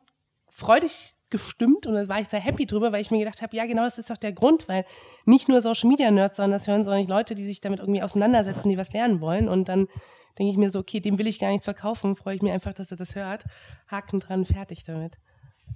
freudig 0.49 1.15
gestimmt 1.29 1.87
und 1.87 1.95
da 1.95 2.07
war 2.07 2.19
ich 2.19 2.27
sehr 2.27 2.39
happy 2.39 2.65
drüber, 2.65 2.91
weil 2.91 3.01
ich 3.01 3.11
mir 3.11 3.19
gedacht 3.19 3.41
habe, 3.41 3.55
ja 3.55 3.65
genau, 3.65 3.83
das 3.83 3.97
ist 3.97 4.09
doch 4.09 4.17
der 4.17 4.33
Grund, 4.33 4.67
weil 4.67 4.85
nicht 5.25 5.49
nur 5.49 5.61
Social 5.61 5.89
Media 5.89 6.11
Nerds, 6.11 6.37
sondern 6.37 6.51
das 6.51 6.67
hören 6.67 6.83
sondern 6.83 7.07
Leute, 7.07 7.33
die 7.33 7.43
sich 7.43 7.59
damit 7.59 7.79
irgendwie 7.79 8.03
auseinandersetzen, 8.03 8.69
die 8.69 8.77
was 8.77 8.93
lernen 8.93 9.19
wollen 9.19 9.49
und 9.49 9.67
dann 9.67 9.87
denke 10.37 10.51
ich 10.51 10.57
mir 10.57 10.69
so, 10.69 10.79
okay, 10.79 10.99
dem 10.99 11.17
will 11.17 11.27
ich 11.27 11.39
gar 11.39 11.49
nichts 11.49 11.65
verkaufen, 11.65 12.15
freue 12.15 12.35
ich 12.35 12.41
mich 12.41 12.51
einfach, 12.51 12.73
dass 12.73 12.91
er 12.91 12.97
das 12.97 13.15
hört, 13.15 13.45
Haken 13.87 14.19
dran, 14.19 14.45
fertig 14.45 14.83
damit. 14.83 15.17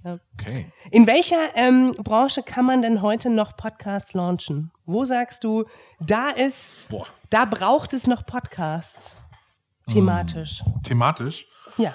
Ja. 0.04 0.18
Okay. 0.34 0.72
In 0.90 1.06
welcher 1.06 1.56
ähm, 1.56 1.92
Branche 1.92 2.42
kann 2.42 2.64
man 2.64 2.82
denn 2.82 3.02
heute 3.02 3.30
noch 3.30 3.56
Podcasts 3.56 4.14
launchen? 4.14 4.70
Wo 4.86 5.04
sagst 5.04 5.44
du, 5.44 5.64
da 6.00 6.30
ist, 6.30 6.88
Boah. 6.88 7.06
da 7.30 7.44
braucht 7.44 7.94
es 7.94 8.06
noch 8.06 8.24
Podcasts? 8.24 9.16
Thematisch. 9.88 10.62
Hm. 10.64 10.82
Thematisch? 10.82 11.46
Ja. 11.76 11.94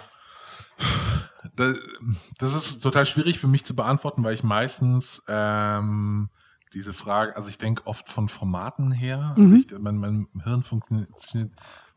Das 1.55 2.55
ist 2.55 2.79
total 2.79 3.05
schwierig 3.05 3.39
für 3.39 3.47
mich 3.47 3.65
zu 3.65 3.75
beantworten, 3.75 4.23
weil 4.23 4.33
ich 4.33 4.43
meistens 4.43 5.21
ähm, 5.27 6.29
diese 6.73 6.93
Frage, 6.93 7.35
also 7.35 7.49
ich 7.49 7.57
denke 7.57 7.85
oft 7.85 8.09
von 8.09 8.29
Formaten 8.29 8.91
her. 8.91 9.35
Also 9.37 9.41
mhm. 9.41 9.53
Also 9.53 9.55
ich, 9.55 9.79
mein, 9.79 9.97
mein 9.97 10.27
Hirn 10.43 10.63
funktioniert, 10.63 11.09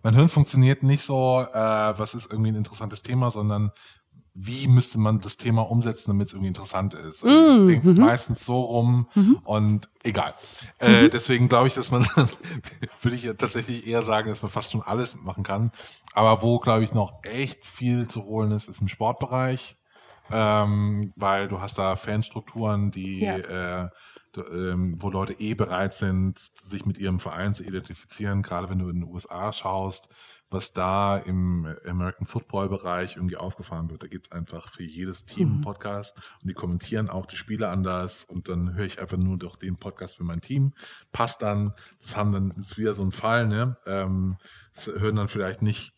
mein 0.02 0.14
Hirn 0.14 0.28
funktioniert 0.28 0.82
nicht 0.82 1.02
so, 1.02 1.40
äh, 1.40 1.98
was 1.98 2.14
ist 2.14 2.30
irgendwie 2.30 2.52
ein 2.52 2.56
interessantes 2.56 3.02
Thema, 3.02 3.30
sondern 3.30 3.70
wie 4.38 4.68
müsste 4.68 4.98
man 4.98 5.20
das 5.20 5.38
Thema 5.38 5.62
umsetzen, 5.62 6.10
damit 6.10 6.28
es 6.28 6.34
irgendwie 6.34 6.48
interessant 6.48 6.92
ist. 6.92 7.24
Mm, 7.24 7.28
ich 7.28 7.66
denke 7.66 7.88
mm 7.88 7.96
-hmm. 7.96 8.00
meistens 8.00 8.44
so 8.44 8.60
rum 8.60 9.08
mm 9.14 9.36
und 9.44 9.88
egal. 10.02 10.34
Äh, 10.78 11.04
mhm. 11.04 11.10
deswegen 11.10 11.48
glaube 11.48 11.68
ich, 11.68 11.74
dass 11.74 11.90
man, 11.90 12.06
würde 13.00 13.16
ich 13.16 13.22
ja 13.22 13.32
tatsächlich 13.34 13.86
eher 13.86 14.02
sagen, 14.02 14.28
dass 14.28 14.42
man 14.42 14.50
fast 14.50 14.72
schon 14.72 14.82
alles 14.82 15.16
machen 15.16 15.42
kann. 15.42 15.72
Aber 16.12 16.42
wo, 16.42 16.58
glaube 16.58 16.84
ich, 16.84 16.92
noch 16.92 17.22
echt 17.22 17.64
viel 17.64 18.08
zu 18.08 18.24
holen 18.24 18.52
ist, 18.52 18.68
ist 18.68 18.80
im 18.80 18.88
Sportbereich. 18.88 19.76
Ähm, 20.30 21.12
weil 21.16 21.46
du 21.46 21.60
hast 21.60 21.78
da 21.78 21.94
Fanstrukturen, 21.94 22.90
die 22.90 23.20
ja. 23.20 23.84
äh, 23.84 23.88
ähm, 24.36 24.96
wo 24.98 25.08
Leute 25.08 25.34
eh 25.34 25.54
bereit 25.54 25.94
sind, 25.94 26.38
sich 26.38 26.84
mit 26.84 26.98
ihrem 26.98 27.20
Verein 27.20 27.54
zu 27.54 27.62
identifizieren, 27.62 28.42
gerade 28.42 28.68
wenn 28.68 28.78
du 28.78 28.88
in 28.88 29.00
den 29.00 29.10
USA 29.10 29.52
schaust, 29.52 30.08
was 30.50 30.72
da 30.72 31.16
im 31.16 31.66
American 31.84 32.26
Football 32.26 32.68
Bereich 32.68 33.16
irgendwie 33.16 33.36
aufgefahren 33.36 33.90
wird. 33.90 34.02
Da 34.02 34.06
gibt 34.06 34.28
es 34.28 34.32
einfach 34.32 34.68
für 34.68 34.84
jedes 34.84 35.24
Team 35.24 35.48
einen 35.48 35.56
mhm. 35.58 35.62
Podcast 35.62 36.16
und 36.40 36.48
die 36.48 36.54
kommentieren 36.54 37.10
auch 37.10 37.26
die 37.26 37.36
Spiele 37.36 37.68
anders 37.68 38.24
und 38.24 38.48
dann 38.48 38.74
höre 38.74 38.84
ich 38.84 39.00
einfach 39.00 39.16
nur 39.16 39.38
durch 39.38 39.56
den 39.56 39.76
Podcast 39.76 40.16
für 40.16 40.24
mein 40.24 40.40
Team. 40.40 40.72
Passt 41.12 41.42
dann, 41.42 41.74
das 42.00 42.16
haben 42.16 42.32
dann, 42.32 42.50
ist 42.52 42.78
wieder 42.78 42.94
so 42.94 43.02
ein 43.02 43.12
Fall, 43.12 43.48
ne? 43.48 43.76
Ähm, 43.86 44.36
das 44.74 44.86
hören 44.86 45.16
dann 45.16 45.28
vielleicht 45.28 45.62
nicht 45.62 45.94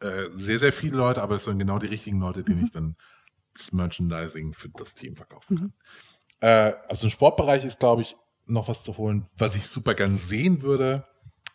äh, 0.00 0.28
sehr, 0.32 0.58
sehr 0.58 0.72
viele 0.72 0.96
Leute, 0.96 1.22
aber 1.22 1.36
es 1.36 1.44
sind 1.44 1.58
genau 1.58 1.78
die 1.78 1.86
richtigen 1.86 2.20
Leute, 2.20 2.44
denen 2.44 2.58
mhm. 2.58 2.64
ich 2.66 2.72
dann 2.72 2.96
das 3.54 3.72
Merchandising 3.72 4.52
für 4.52 4.68
das 4.68 4.94
Team 4.94 5.16
verkaufen 5.16 5.56
kann. 5.56 5.66
Mhm. 5.66 5.72
Äh, 6.40 6.72
also 6.88 7.06
im 7.06 7.10
Sportbereich 7.10 7.64
ist, 7.64 7.80
glaube 7.80 8.02
ich, 8.02 8.16
noch 8.46 8.68
was 8.68 8.82
zu 8.82 8.96
holen, 8.96 9.26
was 9.36 9.56
ich 9.56 9.66
super 9.66 9.94
gern 9.94 10.16
sehen 10.16 10.62
würde. 10.62 11.06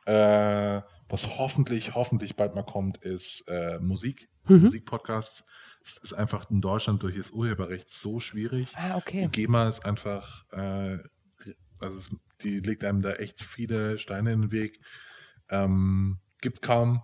Äh, 0.05 0.81
was 1.09 1.37
hoffentlich, 1.37 1.95
hoffentlich 1.95 2.35
bald 2.35 2.55
mal 2.55 2.63
kommt, 2.63 2.97
ist 2.97 3.45
äh, 3.47 3.79
Musik, 3.79 4.29
mhm. 4.47 4.63
Musikpodcasts. 4.63 5.43
Es 5.85 5.97
ist 5.97 6.13
einfach 6.13 6.49
in 6.49 6.61
Deutschland 6.61 7.03
durch 7.03 7.17
das 7.17 7.31
Urheberrecht 7.31 7.89
so 7.89 8.19
schwierig. 8.19 8.69
Ah, 8.75 8.97
okay. 8.97 9.23
Die 9.23 9.41
GEMA 9.43 9.67
ist 9.67 9.85
einfach, 9.85 10.45
äh, 10.51 10.97
also 11.79 11.99
es, 11.99 12.15
die 12.41 12.59
legt 12.59 12.83
einem 12.83 13.01
da 13.01 13.13
echt 13.13 13.43
viele 13.43 13.97
Steine 13.97 14.31
in 14.31 14.41
den 14.43 14.51
Weg. 14.51 14.79
Ähm, 15.49 16.19
gibt 16.41 16.61
kaum. 16.61 17.03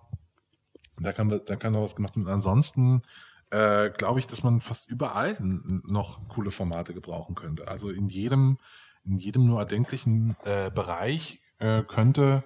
Da 0.98 1.12
kann, 1.12 1.28
da 1.28 1.56
kann 1.56 1.72
noch 1.72 1.82
was 1.82 1.96
gemacht 1.96 2.16
werden. 2.16 2.28
Ansonsten 2.28 3.02
äh, 3.50 3.90
glaube 3.90 4.20
ich, 4.20 4.26
dass 4.26 4.42
man 4.42 4.60
fast 4.60 4.88
überall 4.88 5.36
noch 5.40 6.28
coole 6.28 6.50
Formate 6.50 6.94
gebrauchen 6.94 7.34
könnte. 7.34 7.68
Also 7.68 7.90
in 7.90 8.08
jedem, 8.08 8.58
in 9.04 9.16
jedem 9.16 9.44
nur 9.44 9.60
erdenklichen 9.60 10.36
äh, 10.44 10.70
Bereich 10.70 11.42
äh, 11.58 11.82
könnte, 11.82 12.44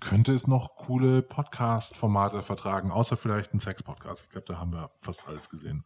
könnte 0.00 0.32
es 0.32 0.46
noch 0.46 0.76
coole 0.76 1.22
Podcast-Formate 1.22 2.42
vertragen, 2.42 2.90
außer 2.90 3.16
vielleicht 3.16 3.54
ein 3.54 3.60
Sex-Podcast. 3.60 4.24
Ich 4.24 4.30
glaube, 4.30 4.46
da 4.46 4.58
haben 4.58 4.72
wir 4.72 4.90
fast 5.00 5.26
alles 5.26 5.48
gesehen. 5.48 5.84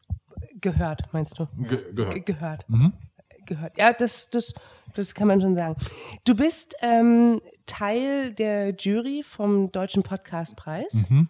Gehört, 0.60 1.12
meinst 1.12 1.38
du? 1.38 1.46
Ge 1.56 1.92
gehört. 1.92 2.14
Ge 2.14 2.22
gehört. 2.22 2.68
Mhm. 2.68 2.92
Gehört. 3.46 3.76
Ja, 3.78 3.92
das, 3.92 4.30
das, 4.30 4.54
das 4.94 5.14
kann 5.14 5.28
man 5.28 5.40
schon 5.40 5.54
sagen. 5.54 5.76
Du 6.24 6.34
bist 6.34 6.74
ähm, 6.82 7.40
Teil 7.66 8.32
der 8.32 8.74
Jury 8.74 9.22
vom 9.22 9.70
Deutschen 9.72 10.02
Podcastpreis. 10.02 11.04
Mhm. 11.08 11.28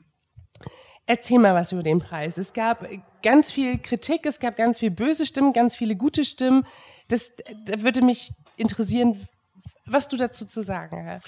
Erzähl 1.07 1.39
mal 1.39 1.55
was 1.55 1.73
über 1.73 1.83
den 1.83 1.99
Preis. 1.99 2.39
Es 2.39 2.53
gab 2.53 2.87
ganz 3.23 3.51
viel 3.51 3.79
Kritik, 3.79 4.27
es 4.27 4.39
gab 4.39 4.57
ganz 4.57 4.79
viel 4.79 4.91
böse 4.91 5.27
Stimmen, 5.27 5.53
ganz 5.53 5.75
viele 5.75 5.97
gute 5.97 6.25
Stimmen. 6.25 6.65
Das, 7.09 7.33
da 7.67 7.83
würde 7.83 8.01
mich 8.03 8.33
interessieren, 8.57 9.27
was 9.87 10.09
du 10.09 10.17
dazu 10.17 10.47
zu 10.47 10.63
sagen 10.63 11.05
hast. 11.07 11.27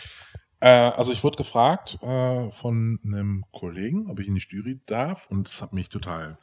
Äh, 0.62 0.92
also 0.96 1.10
ich 1.10 1.24
wurde 1.24 1.36
gefragt 1.36 1.98
äh, 2.02 2.50
von 2.52 3.00
einem 3.04 3.44
Kollegen, 3.50 4.08
ob 4.08 4.20
ich 4.20 4.28
in 4.28 4.36
die 4.36 4.46
Jury 4.48 4.80
darf 4.86 5.26
und 5.28 5.48
das 5.48 5.60
hat 5.60 5.72
mich 5.72 5.88
total 5.88 6.38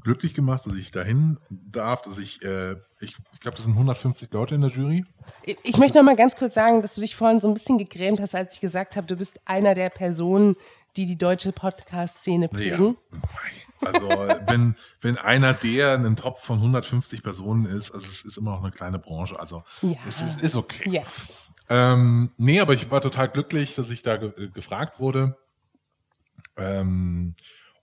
glücklich 0.00 0.32
gemacht, 0.32 0.64
dass 0.64 0.76
ich 0.76 0.92
dahin 0.92 1.38
darf, 1.50 2.02
dass 2.02 2.18
ich, 2.18 2.40
äh, 2.44 2.76
ich, 3.00 3.16
ich 3.32 3.40
glaube, 3.40 3.56
das 3.56 3.64
sind 3.64 3.72
150 3.72 4.32
Leute 4.32 4.54
in 4.54 4.60
der 4.60 4.70
Jury. 4.70 5.04
Ich, 5.42 5.56
ich 5.64 5.76
möchte 5.76 5.98
noch 5.98 6.04
mal 6.04 6.14
ganz 6.14 6.36
kurz 6.36 6.54
sagen, 6.54 6.82
dass 6.82 6.94
du 6.94 7.00
dich 7.00 7.16
vorhin 7.16 7.40
so 7.40 7.48
ein 7.48 7.54
bisschen 7.54 7.78
gegrämt 7.78 8.20
hast, 8.20 8.36
als 8.36 8.54
ich 8.54 8.60
gesagt 8.60 8.96
habe, 8.96 9.08
du 9.08 9.16
bist 9.16 9.40
einer 9.44 9.74
der 9.74 9.90
Personen, 9.90 10.54
die 10.96 11.06
die 11.06 11.18
deutsche 11.18 11.50
Podcast-Szene 11.50 12.48
prägen. 12.48 12.96
Ja. 13.10 13.88
Also 13.88 14.08
wenn, 14.46 14.76
wenn 15.00 15.18
einer 15.18 15.52
der 15.52 15.94
einen 15.94 16.14
Top 16.14 16.38
von 16.38 16.58
150 16.58 17.24
Personen 17.24 17.66
ist, 17.66 17.90
also 17.90 18.06
es 18.06 18.24
ist 18.24 18.38
immer 18.38 18.52
noch 18.52 18.62
eine 18.62 18.72
kleine 18.72 19.00
Branche, 19.00 19.38
also 19.38 19.64
ja. 19.82 19.96
es 20.06 20.20
ist, 20.20 20.40
ist 20.40 20.54
okay. 20.54 20.88
Ja. 20.90 21.02
Ähm, 21.68 22.32
nee, 22.36 22.60
aber 22.60 22.74
ich 22.74 22.90
war 22.90 23.00
total 23.00 23.28
glücklich, 23.28 23.74
dass 23.74 23.90
ich 23.90 24.02
da 24.02 24.16
ge 24.16 24.50
gefragt 24.52 24.98
wurde. 25.00 25.36
Ähm, 26.56 27.34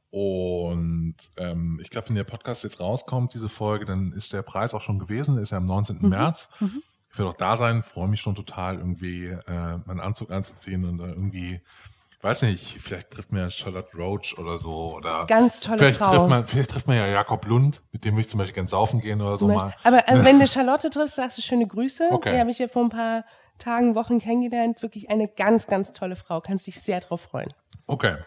und 0.10 1.16
ähm, 1.38 1.80
ich 1.82 1.90
glaube, 1.90 2.10
wenn 2.10 2.16
der 2.16 2.24
Podcast 2.24 2.64
jetzt 2.64 2.80
rauskommt, 2.80 3.34
diese 3.34 3.50
Folge, 3.50 3.86
dann 3.86 4.14
ist 4.14 4.34
der 4.34 4.44
Preis 4.44 4.74
auch 4.74 4.82
schon 4.82 5.00
gewesen, 5.00 5.38
ist 5.38 5.52
ja 5.52 5.58
am 5.58 5.66
19. 5.66 5.98
Mhm. 6.00 6.10
März. 6.10 6.50
Mhm. 6.60 6.82
Ich 7.12 7.20
werde 7.20 7.32
auch 7.32 7.38
da 7.38 7.58
sein, 7.58 7.84
freue 7.84 8.08
mich 8.08 8.22
schon 8.22 8.36
total, 8.36 8.78
irgendwie 8.78 9.28
äh, 9.28 9.78
meinen 9.86 10.00
Anzug 10.00 10.32
anzuziehen 10.32 10.86
und 10.86 11.00
äh, 11.00 11.08
irgendwie 11.08 11.62
weiß 12.26 12.42
nicht, 12.42 12.80
vielleicht 12.82 13.12
trifft 13.12 13.32
man 13.32 13.42
ja 13.42 13.50
Charlotte 13.50 13.96
Roach 13.96 14.38
oder 14.38 14.58
so. 14.58 14.96
Oder 14.96 15.26
Ganz 15.28 15.62
tolle 15.62 15.78
vielleicht 15.78 16.00
Frau. 16.00 16.12
Trifft 16.12 16.28
man, 16.28 16.48
vielleicht 16.48 16.72
trifft 16.72 16.88
man 16.88 16.98
ja 16.98 17.08
Jakob 17.08 17.46
Lund, 17.46 17.84
mit 17.92 18.04
dem 18.04 18.16
würde 18.16 18.22
ich 18.22 18.30
zum 18.30 18.40
Beispiel 18.40 18.56
gerne 18.56 18.68
saufen 18.68 19.00
gehen 19.00 19.22
oder 19.22 19.38
so 19.38 19.48
mal. 19.48 19.74
Aber 19.84 20.08
also 20.08 20.26
wenn 20.26 20.40
du 20.40 20.48
Charlotte 20.50 20.90
triffst, 20.90 21.16
sagst 21.16 21.38
du 21.38 21.42
schöne 21.42 21.68
Grüße. 21.68 22.10
Okay. 22.12 22.34
Die 22.34 22.40
habe 22.40 22.50
ich 22.50 22.58
ja 22.58 22.68
vor 22.68 22.84
ein 22.84 22.90
paar 22.90 23.26
Tagen, 23.60 23.96
Wochen 23.96 24.20
kennengelernt. 24.20 24.82
Wirklich 24.82 25.10
eine 25.10 25.28
ganz, 25.28 25.68
ganz 25.68 25.94
tolle 25.94 26.16
Frau. 26.16 26.42
Kannst 26.42 26.68
dich 26.68 26.82
sehr 26.82 27.00
drauf 27.00 27.22
freuen. 27.22 27.54
Okay. 27.88 28.18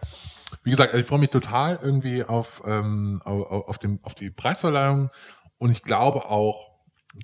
Wie 0.62 0.70
gesagt, 0.70 0.94
ich 0.94 1.06
freue 1.06 1.18
mich 1.18 1.30
total 1.30 1.78
irgendwie 1.82 2.24
auf, 2.24 2.62
ähm, 2.64 3.20
auf, 3.24 3.68
auf, 3.68 3.78
dem, 3.78 3.98
auf 4.02 4.14
die 4.14 4.30
Preisverleihung. 4.30 5.10
Und 5.58 5.70
ich 5.70 5.82
glaube 5.82 6.26
auch, 6.26 6.70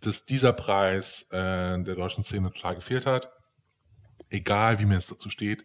dass 0.02 0.26
dieser 0.26 0.52
Preis 0.52 1.28
äh, 1.30 1.82
der 1.82 1.94
deutschen 1.94 2.24
Szene 2.24 2.50
total 2.52 2.76
gefehlt 2.76 3.06
hat. 3.06 3.30
Egal, 4.30 4.78
wie 4.78 4.86
mir 4.86 4.96
es 4.96 5.06
dazu 5.06 5.30
steht 5.30 5.64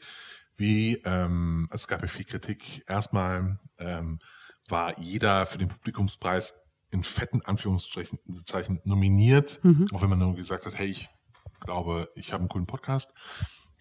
wie, 0.60 1.02
ähm, 1.06 1.68
es 1.72 1.88
gab 1.88 2.02
ja 2.02 2.08
viel 2.08 2.26
Kritik. 2.26 2.84
Erstmal 2.88 3.60
ähm, 3.80 4.20
war 4.68 5.00
jeder 5.00 5.46
für 5.46 5.58
den 5.58 5.70
Publikumspreis 5.70 6.54
in 6.92 7.04
fetten 7.04 7.42
Anführungszeichen 7.42 8.82
nominiert, 8.84 9.60
mhm. 9.64 9.88
auch 9.94 10.02
wenn 10.02 10.10
man 10.10 10.20
nur 10.20 10.36
gesagt 10.36 10.66
hat, 10.66 10.78
hey, 10.78 10.88
ich 10.88 11.10
glaube, 11.60 12.10
ich 12.16 12.34
habe 12.34 12.42
einen 12.42 12.50
coolen 12.50 12.68
Podcast. 12.68 13.14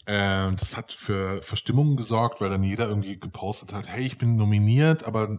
Äh, 0.07 0.53
das 0.53 0.76
hat 0.76 0.93
für 0.93 1.43
Verstimmungen 1.43 1.97
gesorgt, 1.97 2.41
weil 2.41 2.51
dann 2.51 2.62
jeder 2.62 2.89
irgendwie 2.89 3.18
gepostet 3.18 3.72
hat, 3.72 3.89
hey, 3.89 4.07
ich 4.07 4.18
bin 4.18 4.37
nominiert, 4.37 5.05
aber 5.05 5.39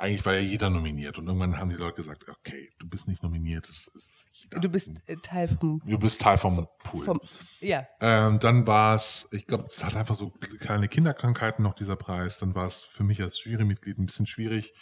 eigentlich 0.00 0.24
war 0.24 0.34
ja 0.34 0.40
jeder 0.40 0.70
nominiert. 0.70 1.18
Und 1.18 1.26
irgendwann 1.26 1.58
haben 1.58 1.70
die 1.70 1.76
Leute 1.76 1.96
gesagt, 1.96 2.28
okay, 2.28 2.70
du 2.78 2.88
bist 2.88 3.06
nicht 3.06 3.22
nominiert, 3.22 3.68
das 3.68 3.86
ist 3.88 4.26
jeder. 4.32 4.60
Du 4.60 4.68
bist 4.68 5.02
äh, 5.06 5.16
Teil 5.22 5.48
vom 5.48 5.78
Du 5.84 5.98
bist 5.98 6.20
Teil 6.20 6.38
vom 6.38 6.66
Pool. 6.82 7.04
Vom, 7.04 7.20
ja. 7.60 7.86
Ähm, 8.00 8.38
dann 8.38 8.66
war 8.66 8.94
es, 8.94 9.28
ich 9.30 9.46
glaube, 9.46 9.66
es 9.66 9.84
hat 9.84 9.96
einfach 9.96 10.16
so 10.16 10.30
kleine 10.30 10.88
Kinderkrankheiten 10.88 11.62
noch, 11.62 11.74
dieser 11.74 11.96
Preis. 11.96 12.38
Dann 12.38 12.54
war 12.54 12.66
es 12.66 12.82
für 12.82 13.04
mich 13.04 13.22
als 13.22 13.44
Jurymitglied 13.44 13.98
ein 13.98 14.06
bisschen 14.06 14.26
schwierig, 14.26 14.72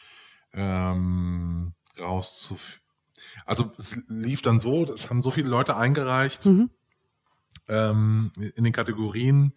ähm, 0.53 1.75
rauszufinden. 1.99 2.87
Also 3.45 3.73
es 3.79 4.01
lief 4.09 4.43
dann 4.43 4.61
so, 4.61 4.85
es 4.85 5.11
haben 5.11 5.23
so 5.23 5.31
viele 5.31 5.49
Leute 5.49 5.77
eingereicht 5.77 6.47
mhm. 6.47 6.71
Ähm, 7.69 8.33
in 8.37 8.65
den 8.65 8.73
Kategorien, 8.73 9.55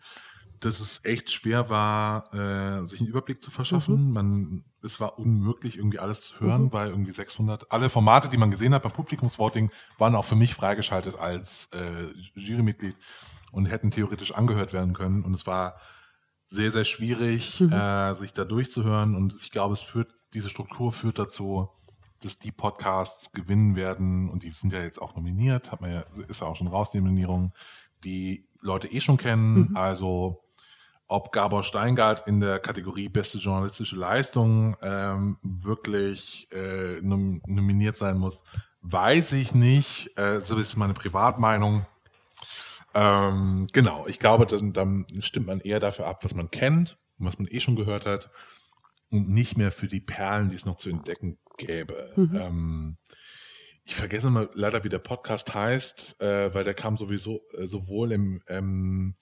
dass 0.62 0.80
es 0.80 1.03
echt 1.05 1.32
schwer 1.32 1.70
war, 1.70 2.34
äh, 2.34 2.86
sich 2.86 2.99
einen 2.99 3.09
Überblick 3.09 3.41
zu 3.41 3.49
verschaffen. 3.49 4.07
Mhm. 4.07 4.14
Man, 4.14 4.64
es 4.84 4.99
war 4.99 5.18
unmöglich, 5.18 5.78
irgendwie 5.78 5.99
alles 5.99 6.22
zu 6.22 6.39
hören, 6.39 6.66
mhm. 6.66 6.74
weil 6.74 6.89
irgendwie 6.89 7.12
600, 7.12 7.72
alle 7.72 7.89
Formate, 7.89 8.30
die 8.30 8.38
man 8.38 8.51
gesehen 8.51 8.74
hat 8.74 8.84
beim 8.84 8.93
Publikumsvoting, 8.93 9.72
waren 9.97 10.16
auch 10.16 10.26
für 10.26 10.36
mich 10.36 10.53
freigeschaltet 10.53 11.18
als 11.18 11.70
äh, 11.74 12.39
Jurymitglied 12.39 12.95
und 13.51 13.66
hätten 13.66 13.91
theoretisch 13.91 14.34
angehört 14.34 14.72
werden 14.72 14.93
können. 14.93 15.24
Und 15.24 15.34
es 15.34 15.47
war 15.47 15.78
sehr, 16.45 16.72
sehr 16.72 16.86
schwierig, 16.86 17.59
mhm. 17.59 17.72
äh, 17.72 18.14
sich 18.14 18.34
da 18.34 18.45
durchzuhören. 18.45 19.16
Und 19.16 19.36
ich 19.41 19.51
glaube, 19.51 19.74
es 19.74 19.82
führt, 19.82 20.14
diese 20.34 20.49
Struktur 20.49 20.91
führt 20.91 21.18
dazu, 21.18 21.70
dass 22.22 22.38
die 22.38 22.51
Podcasts 22.51 23.32
gewinnen 23.32 23.76
werden. 23.76 24.30
Und 24.30 24.43
die 24.43 24.51
sind 24.51 24.74
ja 24.74 24.82
jetzt 24.82 25.01
auch 25.01 25.16
nominiert, 25.16 25.72
hat 25.72 25.82
man 25.82 25.91
ja, 25.91 26.01
ist 26.28 26.41
ja 26.41 26.47
auch 26.47 26.55
schon 26.55 26.68
raus, 26.68 26.91
die 26.91 26.99
Nominierung, 26.99 27.53
die 28.04 28.45
Leute 28.62 28.88
eh 28.88 29.02
schon 29.02 29.18
kennen. 29.18 29.70
Mhm. 29.70 29.78
Also 29.78 30.43
ob 31.08 31.34
Gabor 31.34 31.64
Steingart 31.64 32.26
in 32.28 32.39
der 32.39 32.60
Kategorie 32.60 33.10
beste 33.10 33.38
journalistische 33.38 33.97
Leistung 33.97 34.78
ähm, 34.82 35.38
wirklich 35.43 36.47
äh, 36.54 37.02
nom 37.02 37.41
nominiert 37.45 37.97
sein 37.97 38.18
muss, 38.18 38.43
weiß 38.82 39.34
ich 39.34 39.54
nicht. 39.54 40.18
Äh, 40.18 40.39
so 40.39 40.58
ist 40.58 40.78
meine 40.78 40.93
Privatmeinung. 40.93 41.86
Ähm, 42.93 43.68
genau, 43.74 44.06
ich 44.08 44.20
glaube, 44.20 44.45
dann, 44.45 44.72
dann 44.72 45.06
stimmt 45.20 45.47
man 45.47 45.60
eher 45.60 45.82
dafür 45.82 46.08
ab, 46.08 46.24
was 46.24 46.34
man 46.34 46.49
kennt, 46.49 46.97
was 47.18 47.38
man 47.38 47.47
eh 47.49 47.60
schon 47.60 47.76
gehört 47.76 48.06
hat 48.06 48.30
und 49.10 49.28
nicht 49.28 49.58
mehr 49.58 49.72
für 49.72 49.88
die 49.88 50.02
Perlen, 50.02 50.49
die 50.49 50.56
es 50.56 50.66
noch 50.66 50.78
zu 50.78 50.89
entdecken 50.89 51.38
gäbe. 51.58 52.14
Mhm. 52.16 52.36
Ähm, 52.36 52.97
ich 53.84 53.95
vergesse 53.95 54.29
mal 54.29 54.49
leider, 54.53 54.84
wie 54.84 54.89
der 54.89 54.99
Podcast 54.99 55.53
heißt, 55.53 56.21
äh, 56.21 56.53
weil 56.53 56.63
der 56.63 56.73
kam 56.73 56.97
sowieso 56.97 57.41
äh, 57.57 57.67
sowohl 57.67 58.11
im 58.11 58.41
ähm, 58.47 59.15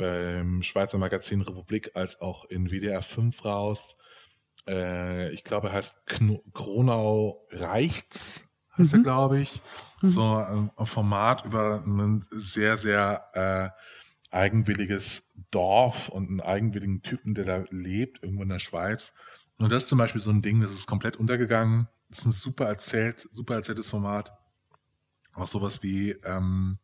beim 0.00 0.62
Schweizer 0.62 0.96
Magazin 0.96 1.42
Republik 1.42 1.90
als 1.94 2.20
auch 2.20 2.46
in 2.46 2.70
WDR 2.70 3.02
5 3.02 3.44
raus. 3.44 3.96
Äh, 4.66 5.30
ich 5.32 5.44
glaube, 5.44 5.68
er 5.68 5.74
heißt 5.74 6.06
Kno 6.06 6.42
Kronau 6.54 7.46
Reichts, 7.50 8.48
heißt 8.78 8.94
mhm. 8.94 9.00
er, 9.00 9.02
glaube 9.02 9.40
ich. 9.40 9.60
Mhm. 10.00 10.08
So 10.08 10.22
ein, 10.22 10.70
ein, 10.74 10.86
Format 10.86 11.44
über 11.44 11.84
ein 11.86 12.24
sehr, 12.30 12.78
sehr 12.78 13.26
äh, 13.34 14.34
eigenwilliges 14.34 15.34
Dorf 15.50 16.08
und 16.08 16.28
einen 16.28 16.40
eigenwilligen 16.40 17.02
Typen, 17.02 17.34
der 17.34 17.44
da 17.44 17.64
lebt, 17.70 18.22
irgendwo 18.22 18.42
in 18.42 18.48
der 18.48 18.58
Schweiz. 18.58 19.14
Und 19.58 19.70
das 19.70 19.82
ist 19.82 19.88
zum 19.90 19.98
Beispiel 19.98 20.22
so 20.22 20.30
ein 20.30 20.40
Ding, 20.40 20.62
das 20.62 20.72
ist 20.72 20.86
komplett 20.86 21.16
untergegangen. 21.16 21.88
Das 22.10 22.20
ist 22.20 22.26
ein 22.26 22.32
super 22.32 22.66
erzählt, 22.66 23.28
super 23.30 23.54
erzähltes 23.54 23.88
Format. 23.88 24.32
Auch 25.32 25.46
sowas 25.46 25.82
wie 25.82 26.10
ähm, 26.24 26.78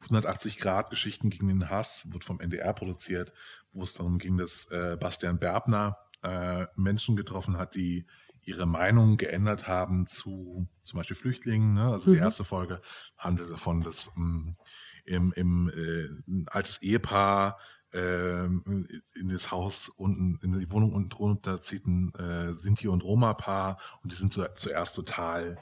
180 0.00 0.58
Grad 0.58 0.90
Geschichten 0.90 1.30
gegen 1.30 1.48
den 1.48 1.70
Hass, 1.70 2.10
wird 2.10 2.24
vom 2.24 2.40
NDR 2.40 2.72
produziert, 2.72 3.32
wo 3.72 3.82
es 3.84 3.94
darum 3.94 4.18
ging, 4.18 4.36
dass 4.36 4.66
äh, 4.70 4.96
Bastian 4.98 5.38
Berbner 5.38 5.98
äh, 6.22 6.66
Menschen 6.74 7.16
getroffen 7.16 7.58
hat, 7.58 7.74
die 7.74 8.06
ihre 8.44 8.66
Meinung 8.66 9.18
geändert 9.18 9.68
haben 9.68 10.06
zu 10.06 10.66
zum 10.84 10.96
Beispiel 10.96 11.16
Flüchtlingen. 11.16 11.74
Ne? 11.74 11.84
Also 11.84 12.10
mhm. 12.10 12.14
die 12.14 12.20
erste 12.20 12.44
Folge 12.44 12.80
handelt 13.16 13.50
davon, 13.50 13.82
dass 13.82 14.10
ähm, 14.16 14.56
im, 15.04 15.32
im 15.36 15.70
äh, 15.70 16.06
ein 16.28 16.46
altes 16.48 16.82
Ehepaar 16.82 17.58
in 17.94 19.28
das 19.28 19.50
Haus 19.50 19.88
unten, 19.88 20.38
in 20.42 20.58
die 20.58 20.70
Wohnung 20.70 20.92
unten 20.92 21.10
drunter 21.10 21.60
zieht 21.60 21.86
ein 21.86 22.12
äh, 22.14 22.54
Sinti- 22.54 22.88
und 22.88 23.04
Roma-Paar 23.04 23.78
und 24.02 24.12
die 24.12 24.16
sind 24.16 24.32
zu, 24.32 24.44
zuerst 24.54 24.96
total 24.96 25.58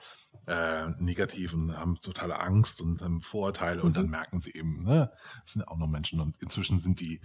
äh, 0.46 0.88
negativ 0.98 1.54
und 1.54 1.76
haben 1.76 1.96
totale 1.96 2.40
Angst 2.40 2.80
und 2.80 3.02
haben 3.02 3.20
Vorurteile 3.20 3.80
mhm. 3.80 3.86
und 3.86 3.96
dann 3.96 4.04
mhm. 4.06 4.10
merken 4.12 4.40
sie 4.40 4.52
eben, 4.52 4.84
ne, 4.84 5.10
das 5.42 5.54
sind 5.54 5.66
auch 5.66 5.76
noch 5.76 5.88
Menschen 5.88 6.20
und 6.20 6.36
inzwischen 6.40 6.78
sind 6.78 7.00
die 7.00 7.20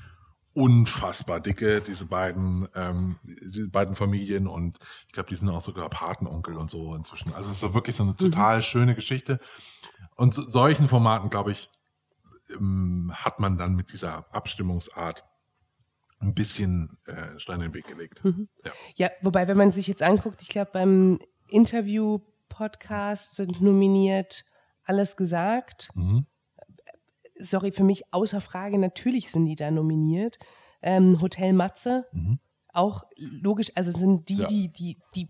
unfassbar 0.54 1.42
dicke, 1.42 1.82
diese 1.82 2.06
beiden, 2.06 2.68
ähm, 2.76 3.18
die 3.24 3.68
beiden 3.68 3.94
Familien 3.94 4.48
und 4.48 4.78
ich 5.08 5.14
glaube, 5.14 5.30
die 5.30 5.36
sind 5.36 5.50
auch 5.50 5.62
sogar 5.62 5.90
Patenonkel 5.90 6.56
und 6.56 6.72
so 6.72 6.96
inzwischen. 6.96 7.34
Also 7.34 7.50
es 7.50 7.56
ist 7.56 7.62
so 7.62 7.74
wirklich 7.74 7.96
so 7.96 8.04
eine 8.04 8.14
mhm. 8.14 8.18
total 8.18 8.58
mhm. 8.58 8.62
schöne 8.62 8.96
Geschichte. 8.96 9.40
Und 10.16 10.34
so, 10.34 10.48
solchen 10.48 10.88
Formaten, 10.88 11.30
glaube 11.30 11.52
ich, 11.52 11.70
ähm, 12.52 13.12
hat 13.14 13.40
man 13.40 13.58
dann 13.58 13.76
mit 13.76 13.92
dieser 13.94 14.34
Abstimmungsart 14.34 15.26
ein 16.20 16.34
bisschen 16.34 16.98
äh, 17.06 17.40
Stein 17.40 17.62
in 17.62 17.72
den 17.72 17.74
Weg 17.74 17.88
gelegt. 17.88 18.24
Mhm. 18.24 18.48
Ja. 18.64 18.72
ja, 18.96 19.10
wobei, 19.22 19.48
wenn 19.48 19.58
man 19.58 19.72
sich 19.72 19.88
jetzt 19.88 20.02
anguckt, 20.02 20.42
ich 20.42 20.50
glaube, 20.50 20.72
beim 20.74 21.20
Interview 21.48 22.20
Podcasts 22.50 23.36
sind 23.36 23.62
nominiert, 23.62 24.46
alles 24.84 25.18
gesagt. 25.18 25.90
Mhm. 25.94 26.26
Sorry, 27.40 27.72
für 27.72 27.84
mich 27.84 28.14
außer 28.14 28.40
Frage, 28.40 28.78
natürlich 28.78 29.32
sind 29.32 29.46
die 29.46 29.56
da 29.56 29.72
nominiert. 29.72 30.40
Ähm, 30.82 31.22
Hotel 31.22 31.52
Matze, 31.54 32.06
mhm. 32.14 32.40
auch 32.72 33.04
logisch, 33.18 33.72
also 33.76 33.92
sind 33.92 34.30
die, 34.30 34.38
ja. 34.38 34.48
die, 34.48 34.72
die, 34.72 34.98
die 35.16 35.28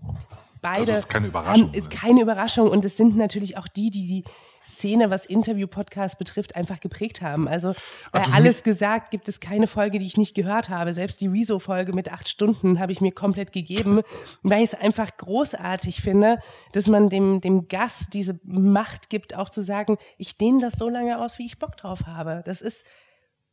beide. 0.61 0.79
Also 0.79 0.93
ist 0.93 1.09
keine 1.09 1.27
Überraschung. 1.27 1.67
Haben, 1.67 1.73
ist 1.73 1.89
keine 1.89 2.21
Überraschung 2.21 2.69
und 2.69 2.85
es 2.85 2.97
sind 2.97 3.15
natürlich 3.15 3.57
auch 3.57 3.67
die, 3.67 3.89
die 3.89 4.07
die 4.07 4.23
Szene, 4.65 5.09
was 5.09 5.25
Interview-Podcasts 5.25 6.17
betrifft, 6.17 6.55
einfach 6.55 6.79
geprägt 6.79 7.21
haben. 7.21 7.47
Also, 7.47 7.73
also 8.11 8.31
alles 8.31 8.63
gesagt, 8.63 9.11
gibt 9.11 9.27
es 9.27 9.39
keine 9.39 9.67
Folge, 9.67 9.99
die 9.99 10.05
ich 10.05 10.17
nicht 10.17 10.35
gehört 10.35 10.69
habe. 10.69 10.91
Selbst 10.91 11.21
die 11.21 11.27
Rezo-Folge 11.27 11.93
mit 11.93 12.11
acht 12.11 12.27
Stunden 12.27 12.79
habe 12.79 12.91
ich 12.91 13.01
mir 13.01 13.11
komplett 13.11 13.51
gegeben, 13.51 14.01
weil 14.43 14.63
ich 14.63 14.73
es 14.73 14.75
einfach 14.75 15.15
großartig 15.17 16.01
finde, 16.01 16.39
dass 16.73 16.87
man 16.87 17.09
dem, 17.09 17.41
dem 17.41 17.67
Gast 17.67 18.13
diese 18.13 18.39
Macht 18.43 19.09
gibt, 19.09 19.35
auch 19.35 19.49
zu 19.49 19.61
sagen, 19.61 19.97
ich 20.17 20.37
dehne 20.37 20.59
das 20.59 20.73
so 20.73 20.89
lange 20.89 21.19
aus, 21.19 21.37
wie 21.37 21.45
ich 21.45 21.59
Bock 21.59 21.77
drauf 21.77 22.07
habe. 22.07 22.41
Das 22.45 22.61
ist, 22.61 22.85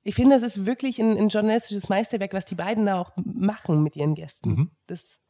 ich 0.02 0.14
finde, 0.14 0.34
das 0.34 0.42
ist 0.42 0.66
wirklich 0.66 0.98
ein, 0.98 1.16
ein 1.16 1.28
journalistisches 1.28 1.88
Meisterwerk, 1.88 2.32
was 2.32 2.46
die 2.46 2.54
beiden 2.54 2.86
da 2.86 3.00
auch 3.00 3.12
machen 3.16 3.82
mit 3.82 3.96
ihren 3.96 4.14
Gästen. 4.14 4.50
Mhm. 4.50 4.70
Das 4.86 5.20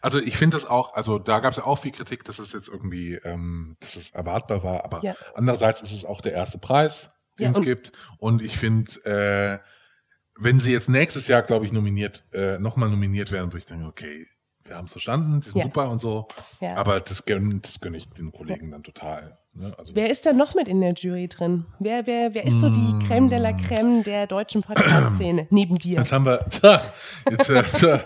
also 0.00 0.18
ich 0.18 0.36
finde 0.36 0.56
das 0.56 0.66
auch, 0.66 0.94
also 0.94 1.18
da 1.18 1.40
gab 1.40 1.52
es 1.52 1.56
ja 1.56 1.64
auch 1.64 1.78
viel 1.78 1.92
Kritik, 1.92 2.24
dass 2.24 2.38
es 2.38 2.52
jetzt 2.52 2.68
irgendwie, 2.68 3.14
ähm, 3.14 3.76
dass 3.80 3.96
es 3.96 4.10
erwartbar 4.10 4.62
war, 4.62 4.84
aber 4.84 5.00
ja. 5.02 5.14
andererseits 5.34 5.82
ist 5.82 5.92
es 5.92 6.04
auch 6.04 6.20
der 6.20 6.32
erste 6.32 6.58
Preis, 6.58 7.10
den 7.38 7.52
ja, 7.52 7.58
es 7.58 7.64
gibt. 7.64 7.92
Und 8.18 8.42
ich 8.42 8.56
finde, 8.56 8.90
äh, 9.04 9.58
wenn 10.36 10.58
sie 10.58 10.72
jetzt 10.72 10.88
nächstes 10.88 11.28
Jahr, 11.28 11.42
glaube 11.42 11.66
ich, 11.66 11.72
nominiert, 11.72 12.24
äh, 12.32 12.58
nochmal 12.58 12.88
nominiert 12.88 13.30
werden, 13.32 13.46
würde 13.48 13.58
ich 13.58 13.66
denken, 13.66 13.86
okay, 13.86 14.26
wir 14.64 14.76
haben 14.76 14.86
es 14.86 14.92
verstanden, 14.92 15.40
die 15.40 15.50
sind 15.50 15.58
ja. 15.58 15.64
super 15.64 15.90
und 15.90 15.98
so, 15.98 16.26
aber 16.74 17.00
das 17.00 17.26
gönne 17.26 17.60
das 17.60 17.80
gönn 17.80 17.94
ich 17.94 18.08
den 18.10 18.32
Kollegen 18.32 18.70
dann 18.70 18.82
total. 18.82 19.38
Ne? 19.56 19.72
Also 19.78 19.94
wer 19.94 20.10
ist 20.10 20.26
da 20.26 20.32
noch 20.32 20.54
mit 20.54 20.66
in 20.66 20.80
der 20.80 20.94
Jury 20.94 21.28
drin? 21.28 21.66
Wer, 21.78 22.06
wer, 22.06 22.34
wer 22.34 22.44
ist 22.44 22.58
so 22.58 22.68
die 22.68 22.80
mm. 22.80 22.98
Creme 23.06 23.28
de 23.28 23.38
la 23.38 23.52
Creme 23.52 24.02
der 24.02 24.26
deutschen 24.26 24.62
Podcast-Szene 24.62 25.46
neben 25.50 25.76
dir? 25.76 25.98
Jetzt 25.98 26.12
haben 26.12 26.26
wir, 26.26 26.40
jetzt, 27.30 27.82
äh, 27.82 27.98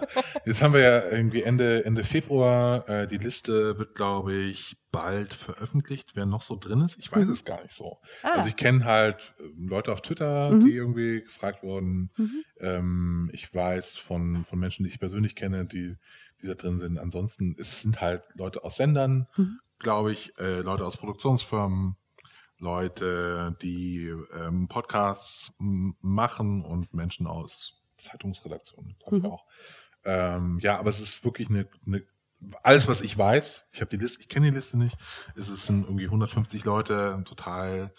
jetzt 0.45 0.63
haben 0.63 0.75
wir 0.75 0.81
ja 0.81 1.11
irgendwie 1.11 1.43
Ende, 1.43 1.87
Ende 1.87 2.05
Februar. 2.05 2.87
Äh, 2.87 3.07
die 3.07 3.17
Liste 3.17 3.79
wird, 3.79 3.95
glaube 3.95 4.35
ich, 4.35 4.77
bald 4.93 5.33
veröffentlicht, 5.33 6.11
wer 6.15 6.27
noch 6.27 6.43
so 6.43 6.57
drin 6.57 6.83
ist. 6.83 6.99
Ich 6.99 7.11
weiß 7.11 7.27
mhm. 7.27 7.33
es 7.33 7.45
gar 7.47 7.63
nicht 7.63 7.73
so. 7.73 7.99
Ah. 8.23 8.33
Also 8.37 8.49
ich 8.49 8.57
kenne 8.57 8.85
halt 8.85 9.35
ähm, 9.41 9.69
Leute 9.69 9.93
auf 9.93 10.03
Twitter, 10.03 10.51
mhm. 10.51 10.65
die 10.67 10.73
irgendwie 10.73 11.23
gefragt 11.23 11.63
wurden. 11.63 12.11
Mhm. 12.19 12.45
Ähm, 12.61 13.31
ich 13.33 13.55
weiß 13.55 13.97
von, 13.97 14.45
von 14.45 14.59
Menschen, 14.59 14.85
die 14.85 14.91
ich 14.91 15.01
persönlich 15.01 15.35
kenne, 15.35 15.65
die, 15.65 15.97
die 16.43 16.47
da 16.47 16.55
drin 16.55 16.79
sind. 16.79 16.99
Ansonsten 16.99 17.57
es 17.59 17.81
sind 17.81 18.03
halt 18.03 18.23
Leute 18.35 18.65
aus 18.65 18.77
Sendern, 18.77 19.29
mhm 19.37 19.61
glaube 19.79 20.13
ich, 20.13 20.39
äh, 20.39 20.61
Leute 20.61 20.85
aus 20.85 20.97
Produktionsfirmen, 20.97 21.97
Leute, 22.59 23.57
die 23.63 24.13
ähm, 24.35 24.69
Podcasts 24.69 25.53
machen 25.59 26.65
und 26.65 26.93
Menschen 26.93 27.27
aus 27.27 27.81
Zeitungsredaktionen, 27.97 28.97
glaube 28.99 29.17
ich 29.17 29.23
mhm. 29.23 29.31
auch. 29.31 29.47
Ähm, 30.05 30.59
ja, 30.61 30.79
aber 30.79 30.91
es 30.91 31.01
ist 31.01 31.25
wirklich 31.25 31.49
eine, 31.49 31.69
eine 31.87 32.05
alles, 32.63 32.87
was 32.87 33.01
ich 33.01 33.17
weiß, 33.17 33.67
ich 33.73 33.81
habe 33.81 33.91
die 33.91 33.97
Liste, 33.97 34.21
ich 34.21 34.29
kenne 34.29 34.51
die 34.51 34.57
Liste 34.57 34.79
nicht, 34.79 34.97
es 35.37 35.49
sind 35.67 35.85
irgendwie 35.85 36.05
150 36.05 36.65
Leute, 36.65 37.15
eine 37.15 37.25
total 37.25 37.93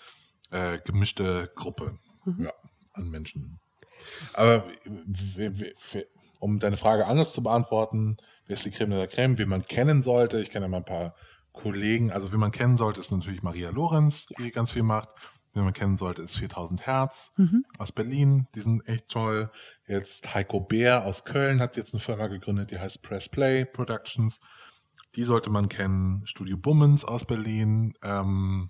äh, 0.52 0.80
gemischte 0.80 1.52
Gruppe 1.56 2.00
mhm. 2.26 2.46
ja, 2.46 2.54
an 2.94 3.10
Menschen. 3.10 3.60
Aber 4.34 4.66
um 6.40 6.60
deine 6.60 6.78
Frage 6.78 7.06
anders 7.06 7.34
zu 7.34 7.44
beantworten, 7.44 8.18
wer 8.46 8.56
ist 8.56 8.66
die 8.66 8.72
Creme 8.72 8.92
de 8.92 9.00
la 9.00 9.08
Creme, 9.08 9.38
wie 9.38 9.46
man 9.46 9.66
kennen 9.66 10.02
sollte, 10.02 10.40
ich 10.40 10.52
kenne 10.52 10.66
ja 10.66 10.70
mal 10.70 10.78
ein 10.78 10.86
paar 10.86 11.16
Kollegen, 11.60 12.12
also 12.12 12.32
wie 12.32 12.38
man 12.38 12.52
kennen 12.52 12.78
sollte, 12.78 13.00
ist 13.00 13.12
natürlich 13.12 13.44
Maria 13.44 13.70
Lorenz, 13.70 14.28
die 14.38 14.44
ja. 14.44 14.50
ganz 14.50 14.72
viel 14.72 14.84
macht. 14.84 15.10
Wie 15.54 15.62
man 15.62 15.74
kennen 15.74 15.98
sollte, 15.98 16.22
ist 16.22 16.38
4000 16.38 16.86
Hertz 16.86 17.34
mhm. 17.38 17.66
aus 17.80 17.92
Berlin. 17.92 18.48
Die 18.54 18.62
sind 18.62 18.88
echt 18.88 19.10
toll. 19.10 19.52
Jetzt 19.88 20.34
Heiko 20.36 20.60
Bär 20.62 21.06
aus 21.06 21.26
Köln 21.26 21.60
hat 21.60 21.76
jetzt 21.76 21.94
eine 21.94 22.02
Firma 22.02 22.28
gegründet, 22.28 22.70
die 22.72 22.80
heißt 22.80 23.02
Press 23.02 23.28
Play 23.30 23.66
Productions. 23.66 24.40
Die 25.16 25.24
sollte 25.24 25.50
man 25.50 25.68
kennen. 25.68 26.22
Studio 26.26 26.56
Bummens 26.56 27.04
aus 27.04 27.26
Berlin 27.26 27.96
ähm, 28.04 28.70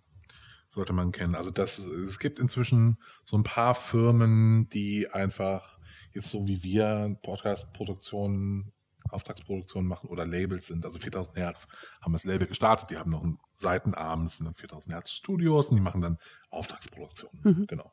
sollte 0.69 0.93
man 0.93 1.11
kennen. 1.11 1.35
Also 1.35 1.51
das, 1.51 1.79
es 1.79 2.17
gibt 2.17 2.39
inzwischen 2.39 2.97
so 3.25 3.37
ein 3.37 3.43
paar 3.43 3.75
Firmen, 3.75 4.69
die 4.69 5.09
einfach 5.11 5.79
jetzt 6.13 6.29
so 6.29 6.47
wie 6.47 6.63
wir 6.63 7.17
Podcast-Produktionen 7.23 8.71
Auftragsproduktionen 9.11 9.87
machen 9.87 10.09
oder 10.09 10.25
Labels 10.25 10.67
sind. 10.67 10.85
Also 10.85 10.99
4000 10.99 11.37
Hertz 11.37 11.67
haben 12.01 12.13
das 12.13 12.23
Label 12.23 12.47
gestartet. 12.47 12.89
Die 12.89 12.97
haben 12.97 13.11
noch 13.11 13.23
einen 13.23 13.39
Seitenarm, 13.53 14.23
das 14.23 14.37
sind 14.37 14.45
dann 14.45 14.55
4000 14.55 14.93
Hertz 14.93 15.11
Studios 15.11 15.69
und 15.69 15.75
die 15.75 15.81
machen 15.81 16.01
dann 16.01 16.17
Auftragsproduktionen. 16.49 17.41
Mhm. 17.43 17.67
Genau. 17.67 17.91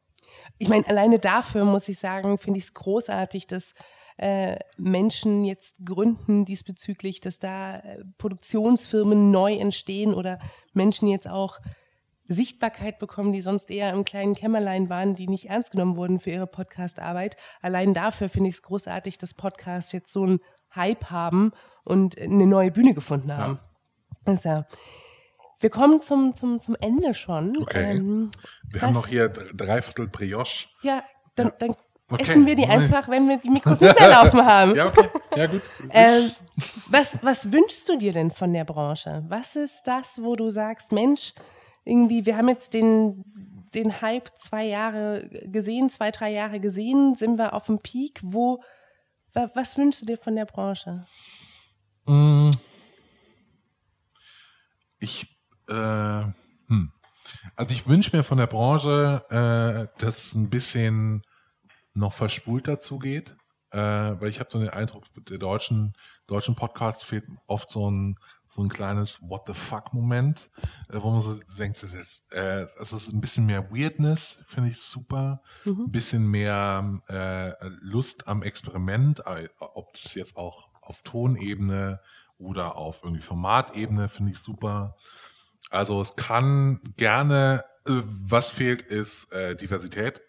Ich 0.58 0.68
meine, 0.68 0.86
alleine 0.88 1.18
dafür 1.18 1.64
muss 1.64 1.88
ich 1.88 1.98
sagen, 1.98 2.38
finde 2.38 2.58
ich 2.58 2.64
es 2.64 2.74
großartig, 2.74 3.46
dass 3.46 3.74
äh, 4.16 4.58
Menschen 4.76 5.44
jetzt 5.44 5.84
gründen 5.84 6.44
diesbezüglich, 6.44 7.20
dass 7.20 7.38
da 7.38 7.76
äh, 7.76 8.04
Produktionsfirmen 8.18 9.30
neu 9.30 9.54
entstehen 9.54 10.14
oder 10.14 10.38
Menschen 10.72 11.08
jetzt 11.08 11.28
auch 11.28 11.60
Sichtbarkeit 12.28 12.98
bekommen, 12.98 13.32
die 13.32 13.40
sonst 13.40 13.70
eher 13.70 13.92
im 13.92 14.04
kleinen 14.04 14.34
Kämmerlein 14.34 14.88
waren, 14.88 15.14
die 15.14 15.28
nicht 15.28 15.48
ernst 15.48 15.70
genommen 15.70 15.96
wurden 15.96 16.18
für 16.18 16.30
ihre 16.30 16.46
Podcast-Arbeit. 16.46 17.36
Allein 17.60 17.94
dafür 17.94 18.28
finde 18.28 18.48
ich 18.48 18.56
es 18.56 18.62
großartig, 18.62 19.18
dass 19.18 19.34
Podcasts 19.34 19.92
jetzt 19.92 20.12
so 20.12 20.24
einen 20.24 20.40
Hype 20.76 21.10
haben 21.10 21.52
und 21.84 22.18
eine 22.20 22.46
neue 22.46 22.70
Bühne 22.70 22.94
gefunden 22.94 23.36
haben. 23.36 23.58
Ja. 24.26 24.32
Also, 24.32 24.64
wir 25.60 25.70
kommen 25.70 26.00
zum, 26.00 26.34
zum, 26.34 26.60
zum 26.60 26.76
Ende 26.80 27.14
schon. 27.14 27.56
Okay. 27.56 27.96
Ähm, 27.96 28.30
wir 28.70 28.82
haben 28.82 28.92
noch 28.92 29.06
hier 29.06 29.28
dreiviertel 29.28 30.06
Brioche. 30.06 30.68
Ja, 30.82 31.02
dann, 31.34 31.52
dann 31.58 31.70
okay. 32.10 32.22
essen 32.22 32.46
wir 32.46 32.56
die 32.56 32.66
einfach, 32.66 33.08
wenn 33.08 33.28
wir 33.28 33.38
die 33.38 33.50
Mikros 33.50 33.80
nicht 33.80 33.98
mehr 33.98 34.10
laufen 34.10 34.44
haben. 34.44 34.74
ja, 34.74 34.86
okay. 34.86 35.08
Ja, 35.34 35.46
gut. 35.46 35.62
ähm, 35.90 36.30
was, 36.88 37.18
was 37.22 37.52
wünschst 37.52 37.88
du 37.88 37.96
dir 37.96 38.12
denn 38.12 38.30
von 38.30 38.52
der 38.52 38.64
Branche? 38.64 39.22
Was 39.28 39.56
ist 39.56 39.84
das, 39.84 40.22
wo 40.22 40.36
du 40.36 40.48
sagst, 40.50 40.92
Mensch, 40.92 41.32
irgendwie, 41.84 42.26
wir 42.26 42.36
haben 42.36 42.48
jetzt 42.48 42.74
den, 42.74 43.24
den 43.74 44.00
Hype 44.02 44.30
zwei 44.36 44.64
Jahre 44.64 45.28
gesehen, 45.44 45.88
zwei, 45.88 46.10
drei 46.10 46.32
Jahre 46.32 46.60
gesehen, 46.60 47.14
sind 47.14 47.38
wir 47.38 47.54
auf 47.54 47.66
dem 47.66 47.78
Peak. 47.78 48.20
Wo, 48.22 48.60
was 49.54 49.76
wünschst 49.76 50.02
du 50.02 50.06
dir 50.06 50.18
von 50.18 50.34
der 50.34 50.46
Branche? 50.46 51.06
Mm. 52.06 52.50
Ich, 54.98 55.26
äh, 55.68 56.24
hm. 56.68 56.92
also 57.54 57.72
ich 57.72 57.86
wünsche 57.86 58.16
mir 58.16 58.22
von 58.22 58.38
der 58.38 58.46
Branche, 58.46 59.24
äh, 59.28 60.00
dass 60.00 60.24
es 60.24 60.34
ein 60.34 60.48
bisschen 60.48 61.22
noch 61.92 62.12
verspulter 62.12 62.80
zugeht, 62.80 63.36
äh, 63.72 63.78
weil 63.78 64.28
ich 64.28 64.40
habe 64.40 64.50
so 64.50 64.58
den 64.58 64.70
Eindruck, 64.70 65.04
der 65.28 65.38
deutschen, 65.38 65.92
deutschen 66.26 66.54
Podcasts 66.54 67.04
fehlt 67.04 67.24
oft 67.46 67.70
so 67.70 67.90
ein 67.90 68.16
so 68.56 68.62
ein 68.62 68.68
kleines 68.68 69.20
What 69.22 69.42
the 69.46 69.54
fuck 69.54 69.92
Moment, 69.92 70.50
äh, 70.88 70.96
wo 71.00 71.10
man 71.10 71.20
so 71.20 71.38
denkt, 71.58 71.82
das 71.82 71.92
ist, 71.92 72.32
äh, 72.32 72.66
es 72.80 72.92
ist 72.92 73.12
ein 73.12 73.20
bisschen 73.20 73.46
mehr 73.46 73.70
Weirdness, 73.70 74.42
finde 74.46 74.70
ich 74.70 74.80
super, 74.80 75.42
mhm. 75.64 75.84
ein 75.86 75.92
bisschen 75.92 76.26
mehr 76.26 77.00
äh, 77.08 77.52
Lust 77.82 78.26
am 78.26 78.42
Experiment, 78.42 79.22
ob 79.58 79.92
das 79.92 80.14
jetzt 80.14 80.36
auch 80.36 80.68
auf 80.80 81.02
Tonebene 81.02 82.00
oder 82.38 82.76
auf 82.76 83.02
irgendwie 83.02 83.22
Formatebene 83.22 84.08
finde 84.08 84.32
ich 84.32 84.38
super. 84.38 84.96
Also 85.70 86.00
es 86.00 86.16
kann 86.16 86.80
gerne, 86.96 87.64
äh, 87.86 88.02
was 88.04 88.50
fehlt, 88.50 88.82
ist 88.82 89.32
äh, 89.32 89.54
Diversität, 89.54 90.22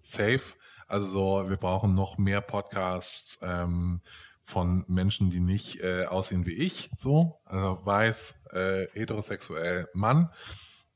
safe. 0.00 0.56
Also 0.86 1.06
so, 1.06 1.48
wir 1.50 1.56
brauchen 1.56 1.94
noch 1.94 2.18
mehr 2.18 2.40
Podcasts. 2.40 3.38
Ähm, 3.42 4.00
von 4.44 4.84
Menschen, 4.86 5.30
die 5.30 5.40
nicht 5.40 5.80
äh, 5.80 6.04
aussehen 6.04 6.46
wie 6.46 6.52
ich, 6.52 6.90
so, 6.96 7.40
also 7.44 7.80
weiß, 7.84 8.42
äh, 8.52 8.86
heterosexuell 8.92 9.88
Mann. 9.94 10.30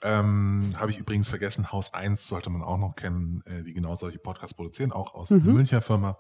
Ähm, 0.03 0.75
Habe 0.77 0.93
ich 0.93 0.99
übrigens 0.99 1.29
vergessen, 1.29 1.73
Haus 1.73 1.93
1 1.93 2.29
sollte 2.29 2.51
man 2.51 2.63
auch 2.63 2.79
noch 2.79 2.95
kennen, 2.95 3.43
äh, 3.47 3.65
die 3.65 3.73
genau 3.73 3.97
solche 3.97 4.19
Podcasts 4.19 4.55
produzieren, 4.55 4.93
auch 4.93 5.15
aus 5.15 5.31
mhm. 5.31 5.45
der 5.45 5.55
Münchner 5.55 5.81
Firma. 5.81 6.19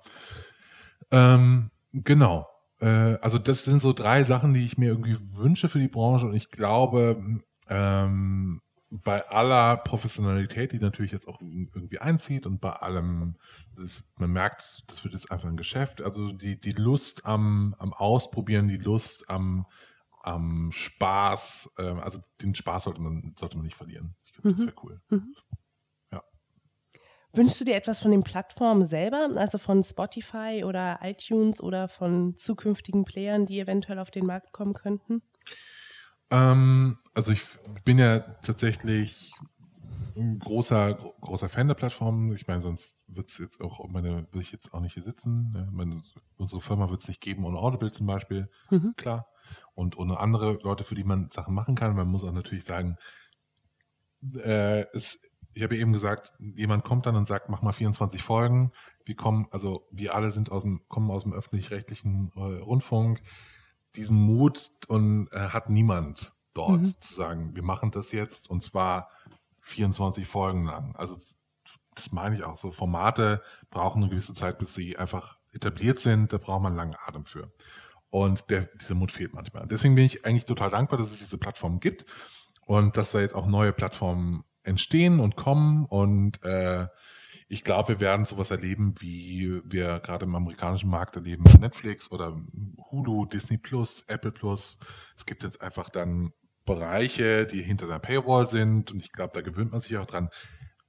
Ähm, 1.10 1.70
genau. 1.92 2.48
Äh, 2.80 3.18
also 3.20 3.38
das 3.38 3.64
sind 3.64 3.80
so 3.80 3.92
drei 3.92 4.24
Sachen, 4.24 4.54
die 4.54 4.64
ich 4.64 4.78
mir 4.78 4.88
irgendwie 4.88 5.18
wünsche 5.32 5.68
für 5.68 5.78
die 5.78 5.88
Branche 5.88 6.26
und 6.26 6.34
ich 6.34 6.50
glaube, 6.50 7.22
ähm, 7.68 8.62
bei 8.90 9.26
aller 9.28 9.76
Professionalität, 9.76 10.72
die 10.72 10.78
natürlich 10.78 11.12
jetzt 11.12 11.28
auch 11.28 11.40
irgendwie 11.40 11.98
einzieht 11.98 12.46
und 12.46 12.60
bei 12.60 12.70
allem, 12.70 13.36
das, 13.76 14.02
man 14.16 14.30
merkt, 14.30 14.84
das 14.86 15.04
wird 15.04 15.14
jetzt 15.14 15.30
einfach 15.30 15.48
ein 15.48 15.56
Geschäft. 15.56 16.00
Also 16.00 16.32
die, 16.32 16.58
die 16.58 16.72
Lust 16.72 17.26
am, 17.26 17.74
am 17.78 17.92
Ausprobieren, 17.92 18.68
die 18.68 18.78
Lust 18.78 19.28
am, 19.28 19.66
am 20.22 20.70
Spaß, 20.72 21.74
äh, 21.78 21.82
also 21.82 22.20
den 22.40 22.54
Spaß 22.54 22.84
sollte 22.84 23.00
man, 23.00 23.34
sollte 23.38 23.56
man 23.56 23.64
nicht 23.64 23.76
verlieren. 23.76 24.16
Ich 24.24 24.32
glaube, 24.32 24.50
das 24.50 24.60
mhm. 24.60 24.66
wäre 24.66 24.76
cool. 24.82 25.00
Mhm. 25.10 25.34
Ja. 26.10 26.22
Wünschst 27.34 27.60
du 27.60 27.66
dir 27.66 27.76
etwas 27.76 28.00
von 28.00 28.10
den 28.10 28.24
Plattformen 28.24 28.86
selber, 28.86 29.28
also 29.36 29.58
von 29.58 29.82
Spotify 29.82 30.64
oder 30.64 31.00
iTunes 31.02 31.62
oder 31.62 31.88
von 31.88 32.38
zukünftigen 32.38 33.04
Playern, 33.04 33.44
die 33.44 33.60
eventuell 33.60 33.98
auf 33.98 34.10
den 34.10 34.24
Markt 34.24 34.52
kommen 34.52 34.72
könnten? 34.72 35.22
Ähm, 36.30 36.98
also 37.14 37.32
ich 37.32 37.42
bin 37.84 37.98
ja 37.98 38.18
tatsächlich 38.18 39.34
ein 40.18 40.38
großer, 40.38 40.94
großer 41.20 41.48
Fan 41.48 41.68
der 41.68 41.74
Plattform. 41.74 42.32
Ich 42.32 42.46
meine, 42.46 42.62
sonst 42.62 43.02
wird 43.06 43.28
es 43.28 43.38
jetzt 43.38 43.60
auch, 43.60 43.86
meine, 43.88 44.26
würde 44.30 44.40
ich 44.40 44.52
jetzt 44.52 44.74
auch 44.74 44.80
nicht 44.80 44.94
hier 44.94 45.04
sitzen. 45.04 45.52
Ne? 45.52 45.68
Meine, 45.72 46.02
unsere 46.36 46.60
Firma 46.60 46.90
wird 46.90 47.02
es 47.02 47.08
nicht 47.08 47.20
geben 47.20 47.44
ohne 47.44 47.58
Audible 47.58 47.92
zum 47.92 48.06
Beispiel, 48.06 48.50
mhm. 48.70 48.94
klar. 48.96 49.28
Und 49.74 49.96
ohne 49.96 50.18
andere 50.18 50.58
Leute, 50.62 50.84
für 50.84 50.94
die 50.94 51.04
man 51.04 51.30
Sachen 51.30 51.54
machen 51.54 51.74
kann. 51.74 51.94
Man 51.94 52.08
muss 52.08 52.24
auch 52.24 52.32
natürlich 52.32 52.64
sagen, 52.64 52.96
äh, 54.42 54.84
es, 54.92 55.20
ich 55.54 55.62
habe 55.62 55.76
eben 55.76 55.92
gesagt, 55.92 56.32
jemand 56.38 56.84
kommt 56.84 57.06
dann 57.06 57.16
und 57.16 57.24
sagt, 57.24 57.48
mach 57.48 57.62
mal 57.62 57.72
24 57.72 58.22
Folgen. 58.22 58.72
Wir 59.04 59.16
kommen, 59.16 59.46
also 59.50 59.86
wir 59.90 60.14
alle 60.14 60.30
sind 60.30 60.50
aus 60.50 60.62
dem, 60.62 60.82
kommen 60.88 61.10
aus 61.10 61.22
dem 61.22 61.32
öffentlich-rechtlichen 61.32 62.32
äh, 62.36 62.40
Rundfunk 62.40 63.22
diesen 63.98 64.16
Mut 64.16 64.70
und 64.88 65.28
äh, 65.32 65.48
hat 65.50 65.68
niemand 65.68 66.32
dort 66.54 66.80
mhm. 66.80 67.00
zu 67.00 67.14
sagen, 67.14 67.54
wir 67.54 67.62
machen 67.62 67.90
das 67.90 68.12
jetzt 68.12 68.48
und 68.48 68.62
zwar 68.62 69.10
24 69.60 70.26
Folgen 70.26 70.64
lang. 70.64 70.94
Also 70.96 71.18
das 71.94 72.12
meine 72.12 72.36
ich 72.36 72.44
auch 72.44 72.56
so. 72.56 72.70
Formate 72.70 73.42
brauchen 73.70 74.02
eine 74.02 74.10
gewisse 74.10 74.34
Zeit, 74.34 74.58
bis 74.58 74.74
sie 74.74 74.96
einfach 74.96 75.36
etabliert 75.52 75.98
sind. 75.98 76.32
Da 76.32 76.38
braucht 76.38 76.62
man 76.62 76.76
langen 76.76 76.96
Atem 77.06 77.24
für. 77.24 77.52
Und 78.10 78.48
der, 78.50 78.68
dieser 78.80 78.94
Mut 78.94 79.12
fehlt 79.12 79.34
manchmal. 79.34 79.66
Deswegen 79.66 79.94
bin 79.94 80.04
ich 80.04 80.24
eigentlich 80.24 80.46
total 80.46 80.70
dankbar, 80.70 80.98
dass 80.98 81.10
es 81.10 81.18
diese 81.18 81.38
Plattform 81.38 81.80
gibt 81.80 82.06
und 82.64 82.96
dass 82.96 83.12
da 83.12 83.20
jetzt 83.20 83.34
auch 83.34 83.46
neue 83.46 83.72
Plattformen 83.72 84.44
entstehen 84.62 85.20
und 85.20 85.36
kommen 85.36 85.84
und 85.86 86.42
äh, 86.44 86.86
ich 87.48 87.64
glaube, 87.64 87.88
wir 87.88 88.00
werden 88.00 88.26
sowas 88.26 88.50
erleben, 88.50 88.94
wie 88.98 89.60
wir 89.64 90.00
gerade 90.00 90.26
im 90.26 90.34
amerikanischen 90.34 90.90
Markt 90.90 91.16
erleben, 91.16 91.44
Netflix 91.58 92.10
oder 92.10 92.36
Hulu, 92.90 93.24
Disney 93.24 93.56
Plus, 93.56 94.04
Apple 94.06 94.32
Plus. 94.32 94.78
Es 95.16 95.24
gibt 95.24 95.42
jetzt 95.42 95.62
einfach 95.62 95.88
dann 95.88 96.32
Bereiche, 96.66 97.46
die 97.46 97.62
hinter 97.62 97.86
der 97.86 97.98
Paywall 98.00 98.46
sind 98.46 98.90
und 98.90 98.98
ich 98.98 99.12
glaube, 99.12 99.32
da 99.32 99.40
gewöhnt 99.40 99.72
man 99.72 99.80
sich 99.80 99.96
auch 99.96 100.04
dran. 100.04 100.28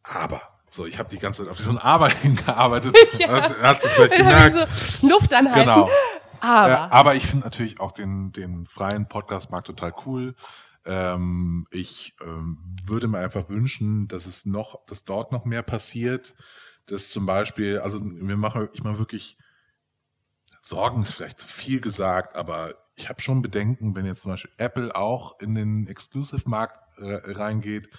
Aber 0.04 0.42
so, 0.70 0.86
ich 0.86 1.00
habe 1.00 1.10
die 1.10 1.18
ganze 1.18 1.44
Zeit 1.44 1.52
auf 1.52 1.68
ein 1.68 1.78
Aber 1.78 2.10
hingearbeitet. 2.22 2.96
ja. 3.18 3.28
Das 3.28 3.54
hast 3.62 3.86
du 3.86 3.88
vielleicht 3.88 4.18
gemerkt. 4.18 4.56
So 4.58 5.08
Luft 5.08 5.34
anhalten. 5.34 5.62
Genau. 5.62 5.90
Aber, 6.42 6.72
äh, 6.72 6.76
aber 6.76 7.16
ich 7.16 7.26
finde 7.26 7.46
natürlich 7.46 7.80
auch 7.80 7.92
den, 7.92 8.32
den 8.32 8.66
freien 8.66 9.08
Podcast-Markt 9.08 9.68
total 9.68 9.94
cool. 10.06 10.36
Ähm, 10.86 11.68
ich 11.72 12.16
ähm, 12.22 12.78
würde 12.86 13.08
mir 13.08 13.20
einfach 13.20 13.50
wünschen, 13.50 14.08
dass 14.08 14.26
es 14.26 14.46
noch, 14.46 14.86
dass 14.86 15.04
dort 15.04 15.32
noch 15.32 15.46
mehr 15.46 15.64
passiert, 15.64 16.36
dass 16.86 17.10
zum 17.10 17.26
Beispiel, 17.26 17.80
also 17.80 18.00
wir 18.04 18.38
machen, 18.38 18.70
ich 18.74 18.84
mache 18.84 19.00
wirklich 19.00 19.38
Sorgen 20.62 21.04
ist 21.04 21.14
vielleicht 21.14 21.40
zu 21.40 21.48
viel 21.48 21.80
gesagt, 21.80 22.36
aber 22.36 22.76
ich 22.96 23.10
habe 23.10 23.22
schon 23.22 23.42
Bedenken, 23.42 23.96
wenn 23.96 24.06
jetzt 24.06 24.22
zum 24.22 24.32
Beispiel 24.32 24.52
Apple 24.58 24.96
auch 24.96 25.40
in 25.40 25.56
den 25.56 25.88
Exclusive-Markt 25.88 26.80
äh, 26.98 27.32
reingeht, 27.32 27.90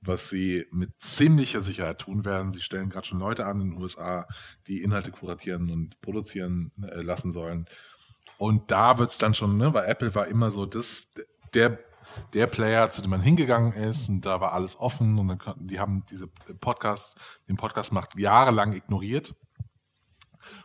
was 0.00 0.28
sie 0.28 0.66
mit 0.70 1.00
ziemlicher 1.00 1.60
Sicherheit 1.60 2.00
tun 2.00 2.24
werden. 2.24 2.52
Sie 2.52 2.60
stellen 2.60 2.90
gerade 2.90 3.06
schon 3.06 3.18
Leute 3.18 3.46
an 3.46 3.60
in 3.60 3.70
den 3.70 3.80
USA, 3.80 4.26
die 4.66 4.82
Inhalte 4.82 5.10
kuratieren 5.10 5.70
und 5.70 6.00
produzieren 6.00 6.72
äh, 6.82 7.00
lassen 7.00 7.32
sollen. 7.32 7.66
Und 8.36 8.70
da 8.70 8.98
wird's 8.98 9.18
dann 9.18 9.34
schon, 9.34 9.56
ne, 9.56 9.72
weil 9.74 9.88
Apple 9.88 10.14
war 10.14 10.26
immer 10.26 10.50
so 10.50 10.66
das, 10.66 11.12
der 11.54 11.78
der 12.34 12.46
Player, 12.46 12.90
zu 12.90 13.02
dem 13.02 13.10
man 13.10 13.22
hingegangen 13.22 13.72
ist 13.72 14.08
und 14.08 14.26
da 14.26 14.40
war 14.40 14.52
alles 14.52 14.78
offen 14.78 15.18
und 15.18 15.28
dann 15.28 15.38
die 15.58 15.78
haben 15.80 16.04
diese 16.10 16.26
Podcast, 16.26 17.16
den 17.48 17.56
Podcast 17.56 17.92
macht 17.92 18.18
jahrelang 18.18 18.72
ignoriert 18.72 19.34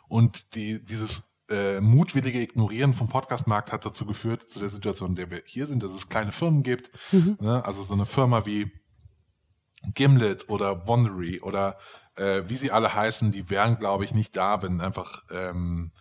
und 0.08 0.56
die, 0.56 0.84
dieses 0.84 1.34
äh, 1.50 1.82
mutwillige 1.82 2.42
Ignorieren 2.42 2.94
vom 2.94 3.10
Podcastmarkt 3.10 3.72
hat 3.72 3.86
dazu 3.86 4.06
geführt, 4.06 4.50
zu 4.50 4.60
der 4.60 4.70
Situation, 4.70 5.12
in 5.12 5.16
der 5.16 5.30
wir 5.30 5.44
hier 5.46 5.68
sind, 5.68 5.84
dass 5.84 5.92
es 5.92 6.10
kleine 6.10 6.32
Firmen 6.32 6.64
gibt. 6.64 6.92
Mhm. 7.12 7.38
Ne? 7.40 7.64
Also 7.66 7.84
so 7.84 7.94
eine 7.94 8.06
Firma 8.06 8.46
wie 8.46 8.72
Gimlet 9.94 10.50
oder 10.50 10.88
Wondery 10.88 11.42
oder 11.42 11.78
äh, 12.16 12.44
wie 12.48 12.56
sie 12.56 12.72
alle 12.72 12.94
heißen, 12.94 13.32
die 13.32 13.50
wären, 13.50 13.78
glaube 13.78 14.06
ich, 14.06 14.14
nicht 14.14 14.36
da, 14.38 14.62
wenn 14.62 14.80
einfach 14.80 15.24
ähm, 15.30 15.92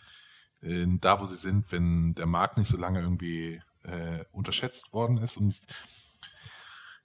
äh, 0.60 0.86
da, 1.00 1.20
wo 1.20 1.26
sie 1.26 1.36
sind, 1.36 1.72
wenn 1.72 2.14
der 2.14 2.26
Markt 2.26 2.56
nicht 2.56 2.68
so 2.68 2.76
lange 2.76 3.00
irgendwie 3.00 3.60
äh, 3.84 4.24
unterschätzt 4.32 4.92
worden 4.92 5.18
ist. 5.18 5.36
Und 5.36 5.50
ich 5.50 5.62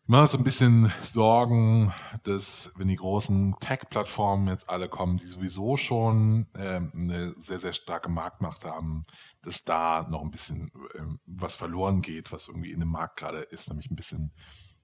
mache 0.06 0.28
so 0.28 0.38
ein 0.38 0.44
bisschen 0.44 0.92
Sorgen, 1.04 1.94
dass 2.24 2.72
wenn 2.78 2.88
die 2.88 2.96
großen 2.96 3.56
Tech-Plattformen 3.60 4.48
jetzt 4.48 4.70
alle 4.70 4.88
kommen, 4.88 5.18
die 5.18 5.26
sowieso 5.26 5.76
schon 5.76 6.48
ähm, 6.56 6.92
eine 6.94 7.32
sehr, 7.32 7.60
sehr 7.60 7.74
starke 7.74 8.10
Marktmacht 8.10 8.64
haben, 8.64 9.04
dass 9.42 9.64
da 9.64 10.08
noch 10.10 10.22
ein 10.22 10.32
bisschen 10.32 10.72
ähm, 10.98 11.20
was 11.26 11.56
verloren 11.56 12.02
geht, 12.02 12.32
was 12.32 12.48
irgendwie 12.48 12.72
in 12.72 12.80
dem 12.80 12.90
Markt 12.90 13.20
gerade 13.20 13.40
ist, 13.40 13.70
nämlich 13.70 13.92
ein 13.92 13.96
bisschen 13.96 14.32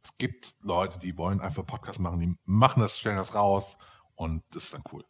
es 0.04 0.18
gibt 0.18 0.56
Leute, 0.62 1.00
die 1.00 1.18
wollen 1.18 1.40
einfach 1.40 1.66
Podcast 1.66 2.00
machen, 2.00 2.20
die 2.20 2.36
machen 2.46 2.82
das, 2.82 3.00
stellen 3.00 3.16
das 3.16 3.36
raus 3.36 3.78
und 4.16 4.44
das 4.52 4.66
ist 4.66 4.74
dann 4.74 4.84
cool. 4.92 5.04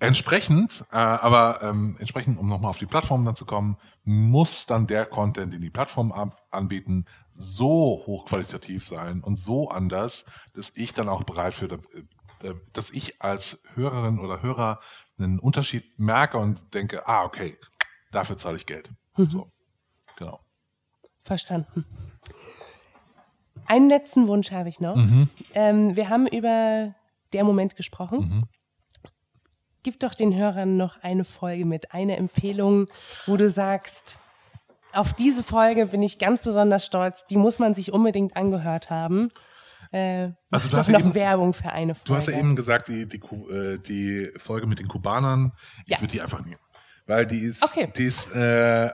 Entsprechend, 0.00 0.86
äh, 0.92 0.96
aber 0.96 1.62
ähm, 1.62 1.94
entsprechend, 1.98 2.38
um 2.38 2.48
nochmal 2.48 2.70
auf 2.70 2.78
die 2.78 2.86
Plattform 2.86 3.22
dann 3.26 3.36
zu 3.36 3.44
kommen, 3.44 3.76
muss 4.02 4.64
dann 4.64 4.86
der 4.86 5.04
Content, 5.04 5.52
den 5.52 5.60
die 5.60 5.68
Plattform 5.68 6.10
anbieten, 6.50 7.04
so 7.34 8.02
hochqualitativ 8.06 8.88
sein 8.88 9.22
und 9.22 9.36
so 9.36 9.68
anders, 9.68 10.24
dass 10.54 10.72
ich 10.74 10.94
dann 10.94 11.10
auch 11.10 11.22
bereit 11.24 11.54
für, 11.54 11.66
äh, 11.66 12.54
dass 12.72 12.88
ich 12.88 13.20
als 13.20 13.62
Hörerin 13.74 14.18
oder 14.18 14.42
Hörer 14.42 14.80
einen 15.18 15.38
Unterschied 15.38 15.84
merke 15.98 16.38
und 16.38 16.72
denke, 16.72 17.06
ah, 17.06 17.24
okay, 17.24 17.58
dafür 18.10 18.38
zahle 18.38 18.56
ich 18.56 18.64
Geld. 18.64 18.90
Mhm. 19.18 19.26
So, 19.26 19.52
genau. 20.16 20.40
Verstanden. 21.22 21.84
Einen 23.66 23.90
letzten 23.90 24.26
Wunsch 24.28 24.50
habe 24.50 24.70
ich 24.70 24.80
noch. 24.80 24.96
Mhm. 24.96 25.28
Ähm, 25.52 25.94
wir 25.94 26.08
haben 26.08 26.26
über 26.26 26.94
der 27.34 27.44
Moment 27.44 27.76
gesprochen. 27.76 28.18
Mhm. 28.18 28.48
Gib 29.82 29.98
doch 30.00 30.14
den 30.14 30.34
Hörern 30.34 30.76
noch 30.76 31.02
eine 31.02 31.24
Folge 31.24 31.64
mit, 31.64 31.92
eine 31.92 32.16
Empfehlung, 32.16 32.86
wo 33.26 33.36
du 33.36 33.48
sagst, 33.48 34.18
auf 34.92 35.14
diese 35.14 35.42
Folge 35.42 35.86
bin 35.86 36.02
ich 36.02 36.18
ganz 36.18 36.42
besonders 36.42 36.84
stolz. 36.84 37.26
Die 37.26 37.36
muss 37.36 37.58
man 37.58 37.74
sich 37.74 37.92
unbedingt 37.92 38.36
angehört 38.36 38.90
haben. 38.90 39.30
Äh, 39.92 40.30
also 40.50 40.68
du 40.68 40.76
hast 40.76 40.88
noch 40.90 41.00
eben, 41.00 41.14
Werbung 41.14 41.52
für 41.52 41.70
eine 41.70 41.94
Folge. 41.94 42.06
Du 42.06 42.14
hast 42.14 42.28
ja 42.28 42.38
eben 42.38 42.56
gesagt, 42.56 42.88
die, 42.88 43.06
die, 43.08 43.18
äh, 43.18 43.78
die 43.78 44.30
Folge 44.36 44.66
mit 44.66 44.78
den 44.78 44.88
Kubanern, 44.88 45.52
ich 45.84 45.92
ja. 45.92 46.00
würde 46.00 46.12
die 46.12 46.20
einfach 46.20 46.44
nehmen. 46.44 46.60
Weil 47.06 47.26
die 47.26 47.38
ist, 47.38 47.62
okay. 47.62 47.90
die 47.96 48.04
ist 48.04 48.34
äh, 48.34 48.90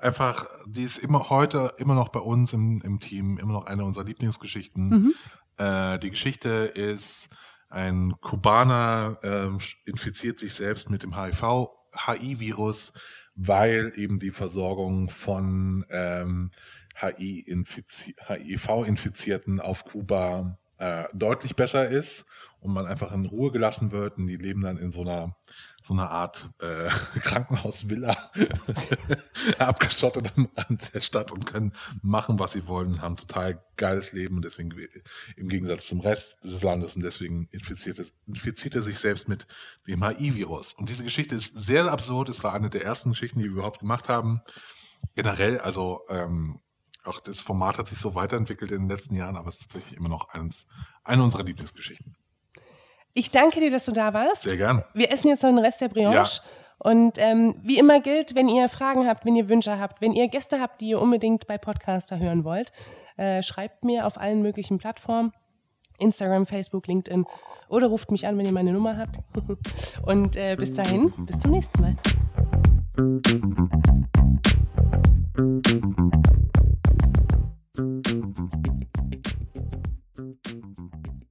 einfach, 0.00 0.46
die 0.66 0.84
ist 0.84 0.98
immer 0.98 1.30
heute 1.30 1.74
immer 1.78 1.94
noch 1.94 2.08
bei 2.08 2.20
uns 2.20 2.52
im, 2.52 2.80
im 2.82 2.98
Team, 2.98 3.38
immer 3.38 3.52
noch 3.52 3.66
eine 3.66 3.84
unserer 3.84 4.04
Lieblingsgeschichten. 4.04 4.88
Mhm. 4.88 5.14
Äh, 5.56 5.98
die 5.98 6.10
Geschichte 6.10 6.48
ist, 6.48 7.28
ein 7.70 8.14
Kubaner 8.20 9.18
äh, 9.22 9.48
infiziert 9.88 10.38
sich 10.38 10.52
selbst 10.54 10.90
mit 10.90 11.02
dem 11.04 11.16
HIV, 11.16 11.68
HIV-Virus, 11.94 12.92
weil 13.36 13.92
eben 13.96 14.18
die 14.18 14.32
Versorgung 14.32 15.08
von 15.08 15.86
ähm, 15.90 16.50
HIV-Infizierten 17.00 19.60
auf 19.60 19.84
Kuba 19.84 20.58
äh, 20.78 21.04
deutlich 21.14 21.54
besser 21.56 21.88
ist 21.88 22.26
und 22.58 22.72
man 22.72 22.86
einfach 22.86 23.12
in 23.12 23.26
Ruhe 23.26 23.52
gelassen 23.52 23.92
wird 23.92 24.18
und 24.18 24.26
die 24.26 24.36
leben 24.36 24.62
dann 24.62 24.76
in 24.76 24.90
so 24.90 25.02
einer 25.02 25.36
so 25.90 25.94
einer 25.94 26.10
Art 26.10 26.48
äh, 26.60 26.88
Krankenhausvilla 27.20 28.16
abgeschottet 29.58 30.30
am 30.36 30.48
Rand 30.56 30.94
der 30.94 31.00
Stadt 31.00 31.32
und 31.32 31.46
können 31.46 31.72
machen, 32.00 32.38
was 32.38 32.52
sie 32.52 32.68
wollen, 32.68 33.02
haben 33.02 33.16
total 33.16 33.64
geiles 33.76 34.12
Leben 34.12 34.36
und 34.36 34.44
deswegen 34.44 34.72
im 35.36 35.48
Gegensatz 35.48 35.88
zum 35.88 35.98
Rest 35.98 36.38
des 36.44 36.62
Landes 36.62 36.94
und 36.94 37.02
deswegen 37.02 37.48
infiziert, 37.50 37.98
es, 37.98 38.14
infiziert 38.28 38.76
er 38.76 38.82
sich 38.82 39.00
selbst 39.00 39.28
mit 39.28 39.48
dem 39.88 40.04
HIV-Virus. 40.04 40.74
Und 40.74 40.90
diese 40.90 41.02
Geschichte 41.02 41.34
ist 41.34 41.56
sehr 41.56 41.90
absurd. 41.90 42.28
Es 42.28 42.44
war 42.44 42.54
eine 42.54 42.70
der 42.70 42.84
ersten 42.84 43.10
Geschichten, 43.10 43.40
die 43.40 43.46
wir 43.46 43.52
überhaupt 43.52 43.80
gemacht 43.80 44.08
haben. 44.08 44.42
Generell, 45.16 45.58
also 45.58 46.02
ähm, 46.08 46.60
auch 47.02 47.18
das 47.18 47.40
Format 47.40 47.78
hat 47.78 47.88
sich 47.88 47.98
so 47.98 48.14
weiterentwickelt 48.14 48.70
in 48.70 48.82
den 48.82 48.88
letzten 48.88 49.16
Jahren, 49.16 49.36
aber 49.36 49.48
es 49.48 49.56
ist 49.56 49.62
tatsächlich 49.62 49.98
immer 49.98 50.08
noch 50.08 50.28
eins, 50.28 50.68
eine 51.02 51.24
unserer 51.24 51.42
Lieblingsgeschichten. 51.42 52.14
Ich 53.14 53.30
danke 53.30 53.60
dir, 53.60 53.70
dass 53.70 53.84
du 53.84 53.92
da 53.92 54.14
warst. 54.14 54.42
Sehr 54.42 54.56
gern. 54.56 54.84
Wir 54.94 55.12
essen 55.12 55.28
jetzt 55.28 55.42
noch 55.42 55.50
den 55.50 55.58
Rest 55.58 55.80
der 55.80 55.88
Brioche. 55.88 56.14
Ja. 56.14 56.24
Und 56.78 57.18
ähm, 57.18 57.54
wie 57.62 57.78
immer 57.78 58.00
gilt, 58.00 58.34
wenn 58.34 58.48
ihr 58.48 58.68
Fragen 58.68 59.06
habt, 59.06 59.26
wenn 59.26 59.36
ihr 59.36 59.48
Wünsche 59.48 59.78
habt, 59.78 60.00
wenn 60.00 60.12
ihr 60.12 60.28
Gäste 60.28 60.60
habt, 60.60 60.80
die 60.80 60.88
ihr 60.88 61.00
unbedingt 61.00 61.46
bei 61.46 61.58
Podcaster 61.58 62.18
hören 62.18 62.44
wollt, 62.44 62.72
äh, 63.16 63.42
schreibt 63.42 63.84
mir 63.84 64.06
auf 64.06 64.18
allen 64.18 64.40
möglichen 64.40 64.78
Plattformen, 64.78 65.32
Instagram, 65.98 66.46
Facebook, 66.46 66.86
LinkedIn 66.86 67.26
oder 67.68 67.88
ruft 67.88 68.10
mich 68.10 68.26
an, 68.26 68.38
wenn 68.38 68.46
ihr 68.46 68.52
meine 68.52 68.72
Nummer 68.72 68.96
habt. 68.96 69.18
Und 70.06 70.36
äh, 70.36 70.56
bis 70.56 70.72
dahin, 70.72 71.12
bis 71.26 71.40
zum 71.40 71.50
nächsten 71.50 71.82
Mal. 71.82 71.96
Thank 77.76 78.06
you. 80.48 81.29